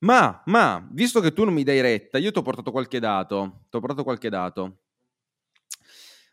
Ma, 0.00 0.42
ma, 0.46 0.86
visto 0.90 1.20
che 1.20 1.32
tu 1.32 1.44
non 1.44 1.54
mi 1.54 1.62
dai 1.62 1.80
retta, 1.80 2.18
io 2.18 2.32
ti 2.32 2.38
ho 2.38 2.42
portato 2.42 2.72
qualche 2.72 2.98
dato. 2.98 3.60
Ti 3.70 3.76
ho 3.76 3.80
portato 3.80 4.02
qualche 4.02 4.28
dato. 4.28 4.81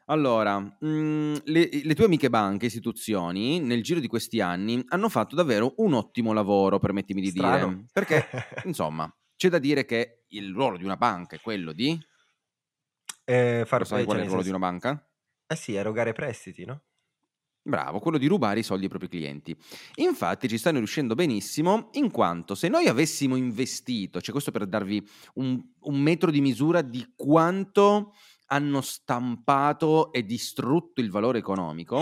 Allora, 0.10 0.60
mm, 0.60 1.36
le, 1.46 1.70
le 1.84 1.96
tue 1.96 2.06
amiche 2.06 2.30
banche, 2.30 2.66
istituzioni, 2.66 3.60
nel 3.60 3.84
giro 3.84 4.00
di 4.00 4.08
questi 4.08 4.42
anni 4.42 4.84
hanno 4.90 5.08
fatto 5.08 5.36
davvero 5.36 5.74
un 5.78 5.94
ottimo 5.94 6.34
lavoro, 6.34 6.80
permettimi 6.80 7.22
di 7.22 7.30
Strano. 7.30 7.68
dire. 7.68 7.86
Perché, 7.94 8.28
insomma, 8.66 9.12
c'è 9.36 9.50
da 9.50 9.60
dire 9.60 9.86
che 9.86 10.26
il 10.30 10.52
ruolo 10.52 10.78
di 10.78 10.84
una 10.84 10.98
banca 10.98 11.36
è 11.36 11.40
quello 11.40 11.74
di... 11.74 11.98
Eh, 13.24 13.64
far 13.68 13.86
sai 13.86 14.02
eh, 14.02 14.06
qual 14.06 14.18
è 14.18 14.20
cioè, 14.20 14.26
il 14.26 14.30
ruolo 14.30 14.44
di 14.44 14.50
una 14.50 14.60
banca? 14.60 15.08
Eh 15.46 15.56
sì, 15.56 15.76
erogare 15.76 16.14
prestiti, 16.14 16.66
no? 16.66 16.82
Bravo, 17.62 18.00
quello 18.00 18.18
di 18.18 18.26
rubare 18.26 18.62
i 18.62 18.64
soldi 18.64 18.86
ai 18.86 18.90
propri 18.90 19.10
clienti. 19.10 19.56
Infatti 19.96 20.48
ci 20.48 20.58
stanno 20.58 20.80
riuscendo 20.80 21.14
benissimo, 21.14 21.90
in 21.94 22.10
quanto 22.10 22.56
se 22.56 22.68
noi 22.68 22.88
avessimo 22.88 23.36
investito, 23.36 24.22
cioè 24.22 24.32
questo 24.32 24.50
per 24.50 24.66
darvi 24.66 25.08
un, 25.36 25.62
un 25.82 26.00
metro 26.02 26.32
di 26.32 26.42
misura 26.42 26.82
di 26.82 27.14
quanto 27.16 28.14
hanno 28.52 28.82
stampato 28.82 30.12
e 30.12 30.24
distrutto 30.24 31.02
il 31.02 31.10
valore 31.12 31.40
economico, 31.40 32.02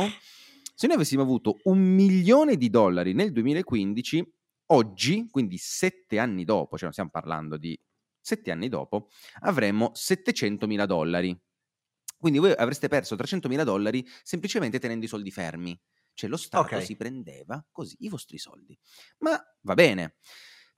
se 0.73 0.87
noi 0.87 0.95
avessimo 0.95 1.21
avuto 1.23 1.57
un 1.63 1.79
milione 1.79 2.55
di 2.55 2.69
dollari 2.69 3.13
nel 3.13 3.31
2015, 3.31 4.33
oggi, 4.67 5.27
quindi 5.29 5.57
sette 5.57 6.19
anni 6.19 6.43
dopo, 6.43 6.75
cioè 6.75 6.83
non 6.83 6.91
stiamo 6.91 7.09
parlando 7.09 7.57
di 7.57 7.79
sette 8.19 8.51
anni 8.51 8.69
dopo, 8.69 9.09
avremmo 9.41 9.91
700 9.93 10.67
mila 10.67 10.85
dollari. 10.85 11.37
Quindi 12.19 12.39
voi 12.39 12.51
avreste 12.51 12.87
perso 12.87 13.15
300 13.15 13.47
mila 13.47 13.63
dollari 13.63 14.05
semplicemente 14.23 14.79
tenendo 14.79 15.05
i 15.05 15.07
soldi 15.07 15.31
fermi. 15.31 15.79
Cioè 16.13 16.29
lo 16.29 16.37
Stato 16.37 16.75
Ok. 16.75 16.83
si 16.83 16.95
prendeva 16.95 17.63
così 17.71 17.95
i 17.99 18.09
vostri 18.09 18.37
soldi. 18.39 18.77
Ma 19.19 19.39
va 19.61 19.73
bene. 19.75 20.15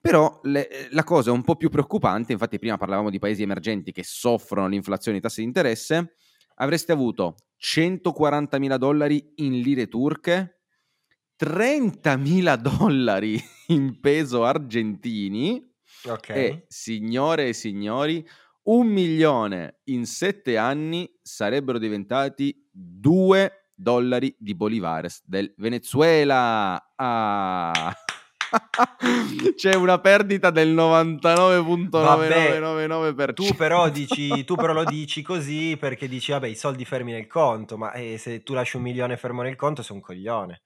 Però 0.00 0.40
le- 0.44 0.88
la 0.90 1.04
cosa 1.04 1.30
un 1.30 1.42
po' 1.42 1.56
più 1.56 1.68
preoccupante, 1.68 2.32
infatti 2.32 2.58
prima 2.58 2.78
parlavamo 2.78 3.10
di 3.10 3.18
paesi 3.18 3.42
emergenti 3.42 3.92
che 3.92 4.02
soffrono 4.02 4.66
l'inflazione 4.66 5.18
e 5.18 5.20
i 5.20 5.22
tassi 5.22 5.40
di 5.40 5.46
interesse, 5.46 6.14
avreste 6.56 6.92
avuto 6.92 7.34
140 7.56 8.58
mila 8.58 8.78
dollari 8.78 9.32
in 9.36 9.60
lire 9.60 9.88
turche, 9.88 10.62
30 11.36 12.16
mila 12.16 12.56
dollari 12.56 13.38
in 13.68 14.00
peso 14.00 14.44
argentini, 14.44 15.62
Ok. 16.06 16.28
e 16.30 16.64
signore 16.68 17.48
e 17.48 17.52
signori, 17.52 18.26
un 18.62 18.86
milione 18.86 19.80
in 19.84 20.06
sette 20.06 20.56
anni 20.56 21.10
sarebbero 21.22 21.78
diventati 21.78 22.66
due 22.70 23.70
dollari 23.74 24.34
di 24.38 24.54
bolivares 24.54 25.22
del 25.26 25.52
Venezuela. 25.56 26.92
Ah. 26.96 27.94
C'è 29.56 29.74
una 29.74 29.98
perdita 29.98 30.50
del 30.50 30.74
99.9999%. 30.74 33.32
Tu 33.34 33.54
però, 33.54 33.88
dici, 33.88 34.44
tu 34.44 34.56
però 34.56 34.72
lo 34.72 34.84
dici 34.84 35.22
così 35.22 35.76
perché 35.78 36.08
dici, 36.08 36.32
vabbè, 36.32 36.48
i 36.48 36.56
soldi 36.56 36.84
fermi 36.84 37.12
nel 37.12 37.26
conto, 37.26 37.78
ma 37.78 37.92
eh, 37.92 38.18
se 38.18 38.42
tu 38.42 38.54
lasci 38.54 38.76
un 38.76 38.82
milione 38.82 39.16
fermo 39.16 39.42
nel 39.42 39.56
conto 39.56 39.82
sei 39.82 39.96
un 39.96 40.02
coglione. 40.02 40.62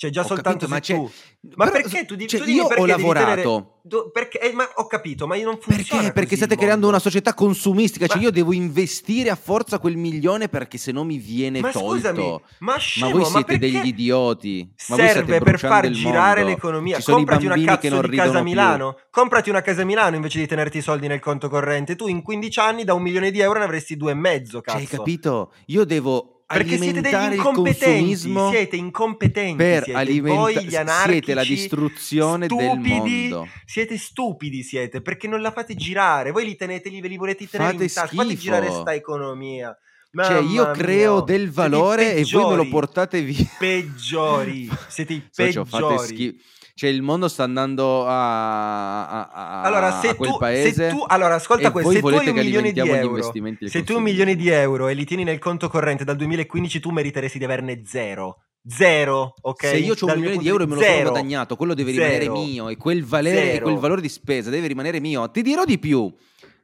Cioè 0.00 0.08
già 0.08 0.22
Ho 0.22 0.26
soltanto 0.26 0.66
capito, 0.66 0.96
ma 0.96 1.02
tu... 1.02 1.10
Ma 1.56 1.66
Però, 1.68 1.76
perché 1.82 2.06
tu, 2.06 2.14
di- 2.14 2.26
cioè, 2.26 2.40
tu 2.40 2.48
io 2.48 2.64
ho 2.64 2.68
devi 2.68 2.80
tenere- 2.80 3.02
lavorato. 3.02 3.80
Do- 3.82 4.10
perché, 4.10 4.40
eh, 4.40 4.50
ma 4.54 4.66
ho 4.76 4.86
capito, 4.86 5.26
ma 5.26 5.36
non 5.36 5.58
funziona 5.60 6.00
Perché? 6.00 6.12
Perché 6.14 6.36
state 6.36 6.56
creando 6.56 6.88
una 6.88 6.98
società 6.98 7.34
consumistica, 7.34 8.06
cioè 8.06 8.16
Ma- 8.16 8.22
io 8.22 8.30
devo 8.30 8.54
investire 8.54 9.28
a 9.28 9.34
forza 9.36 9.78
quel 9.78 9.96
milione 9.96 10.48
perché 10.48 10.78
se 10.78 10.90
no 10.90 11.04
mi 11.04 11.18
viene 11.18 11.60
Ma 11.60 11.70
tolto. 11.70 11.90
scusami, 11.90 12.30
ma 12.30 12.40
Ma 12.72 12.78
scemo, 12.78 13.10
voi 13.10 13.24
siete 13.26 13.58
degli 13.58 13.86
idioti. 13.88 14.72
Ma 14.88 14.96
serve 14.96 15.40
per 15.40 15.58
far 15.58 15.90
girare 15.90 16.44
l'economia. 16.44 16.98
Ci 16.98 17.10
Comprati 17.12 17.44
una 17.44 17.54
cazzo 17.62 17.88
di 17.88 17.90
casa 17.90 17.96
a 17.98 18.08
ridono 18.08 18.32
più. 18.32 18.42
Milano. 18.42 18.96
Comprati 19.10 19.50
una 19.50 19.60
casa 19.60 19.82
a 19.82 19.84
Milano 19.84 20.16
invece 20.16 20.38
di 20.38 20.46
tenerti 20.46 20.78
i 20.78 20.82
soldi 20.82 21.08
nel 21.08 21.20
conto 21.20 21.50
corrente. 21.50 21.94
Tu 21.94 22.06
in 22.08 22.22
15 22.22 22.58
anni 22.58 22.84
da 22.84 22.94
un 22.94 23.02
milione 23.02 23.30
di 23.30 23.40
euro 23.40 23.58
ne 23.58 23.66
avresti 23.66 23.98
due 23.98 24.12
e 24.12 24.14
mezzo, 24.14 24.62
Cioè, 24.62 24.62
cazzo. 24.62 24.78
hai 24.78 24.86
capito? 24.86 25.52
Io 25.66 25.84
devo 25.84 26.39
Perché 26.52 26.78
siete 26.78 27.00
degli 27.00 27.34
incompetenti, 27.34 28.16
siete 28.50 28.76
incompetenti, 28.76 29.56
per 29.56 29.84
siete 29.84 29.98
alimentare 29.98 30.52
voi 30.52 30.66
gli 30.66 30.74
anarchici, 30.74 31.12
siete 31.12 31.34
la 31.34 31.44
distruzione 31.44 32.46
del 32.48 32.58
stupidi, 32.58 33.28
mondo. 33.28 33.48
Siete 33.64 33.96
stupidi 33.96 34.62
siete, 34.64 35.00
perché 35.00 35.28
non 35.28 35.42
la 35.42 35.52
fate 35.52 35.76
girare. 35.76 36.32
Voi 36.32 36.44
li 36.44 36.56
tenete 36.56 36.88
lì, 36.88 37.00
ve 37.00 37.06
li 37.08 37.16
volete 37.16 37.46
tenere 37.48 37.70
Fate 37.72 37.84
in 37.84 37.92
tasca. 37.92 38.16
Fate 38.16 38.28
schifo. 38.30 38.42
girare 38.42 38.70
sta 38.70 38.92
economia. 38.94 39.78
Cioè, 40.12 40.38
io 40.40 40.62
Mamma 40.62 40.72
creo 40.72 41.14
mia. 41.14 41.24
del 41.24 41.50
valore 41.52 42.14
e 42.14 42.24
voi 42.24 42.32
me 42.32 42.40
lo 42.40 42.48
peggiori, 42.48 42.68
portate 42.68 43.22
via. 43.22 43.46
Peggiori, 43.56 44.68
siete 44.88 45.12
i 45.12 45.22
Socio, 45.30 45.64
fate 45.64 45.86
peggiori. 45.86 46.06
schifo. 46.08 46.44
Cioè, 46.74 46.88
il 46.90 47.02
mondo 47.02 47.28
sta 47.28 47.42
andando 47.44 48.06
a, 48.06 49.08
a- 49.08 49.28
a- 49.28 49.60
Allora, 49.62 50.00
se 50.00 50.08
a 50.08 50.14
quel 50.14 50.30
tu, 50.30 50.38
paese. 50.38 50.72
se 50.72 50.88
tu, 50.88 51.04
allora, 51.06 51.34
ascolta 51.34 51.70
questo: 51.70 51.90
se 51.92 52.00
tu 52.00 52.06
hai 52.06 52.28
un 52.28 52.34
milione 52.34 52.72
di 52.72 52.80
euro, 52.80 53.32
se 53.66 53.82
tu 53.82 53.96
un 53.96 54.02
milione 54.02 54.34
di 54.36 54.48
euro 54.48 54.88
e 54.88 54.94
li 54.94 55.04
tieni 55.04 55.24
nel 55.24 55.38
conto 55.38 55.68
corrente 55.68 56.04
dal 56.04 56.16
2015, 56.16 56.80
tu 56.80 56.90
meriteresti 56.90 57.38
di 57.38 57.44
averne 57.44 57.82
zero. 57.84 58.44
Zero, 58.66 59.32
ok? 59.40 59.64
Se 59.66 59.76
io 59.78 59.94
ho 59.98 60.06
un 60.06 60.12
milione 60.18 60.36
di 60.36 60.48
euro 60.48 60.64
e 60.64 60.66
me 60.66 60.74
lo 60.74 60.80
zero. 60.80 60.96
sono 60.98 61.10
guadagnato, 61.10 61.56
quello 61.56 61.72
deve 61.72 61.92
rimanere 61.92 62.24
Zero. 62.24 62.32
mio 62.38 62.68
e 62.68 62.76
quel, 62.76 63.02
valere, 63.04 63.54
e 63.54 63.60
quel 63.62 63.76
valore 63.78 64.02
di 64.02 64.08
spesa 64.10 64.50
deve 64.50 64.66
rimanere 64.66 65.00
mio. 65.00 65.30
Ti 65.30 65.40
dirò 65.40 65.64
di 65.64 65.78
più. 65.78 66.12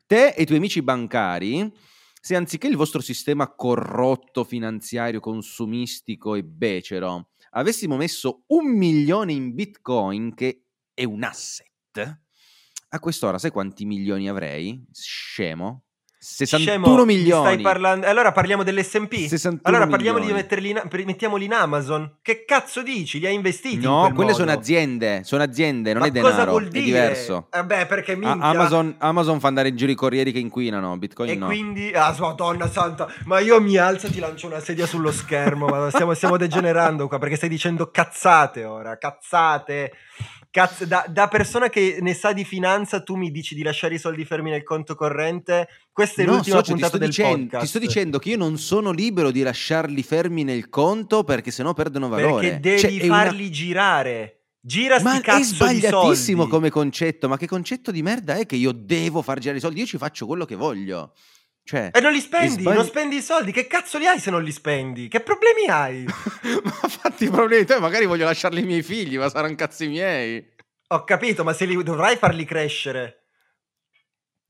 Te 0.06 0.28
e 0.36 0.42
i 0.42 0.44
tuoi 0.44 0.58
amici 0.58 0.82
bancari, 0.82 1.72
se 2.20 2.36
anziché 2.36 2.66
il 2.66 2.76
vostro 2.76 3.00
sistema 3.00 3.48
corrotto, 3.54 4.44
finanziario, 4.44 5.20
consumistico 5.20 6.34
e 6.34 6.42
becero, 6.44 7.28
avessimo 7.58 7.96
messo 7.96 8.44
un 8.48 8.76
milione 8.76 9.32
in 9.32 9.54
bitcoin, 9.54 10.34
che 10.34 10.64
è 10.92 11.04
un 11.04 11.22
asset, 11.22 12.20
a 12.88 13.00
quest'ora 13.00 13.38
sai 13.38 13.50
quanti 13.50 13.84
milioni 13.84 14.28
avrei? 14.28 14.86
Scemo? 14.92 15.85
61 16.18 16.64
Scemo, 16.64 17.04
mi 17.04 17.14
milioni. 17.14 17.44
Stai 17.52 17.60
parlando... 17.60 18.06
Allora 18.06 18.32
parliamo 18.32 18.62
dell'S&P. 18.62 19.26
61 19.28 19.60
Allora 19.62 19.86
parliamo 19.86 20.18
di 20.18 20.24
milioni. 20.26 20.42
metterli 20.42 20.70
in... 20.70 21.04
mettiamoli 21.04 21.44
in 21.44 21.52
Amazon. 21.52 22.16
Che 22.22 22.44
cazzo 22.44 22.82
dici? 22.82 23.18
Li 23.20 23.26
hai 23.26 23.34
investiti? 23.34 23.74
in 23.76 23.80
No, 23.82 24.00
quel 24.00 24.14
quelle 24.14 24.32
sono 24.32 24.46
modo? 24.46 24.58
aziende, 24.58 25.20
sono 25.24 25.42
aziende, 25.42 25.92
non 25.92 26.02
Ma 26.02 26.08
è 26.08 26.10
denaro, 26.10 26.34
cosa 26.34 26.44
vuol 26.46 26.64
è 26.66 26.68
dire? 26.68 26.84
diverso. 26.84 27.48
Eh 27.52 27.64
beh, 27.64 27.86
perché 27.86 28.16
minchia. 28.16 28.42
Amazon, 28.44 28.94
Amazon 28.98 29.40
fa 29.40 29.48
andare 29.48 29.68
in 29.68 29.76
giro 29.76 29.92
i 29.92 29.94
corrieri 29.94 30.32
che 30.32 30.38
inquinano, 30.38 30.96
Bitcoin 30.96 31.30
E 31.30 31.34
no. 31.36 31.46
quindi, 31.46 31.92
ah, 31.94 32.14
madonna 32.18 32.68
santa, 32.68 33.06
ma 33.24 33.38
io 33.38 33.60
mi 33.60 33.76
alzo 33.76 34.06
e 34.06 34.10
ti 34.10 34.18
lancio 34.18 34.46
una 34.46 34.60
sedia 34.60 34.86
sullo 34.86 35.12
schermo. 35.12 35.66
ma 35.66 35.90
stiamo, 35.90 36.14
stiamo 36.14 36.36
degenerando 36.38 37.08
qua 37.08 37.18
perché 37.18 37.36
stai 37.36 37.48
dicendo 37.50 37.90
cazzate 37.90 38.64
ora. 38.64 38.96
Cazzate. 38.96 39.92
Cazz- 40.56 40.84
da, 40.84 41.04
da 41.06 41.28
persona 41.28 41.68
che 41.68 41.98
ne 42.00 42.14
sa 42.14 42.32
di 42.32 42.42
finanza, 42.42 43.02
tu 43.02 43.14
mi 43.14 43.30
dici 43.30 43.54
di 43.54 43.62
lasciare 43.62 43.96
i 43.96 43.98
soldi 43.98 44.24
fermi 44.24 44.48
nel 44.48 44.62
conto 44.62 44.94
corrente. 44.94 45.68
Questa 45.92 46.22
è 46.22 46.24
No, 46.24 46.36
l'ultima 46.36 46.56
socio, 46.56 46.70
puntata 46.70 46.88
sto, 46.92 46.98
del 46.98 47.08
dicendo, 47.08 47.36
podcast. 47.36 47.62
ti 47.62 47.68
sto 47.68 47.78
dicendo 47.78 48.18
che 48.18 48.28
io 48.30 48.36
non 48.38 48.56
sono 48.56 48.90
libero 48.90 49.30
di 49.30 49.42
lasciarli 49.42 50.02
fermi 50.02 50.44
nel 50.44 50.70
conto 50.70 51.24
perché 51.24 51.50
sennò 51.50 51.74
perdono 51.74 52.08
valore. 52.08 52.48
Perché 52.48 52.60
devi 52.60 52.78
Cioè, 52.80 52.96
è 53.00 53.04
una- 53.04 53.16
farli 53.24 53.50
girare. 53.50 54.30
Gira 54.60 54.94
sti 54.98 55.04
Ma 55.04 55.20
cazzo 55.20 55.40
è 55.40 55.44
sbagliatissimo 55.44 56.08
di 56.08 56.48
soldi. 56.48 56.50
come 56.50 56.70
concetto, 56.70 57.28
ma 57.28 57.36
che 57.36 57.46
concetto 57.46 57.90
di 57.90 58.02
merda 58.02 58.36
è 58.36 58.46
che 58.46 58.56
io 58.56 58.72
devo 58.72 59.20
far 59.20 59.38
girare 59.38 59.58
i 59.58 59.60
soldi? 59.60 59.80
Io 59.80 59.86
ci 59.86 59.98
faccio 59.98 60.24
quello 60.26 60.46
che 60.46 60.54
voglio. 60.56 61.12
Cioè, 61.66 61.90
E 61.92 62.00
non 62.00 62.12
li 62.12 62.20
spendi, 62.20 62.60
sbagli- 62.60 62.76
non 62.76 62.84
spendi 62.84 63.16
i 63.16 63.20
soldi. 63.20 63.50
Che 63.50 63.66
cazzo 63.66 63.98
li 63.98 64.06
hai 64.06 64.20
se 64.20 64.30
non 64.30 64.44
li 64.44 64.52
spendi? 64.52 65.08
Che 65.08 65.18
problemi 65.18 65.66
hai? 65.68 66.04
ma 66.62 66.70
fatti 66.70 67.24
i 67.24 67.28
problemi 67.28 67.64
te, 67.64 67.80
magari 67.80 68.06
voglio 68.06 68.24
lasciarli 68.24 68.60
ai 68.60 68.66
miei 68.66 68.84
figli, 68.84 69.18
ma 69.18 69.28
saranno 69.28 69.56
cazzi 69.56 69.88
miei. 69.88 70.48
Ho 70.90 71.02
capito, 71.02 71.42
ma 71.42 71.52
se 71.52 71.64
li 71.64 71.82
dovrai 71.82 72.16
farli 72.16 72.44
crescere. 72.44 73.22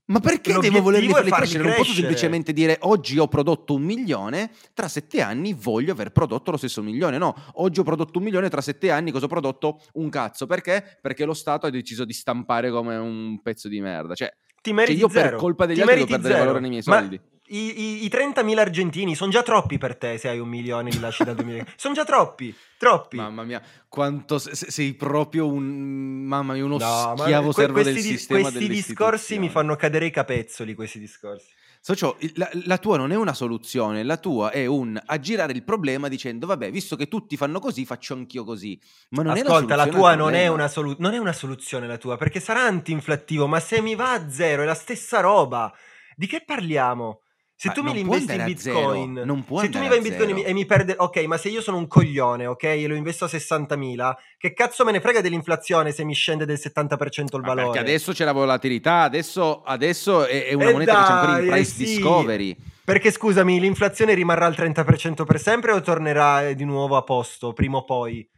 Ma 0.09 0.21
perché 0.21 0.53
devo 0.53 0.57
L'obiettivo 0.57 0.83
volerli 0.83 1.07
è 1.07 1.11
farli 1.11 1.31
farli 1.31 1.45
crescere? 1.47 1.63
Non 1.65 1.73
posso 1.73 1.85
crescere. 1.85 2.07
semplicemente 2.07 2.53
dire 2.53 2.77
oggi 2.83 3.19
ho 3.19 3.29
prodotto 3.29 3.75
un 3.75 3.83
milione, 3.83 4.51
tra 4.75 4.87
sette 4.87 5.23
anni 5.23 5.55
voglio 5.55 5.93
aver 5.93 6.13
prodotto 6.13 6.51
lo 6.51 6.59
stesso 6.59 6.83
milione. 6.83 7.17
No, 7.17 7.35
oggi 7.55 7.81
ho 7.81 7.83
prodotto 7.83 8.19
un 8.19 8.25
milione, 8.25 8.51
tra 8.51 8.61
sette 8.61 8.91
anni 8.91 9.11
cosa 9.11 9.25
ho 9.25 9.29
prodotto? 9.29 9.81
Un 9.95 10.11
cazzo. 10.11 10.45
Perché? 10.45 10.99
Perché 11.01 11.25
lo 11.25 11.33
Stato 11.33 11.65
ha 11.65 11.71
deciso 11.71 12.05
di 12.05 12.13
stampare 12.13 12.71
come 12.71 12.95
un 12.97 13.41
pezzo 13.41 13.69
di 13.69 13.81
merda. 13.81 14.15
Cioè, 14.15 14.31
Ti 14.67 14.73
meriti 14.73 14.99
io 14.99 15.09
per 15.09 15.23
zero. 15.25 15.37
colpa 15.37 15.67
degli 15.67 15.77
Ti 15.77 15.83
altri 15.83 15.97
devo 15.97 16.07
perdere 16.09 16.33
zero. 16.35 16.45
valore 16.45 16.61
nei 16.61 16.71
miei 16.71 16.83
Ma 16.87 16.99
soldi. 16.99 17.21
I, 17.49 17.81
i, 17.81 18.05
i 18.05 18.09
30.000 18.13 18.59
argentini 18.59 19.15
sono 19.15 19.31
già 19.31 19.43
troppi 19.45 19.79
per 19.79 19.97
te 19.97 20.19
se 20.19 20.29
hai 20.29 20.41
un 20.41 20.49
milione 20.49 20.91
li 20.91 20.99
lasci 20.99 21.23
da 21.23 21.33
2000. 21.33 21.65
sono 21.77 21.95
già 21.95 22.05
troppi, 22.05 22.53
troppi. 22.77 23.17
Mamma 23.19 23.45
mia, 23.45 23.63
quanto 23.89 24.39
sei 24.39 24.95
proprio 24.95 25.47
un 25.47 26.25
mamma 26.25 26.55
mia, 26.55 26.65
uno 26.65 26.77
No, 26.79 27.15
ma 27.17 27.23
schiavo 27.23 27.53
que- 27.53 27.63
servo 27.63 27.83
del 27.83 27.93
questi, 27.93 28.03
di- 28.11 28.17
sistema 28.17 28.41
questi 28.51 28.67
discorsi 28.69 29.39
mi 29.39 29.49
fanno 29.49 29.77
cadere 29.77 30.07
i 30.07 30.11
capezzoli, 30.11 30.75
questi 30.75 30.99
discorsi. 30.99 31.47
Socio, 31.87 32.17
la, 32.35 32.51
la 32.65 32.79
tua 32.79 32.97
non 32.97 33.13
è 33.13 33.15
una 33.15 33.33
soluzione, 33.33 34.03
la 34.03 34.17
tua 34.17 34.51
è 34.51 34.67
un 34.67 35.01
aggirare 35.07 35.53
il 35.53 35.63
problema 35.63 36.09
dicendo 36.09 36.45
vabbè, 36.45 36.73
visto 36.73 36.97
che 36.97 37.07
tutti 37.07 37.37
fanno 37.37 37.61
così, 37.61 37.87
faccio 37.87 38.15
anch'io 38.15 38.43
così. 38.43 38.77
Ma 39.11 39.23
non 39.23 39.35
Ascolta, 39.35 39.75
è 39.75 39.77
la 39.77 39.85
la 39.85 39.93
tua 39.93 40.17
non 40.17 40.35
è, 40.35 40.49
una 40.49 40.67
solu- 40.67 40.99
non 40.99 41.15
è 41.15 41.19
una 41.19 41.33
soluzione 41.33 41.87
la 41.87 41.97
tua, 41.97 42.17
perché 42.17 42.41
sarà 42.41 42.63
anti-inflattivo, 42.63 43.47
ma 43.47 43.61
se 43.61 43.81
mi 43.81 43.95
va 43.95 44.15
a 44.15 44.29
zero 44.29 44.63
è 44.63 44.67
la 44.67 44.75
stessa 44.75 45.21
roba. 45.21 45.73
Di 46.17 46.27
che 46.27 46.43
parliamo? 46.45 47.21
Se 47.59 47.73
tu 47.73 47.83
mi 47.83 47.95
li 47.95 48.01
investi 48.01 48.35
in 48.35 48.45
Bitcoin, 48.45 49.23
non 49.25 49.43
può 49.43 49.63
se 49.63 49.71
tu 49.71 49.79
mi 49.79 49.89
vai 49.89 49.97
in 49.97 50.03
Bitcoin 50.03 50.29
e 50.29 50.33
mi, 50.35 50.41
zero. 50.41 50.51
e 50.51 50.53
mi 50.53 50.67
perde, 50.67 50.95
ok, 50.99 51.25
ma 51.25 51.39
se 51.39 51.49
io 51.49 51.63
sono 51.63 51.79
un 51.79 51.87
coglione, 51.87 52.45
ok, 52.45 52.63
e 52.65 52.87
lo 52.87 52.95
investo 52.95 53.25
a 53.25 53.29
60.000, 53.29 54.15
che 54.37 54.53
cazzo 54.53 54.85
me 54.85 54.93
ne 54.93 55.01
frega 55.01 55.23
dell'inflazione 55.23 55.91
se 55.91 56.05
mi 56.05 56.13
scende 56.13 56.45
del 56.45 56.59
70% 56.63 57.23
il 57.23 57.41
Ma 57.41 57.47
valore? 57.47 57.65
perché 57.69 57.79
adesso 57.79 58.13
c'è 58.13 58.27
la 58.27 58.33
volatilità, 58.33 59.01
adesso, 59.01 59.63
adesso 59.63 60.27
è, 60.27 60.49
è 60.49 60.53
una 60.53 60.69
Eh 60.69 60.73
moneta 60.73 60.99
che 60.99 61.07
c'è 61.07 61.13
ancora 61.13 61.31
in 61.31 61.39
dai, 61.39 61.47
eh 61.47 61.51
price 61.53 61.71
sì. 61.71 61.85
discovery. 61.85 62.57
Perché 62.85 63.11
scusami, 63.11 63.59
l'inflazione 63.59 64.13
rimarrà 64.13 64.45
al 64.45 64.55
30% 64.55 65.25
per 65.25 65.41
sempre 65.41 65.73
o 65.73 65.81
tornerà 65.81 66.49
eh, 66.49 66.55
di 66.55 66.65
nuovo 66.65 66.97
a 66.99 67.03
posto, 67.05 67.55
prima 67.55 67.79
o 67.79 67.85
poi? 67.85 68.29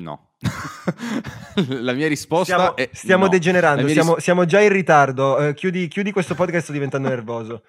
No. 0.00 0.32
la 1.68 1.92
mia 1.92 2.08
risposta 2.08 2.54
Stiamo, 2.54 2.76
è 2.76 2.90
stiamo 2.92 3.24
no. 3.24 3.30
degenerando, 3.30 3.86
siamo, 3.88 4.14
ris- 4.14 4.22
siamo 4.24 4.44
già 4.46 4.60
in 4.60 4.70
ritardo. 4.70 5.38
Eh, 5.38 5.54
chiudi, 5.54 5.86
chiudi 5.86 6.10
questo 6.10 6.34
podcast, 6.34 6.64
sto 6.64 6.72
diventando 6.72 7.08
nervoso. 7.08 7.62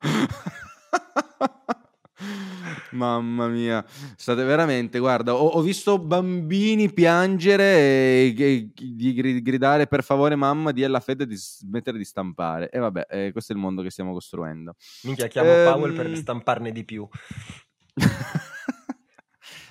Mamma 2.92 3.48
mia, 3.48 3.84
state 4.16 4.42
veramente, 4.42 4.98
guarda, 4.98 5.34
ho, 5.34 5.48
ho 5.48 5.60
visto 5.60 5.98
bambini 5.98 6.90
piangere 6.92 7.64
e, 7.64 8.34
e 8.36 8.70
gridare 9.42 9.86
per 9.86 10.02
favore 10.02 10.34
mamma 10.34 10.72
di 10.72 10.82
alla 10.82 11.00
Fed 11.00 11.24
di 11.24 11.36
smettere 11.36 11.98
di 11.98 12.04
stampare. 12.04 12.70
E 12.70 12.78
vabbè, 12.78 13.06
eh, 13.10 13.32
questo 13.32 13.52
è 13.52 13.54
il 13.54 13.60
mondo 13.60 13.82
che 13.82 13.90
stiamo 13.90 14.12
costruendo. 14.12 14.76
Minchia, 15.02 15.26
chiamo 15.26 15.50
Ehm, 15.50 15.72
Powell 15.72 15.94
per 15.94 16.16
stamparne 16.16 16.72
di 16.72 16.84
più. 16.84 17.06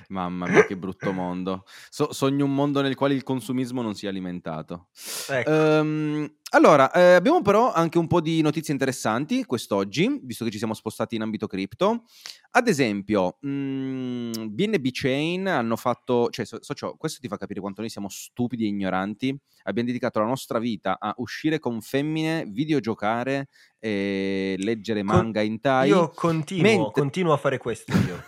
Mamma 0.09 0.47
mia, 0.47 0.65
che 0.65 0.77
brutto 0.77 1.11
mondo. 1.11 1.63
So- 1.89 2.11
sogno 2.13 2.45
un 2.45 2.53
mondo 2.53 2.81
nel 2.81 2.95
quale 2.95 3.13
il 3.13 3.23
consumismo 3.23 3.81
non 3.81 3.95
sia 3.95 4.09
alimentato. 4.09 4.87
Ecco. 5.29 5.49
Ehm, 5.49 6.33
allora, 6.51 6.91
eh, 6.91 7.15
abbiamo 7.15 7.41
però 7.41 7.73
anche 7.73 7.97
un 7.97 8.07
po' 8.07 8.21
di 8.21 8.41
notizie 8.41 8.71
interessanti 8.71 9.43
quest'oggi, 9.45 10.19
visto 10.23 10.45
che 10.45 10.51
ci 10.51 10.57
siamo 10.57 10.73
spostati 10.73 11.15
in 11.15 11.21
ambito 11.21 11.47
cripto. 11.47 12.03
Ad 12.51 12.67
esempio, 12.69 13.37
mh, 13.41 14.47
BNB 14.51 14.87
Chain 14.91 15.47
hanno 15.47 15.75
fatto, 15.75 16.29
cioè, 16.29 16.45
so- 16.45 16.59
socio, 16.61 16.95
questo 16.97 17.19
ti 17.19 17.27
fa 17.27 17.37
capire 17.37 17.59
quanto 17.59 17.81
noi 17.81 17.89
siamo 17.89 18.07
stupidi 18.09 18.63
e 18.63 18.67
ignoranti. 18.67 19.37
Abbiamo 19.63 19.87
dedicato 19.89 20.19
la 20.19 20.25
nostra 20.27 20.59
vita 20.59 20.97
a 20.99 21.13
uscire 21.17 21.59
con 21.59 21.81
femmine, 21.81 22.45
videogiocare, 22.47 23.47
e 23.79 24.55
leggere 24.59 25.03
Con- 25.03 25.15
manga 25.15 25.41
in 25.41 25.59
tai. 25.59 25.89
Io 25.89 26.09
continuo, 26.09 26.63
mentre- 26.63 26.91
continuo 27.01 27.33
a 27.33 27.37
fare 27.37 27.57
questo 27.57 27.91
io. 27.93 28.23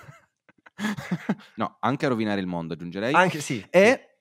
No, 1.55 1.77
anche 1.79 2.05
a 2.05 2.09
rovinare 2.09 2.39
il 2.39 2.47
mondo, 2.47 2.73
aggiungerei. 2.73 3.13
Anche 3.13 3.41
sì. 3.41 3.65
E, 3.69 4.17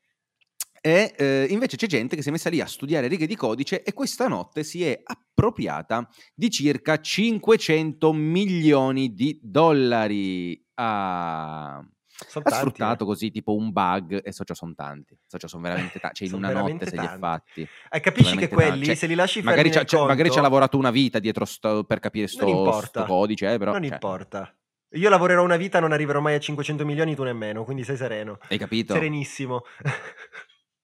e, 0.80 1.14
eh, 1.16 1.46
invece 1.50 1.76
c'è 1.76 1.86
gente 1.86 2.16
che 2.16 2.22
si 2.22 2.28
è 2.28 2.32
messa 2.32 2.48
lì 2.48 2.60
a 2.60 2.66
studiare 2.66 3.08
righe 3.08 3.26
di 3.26 3.36
codice 3.36 3.82
e 3.82 3.92
questa 3.92 4.28
notte 4.28 4.62
si 4.62 4.84
è 4.84 5.00
appropriata 5.02 6.08
di 6.34 6.50
circa 6.50 7.00
500 7.00 8.12
milioni 8.12 9.12
di 9.12 9.38
dollari. 9.42 10.64
Ha, 10.78 11.80
Sono 12.28 12.44
ha 12.46 12.50
tanti, 12.50 12.66
sfruttato 12.66 13.04
eh. 13.04 13.06
così 13.06 13.30
tipo 13.30 13.54
un 13.54 13.72
bug 13.72 14.20
e 14.22 14.32
socio 14.32 14.54
sono 14.54 14.74
tanti. 14.74 15.18
Socio 15.26 15.48
sono 15.48 15.62
veramente 15.62 15.98
tanti. 15.98 16.26
Cioè 16.26 16.28
in 16.28 16.34
una 16.34 16.52
notte 16.52 16.86
se 16.86 16.96
li 16.96 17.02
è 17.02 17.06
tanti. 17.06 17.18
fatti. 17.18 17.68
Eh, 17.90 18.00
capisci 18.00 18.36
che 18.36 18.48
quelli, 18.48 18.70
tanti. 18.70 18.84
Cioè, 18.86 18.94
se 18.94 19.06
li 19.06 19.14
lasci 19.14 19.42
Magari, 19.42 19.70
c'ha- 19.70 20.04
magari 20.06 20.30
ci 20.30 20.38
ha 20.38 20.42
lavorato 20.42 20.78
una 20.78 20.90
vita 20.90 21.18
dietro 21.18 21.44
sto- 21.44 21.84
per 21.84 21.98
capire 21.98 22.26
sto, 22.28 22.80
sto 22.82 23.04
codice, 23.04 23.52
eh, 23.52 23.58
però 23.58 23.72
non 23.72 23.82
cioè, 23.82 23.92
importa. 23.92 24.54
Io 24.96 25.08
lavorerò 25.10 25.42
una 25.44 25.56
vita, 25.56 25.78
non 25.80 25.92
arriverò 25.92 26.20
mai 26.20 26.34
a 26.34 26.38
500 26.38 26.84
milioni, 26.84 27.14
tu 27.14 27.22
nemmeno, 27.22 27.64
quindi 27.64 27.84
sei 27.84 27.96
sereno. 27.96 28.38
hai 28.48 28.58
capito? 28.58 28.94
Serenissimo. 28.94 29.62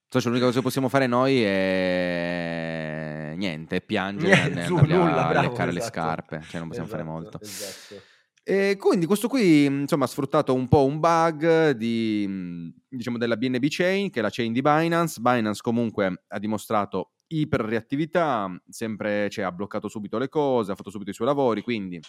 Socio, 0.08 0.28
l'unica 0.28 0.46
cosa 0.46 0.58
che 0.58 0.64
possiamo 0.64 0.88
fare 0.88 1.06
noi 1.06 1.42
è 1.42 3.34
niente, 3.36 3.80
piangere 3.80 4.34
Niente, 4.34 4.64
su, 4.64 4.74
andarli 4.76 4.92
a 4.94 4.96
nulla, 4.98 5.26
bravo, 5.28 5.48
leccare 5.48 5.72
le 5.72 5.78
esatto. 5.78 5.94
scarpe, 6.00 6.42
cioè 6.48 6.58
non 6.60 6.68
possiamo 6.68 6.88
fare 6.88 7.02
Esatto, 7.02 7.18
molto. 7.20 7.40
esatto. 7.40 8.02
E 8.44 8.76
quindi 8.78 9.06
questo 9.06 9.28
qui, 9.28 9.64
insomma, 9.64 10.04
ha 10.04 10.08
sfruttato 10.08 10.52
un 10.52 10.66
po' 10.68 10.84
un 10.84 10.98
bug 10.98 11.70
di, 11.70 12.72
diciamo, 12.88 13.16
della 13.16 13.36
BNB 13.36 13.64
Chain, 13.68 14.10
che 14.10 14.18
è 14.18 14.22
la 14.22 14.30
chain 14.30 14.52
di 14.52 14.60
Binance. 14.60 15.20
Binance 15.20 15.60
comunque 15.62 16.24
ha 16.26 16.38
dimostrato 16.40 17.12
iperreattività, 17.28 18.50
sempre, 18.68 19.30
cioè, 19.30 19.44
ha 19.44 19.52
bloccato 19.52 19.88
subito 19.88 20.18
le 20.18 20.28
cose, 20.28 20.72
ha 20.72 20.74
fatto 20.74 20.90
subito 20.90 21.10
i 21.10 21.14
suoi 21.14 21.28
lavori, 21.28 21.62
quindi 21.62 22.00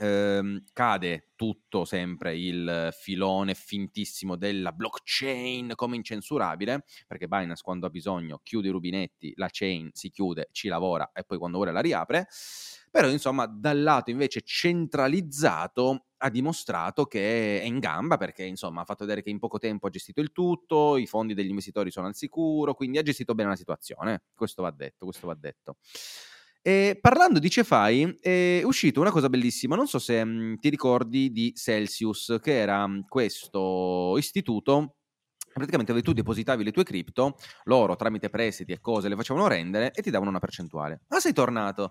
ehm, 0.00 0.64
cade 0.72 1.28
tutto 1.36 1.84
sempre 1.84 2.36
il 2.36 2.88
filone 2.92 3.54
fintissimo 3.54 4.36
della 4.36 4.72
blockchain 4.72 5.72
come 5.74 5.96
incensurabile, 5.96 6.84
perché 7.06 7.28
Binance 7.28 7.62
quando 7.62 7.86
ha 7.86 7.90
bisogno 7.90 8.40
chiude 8.42 8.68
i 8.68 8.70
rubinetti, 8.70 9.32
la 9.36 9.48
chain 9.50 9.90
si 9.92 10.10
chiude, 10.10 10.48
ci 10.52 10.68
lavora 10.68 11.10
e 11.12 11.24
poi 11.24 11.38
quando 11.38 11.58
vuole 11.58 11.72
la 11.72 11.80
riapre. 11.80 12.26
Però 12.90 13.08
insomma 13.08 13.46
dal 13.46 13.80
lato 13.82 14.10
invece 14.10 14.40
centralizzato 14.42 16.06
ha 16.22 16.28
dimostrato 16.28 17.06
che 17.06 17.60
è 17.60 17.64
in 17.64 17.78
gamba 17.78 18.16
perché 18.16 18.44
insomma 18.44 18.82
ha 18.82 18.84
fatto 18.84 19.04
vedere 19.04 19.22
che 19.22 19.30
in 19.30 19.38
poco 19.38 19.58
tempo 19.58 19.86
ha 19.86 19.90
gestito 19.90 20.20
il 20.20 20.32
tutto, 20.32 20.96
i 20.96 21.06
fondi 21.06 21.32
degli 21.34 21.48
investitori 21.48 21.90
sono 21.90 22.08
al 22.08 22.14
sicuro, 22.16 22.74
quindi 22.74 22.98
ha 22.98 23.02
gestito 23.02 23.34
bene 23.34 23.50
la 23.50 23.56
situazione. 23.56 24.22
Questo 24.34 24.62
va 24.62 24.70
detto, 24.70 25.04
questo 25.06 25.26
va 25.28 25.34
detto. 25.34 25.76
E 26.62 26.98
parlando 27.00 27.38
di 27.38 27.48
CeFi 27.48 28.18
è 28.20 28.60
uscita 28.64 29.00
una 29.00 29.10
cosa 29.10 29.30
bellissima, 29.30 29.76
non 29.76 29.86
so 29.86 29.98
se 29.98 30.22
mh, 30.22 30.58
ti 30.58 30.68
ricordi 30.68 31.32
di 31.32 31.54
Celsius, 31.54 32.36
che 32.42 32.58
era 32.58 32.86
mh, 32.86 33.06
questo 33.08 34.14
istituto 34.18 34.96
praticamente 35.52 35.92
dove 35.92 36.04
tu 36.04 36.12
depositavi 36.12 36.62
le 36.62 36.70
tue 36.70 36.84
cripto, 36.84 37.36
loro 37.64 37.96
tramite 37.96 38.28
prestiti 38.30 38.72
e 38.72 38.80
cose 38.80 39.08
le 39.08 39.16
facevano 39.16 39.48
rendere 39.48 39.90
e 39.92 40.02
ti 40.02 40.10
davano 40.10 40.30
una 40.30 40.38
percentuale. 40.38 41.00
Ma 41.08 41.18
sei 41.18 41.32
tornato? 41.32 41.90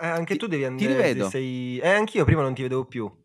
Eh, 0.00 0.06
anche 0.06 0.32
Ti- 0.34 0.38
tu 0.40 0.46
devi 0.46 0.62
ti 0.62 0.68
andare. 0.86 0.96
rivedo. 0.96 1.28
Sei... 1.28 1.78
Eh, 1.78 1.88
anch'io 1.88 2.24
prima 2.24 2.42
non 2.42 2.54
ti 2.54 2.62
vedevo 2.62 2.86
più. 2.86 3.21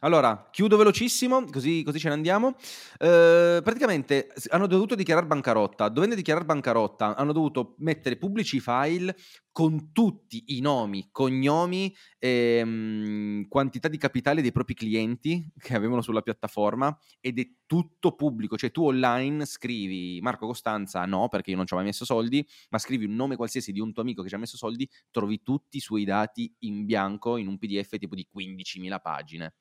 Allora, 0.00 0.48
chiudo 0.50 0.76
velocissimo, 0.76 1.44
così, 1.50 1.82
così 1.82 1.98
ce 1.98 2.08
ne 2.08 2.14
andiamo. 2.14 2.54
Eh, 2.98 3.60
praticamente 3.62 4.32
hanno 4.48 4.66
dovuto 4.66 4.94
dichiarare 4.94 5.26
bancarotta. 5.26 5.88
Dovendo 5.88 6.14
dichiarare 6.14 6.44
bancarotta, 6.46 7.16
hanno 7.16 7.32
dovuto 7.32 7.74
mettere 7.78 8.16
pubblici 8.16 8.60
file 8.60 9.14
con 9.52 9.92
tutti 9.92 10.56
i 10.56 10.60
nomi, 10.60 11.08
cognomi 11.10 11.94
e 12.18 12.62
mm, 12.64 13.42
quantità 13.48 13.88
di 13.88 13.98
capitale 13.98 14.42
dei 14.42 14.52
propri 14.52 14.74
clienti 14.74 15.52
che 15.58 15.74
avevano 15.74 16.02
sulla 16.02 16.22
piattaforma 16.22 16.96
ed 17.20 17.38
è 17.38 17.48
tutto 17.66 18.14
pubblico. 18.14 18.56
Cioè 18.56 18.70
tu 18.70 18.84
online 18.84 19.44
scrivi 19.46 20.20
Marco 20.22 20.46
Costanza, 20.46 21.04
no, 21.04 21.28
perché 21.28 21.50
io 21.50 21.56
non 21.56 21.66
ci 21.66 21.74
ho 21.74 21.76
mai 21.76 21.86
messo 21.86 22.04
soldi, 22.04 22.46
ma 22.70 22.78
scrivi 22.78 23.04
un 23.04 23.14
nome 23.14 23.36
qualsiasi 23.36 23.72
di 23.72 23.80
un 23.80 23.92
tuo 23.92 24.02
amico 24.02 24.22
che 24.22 24.28
ci 24.28 24.34
ha 24.34 24.38
messo 24.38 24.56
soldi, 24.56 24.88
trovi 25.10 25.42
tutti 25.42 25.78
i 25.78 25.80
suoi 25.80 26.04
dati 26.04 26.52
in 26.60 26.84
bianco 26.84 27.36
in 27.36 27.48
un 27.48 27.58
PDF 27.58 27.96
tipo 27.98 28.14
di 28.14 28.26
15.000 28.32 29.00
pagine. 29.00 29.54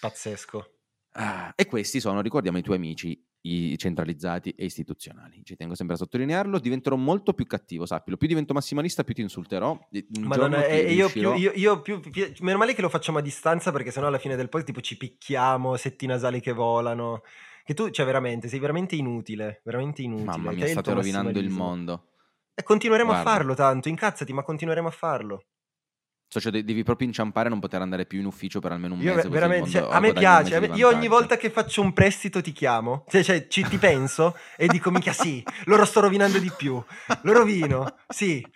Pazzesco. 0.00 0.72
Ah, 1.12 1.52
e 1.56 1.66
questi 1.66 2.00
sono, 2.00 2.20
ricordiamo, 2.20 2.58
i 2.58 2.62
tuoi 2.62 2.76
amici 2.76 3.27
centralizzati 3.76 4.50
e 4.50 4.64
istituzionali. 4.64 5.40
Ci 5.44 5.56
tengo 5.56 5.74
sempre 5.74 5.94
a 5.94 5.98
sottolinearlo. 5.98 6.58
Diventerò 6.58 6.96
molto 6.96 7.32
più 7.32 7.46
cattivo, 7.46 7.86
sappilo. 7.86 8.16
Più 8.16 8.28
divento 8.28 8.52
massimalista, 8.52 9.04
più 9.04 9.14
ti 9.14 9.22
insulterò. 9.22 9.78
Madonna, 10.20 10.62
ti 10.62 10.70
e 10.70 10.76
e 10.86 10.92
io 10.92 11.08
più, 11.08 11.32
io, 11.34 11.52
io 11.54 11.80
più, 11.80 12.00
più- 12.00 12.32
Meno 12.40 12.58
male 12.58 12.74
che 12.74 12.82
lo 12.82 12.88
facciamo 12.88 13.18
a 13.18 13.22
distanza 13.22 13.72
perché 13.72 13.90
sennò 13.90 14.08
alla 14.08 14.18
fine 14.18 14.36
del 14.36 14.48
podcast 14.48 14.66
tipo 14.66 14.80
ci 14.80 14.96
picchiamo, 14.96 15.76
setti 15.76 16.06
nasali 16.06 16.40
che 16.40 16.52
volano. 16.52 17.22
Che 17.64 17.74
tu, 17.74 17.90
cioè 17.90 18.06
veramente, 18.06 18.48
sei 18.48 18.58
veramente 18.58 18.96
inutile. 18.96 19.60
Veramente 19.64 20.02
inutile. 20.02 20.26
Mamma 20.30 20.52
mia, 20.52 20.66
state 20.66 20.92
rovinando 20.92 21.38
il 21.38 21.50
mondo. 21.50 22.04
E 22.54 22.62
continueremo 22.62 23.10
Guarda. 23.10 23.30
a 23.30 23.32
farlo 23.34 23.54
tanto, 23.54 23.88
incazzati, 23.88 24.32
ma 24.32 24.42
continueremo 24.42 24.88
a 24.88 24.90
farlo. 24.90 25.44
De- 26.30 26.62
devi 26.62 26.82
proprio 26.82 27.06
inciampare 27.06 27.46
e 27.46 27.50
non 27.50 27.58
poter 27.58 27.80
andare 27.80 28.04
più 28.04 28.18
in 28.20 28.26
ufficio 28.26 28.60
per 28.60 28.72
almeno 28.72 28.92
un 28.94 29.00
Io 29.00 29.14
mese. 29.14 29.28
veramente, 29.30 29.70
cioè, 29.70 29.88
a 29.90 29.98
me 29.98 30.12
piace. 30.12 30.56
a 30.56 30.60
me- 30.60 30.66
io 30.74 30.88
ogni 30.88 31.08
volta 31.08 31.38
che 31.38 31.48
faccio 31.48 31.80
un 31.80 31.94
prestito 31.94 32.42
ti 32.42 32.52
chiamo. 32.52 33.04
Cioè, 33.08 33.22
cioè, 33.24 33.46
ci, 33.48 33.62
ti 33.64 33.78
penso 33.78 34.36
e 34.56 34.66
dico, 34.66 34.90
mica 34.90 35.12
sì, 35.12 35.42
loro 35.64 35.86
sto 35.86 36.00
rovinando 36.00 36.38
di 36.38 36.52
più. 36.54 36.80
Lo 37.22 37.32
rovino, 37.32 37.96
sì. 38.06 38.46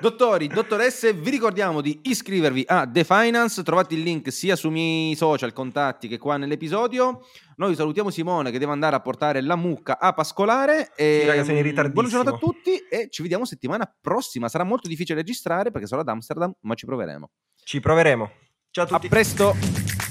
Dottori, 0.00 0.46
dottoresse, 0.46 1.12
vi 1.12 1.28
ricordiamo 1.28 1.82
di 1.82 2.00
iscrivervi 2.04 2.64
a 2.66 2.88
The 2.90 3.04
Finance, 3.04 3.62
trovate 3.62 3.94
il 3.94 4.00
link 4.00 4.32
sia 4.32 4.56
sui 4.56 4.70
miei 4.70 5.14
social 5.14 5.52
contatti 5.52 6.08
che 6.08 6.16
qua 6.16 6.38
nell'episodio. 6.38 7.20
Noi 7.56 7.74
salutiamo 7.74 8.08
Simone 8.08 8.50
che 8.50 8.58
deve 8.58 8.72
andare 8.72 8.96
a 8.96 9.00
portare 9.00 9.42
la 9.42 9.56
mucca 9.56 9.98
a 9.98 10.14
pascolare. 10.14 10.92
E 10.96 11.18
Sì, 11.20 11.26
raga, 11.26 11.44
sono 11.44 11.58
in. 11.58 11.90
Buona 11.92 12.08
giornata 12.08 12.34
a 12.36 12.38
tutti 12.38 12.76
e 12.90 13.08
ci 13.10 13.20
vediamo 13.20 13.44
settimana 13.44 13.92
prossima. 14.00 14.48
Sarà 14.48 14.64
molto 14.64 14.88
difficile 14.88 15.18
registrare 15.18 15.70
perché 15.70 15.86
sarò 15.86 16.00
ad 16.00 16.08
Amsterdam, 16.08 16.52
ma 16.60 16.74
ci 16.74 16.86
proveremo. 16.86 17.30
Ci 17.62 17.80
proveremo. 17.80 18.30
Ciao 18.70 18.84
a 18.84 18.86
A 18.88 18.90
tutti. 18.90 19.08
presto! 19.08 20.03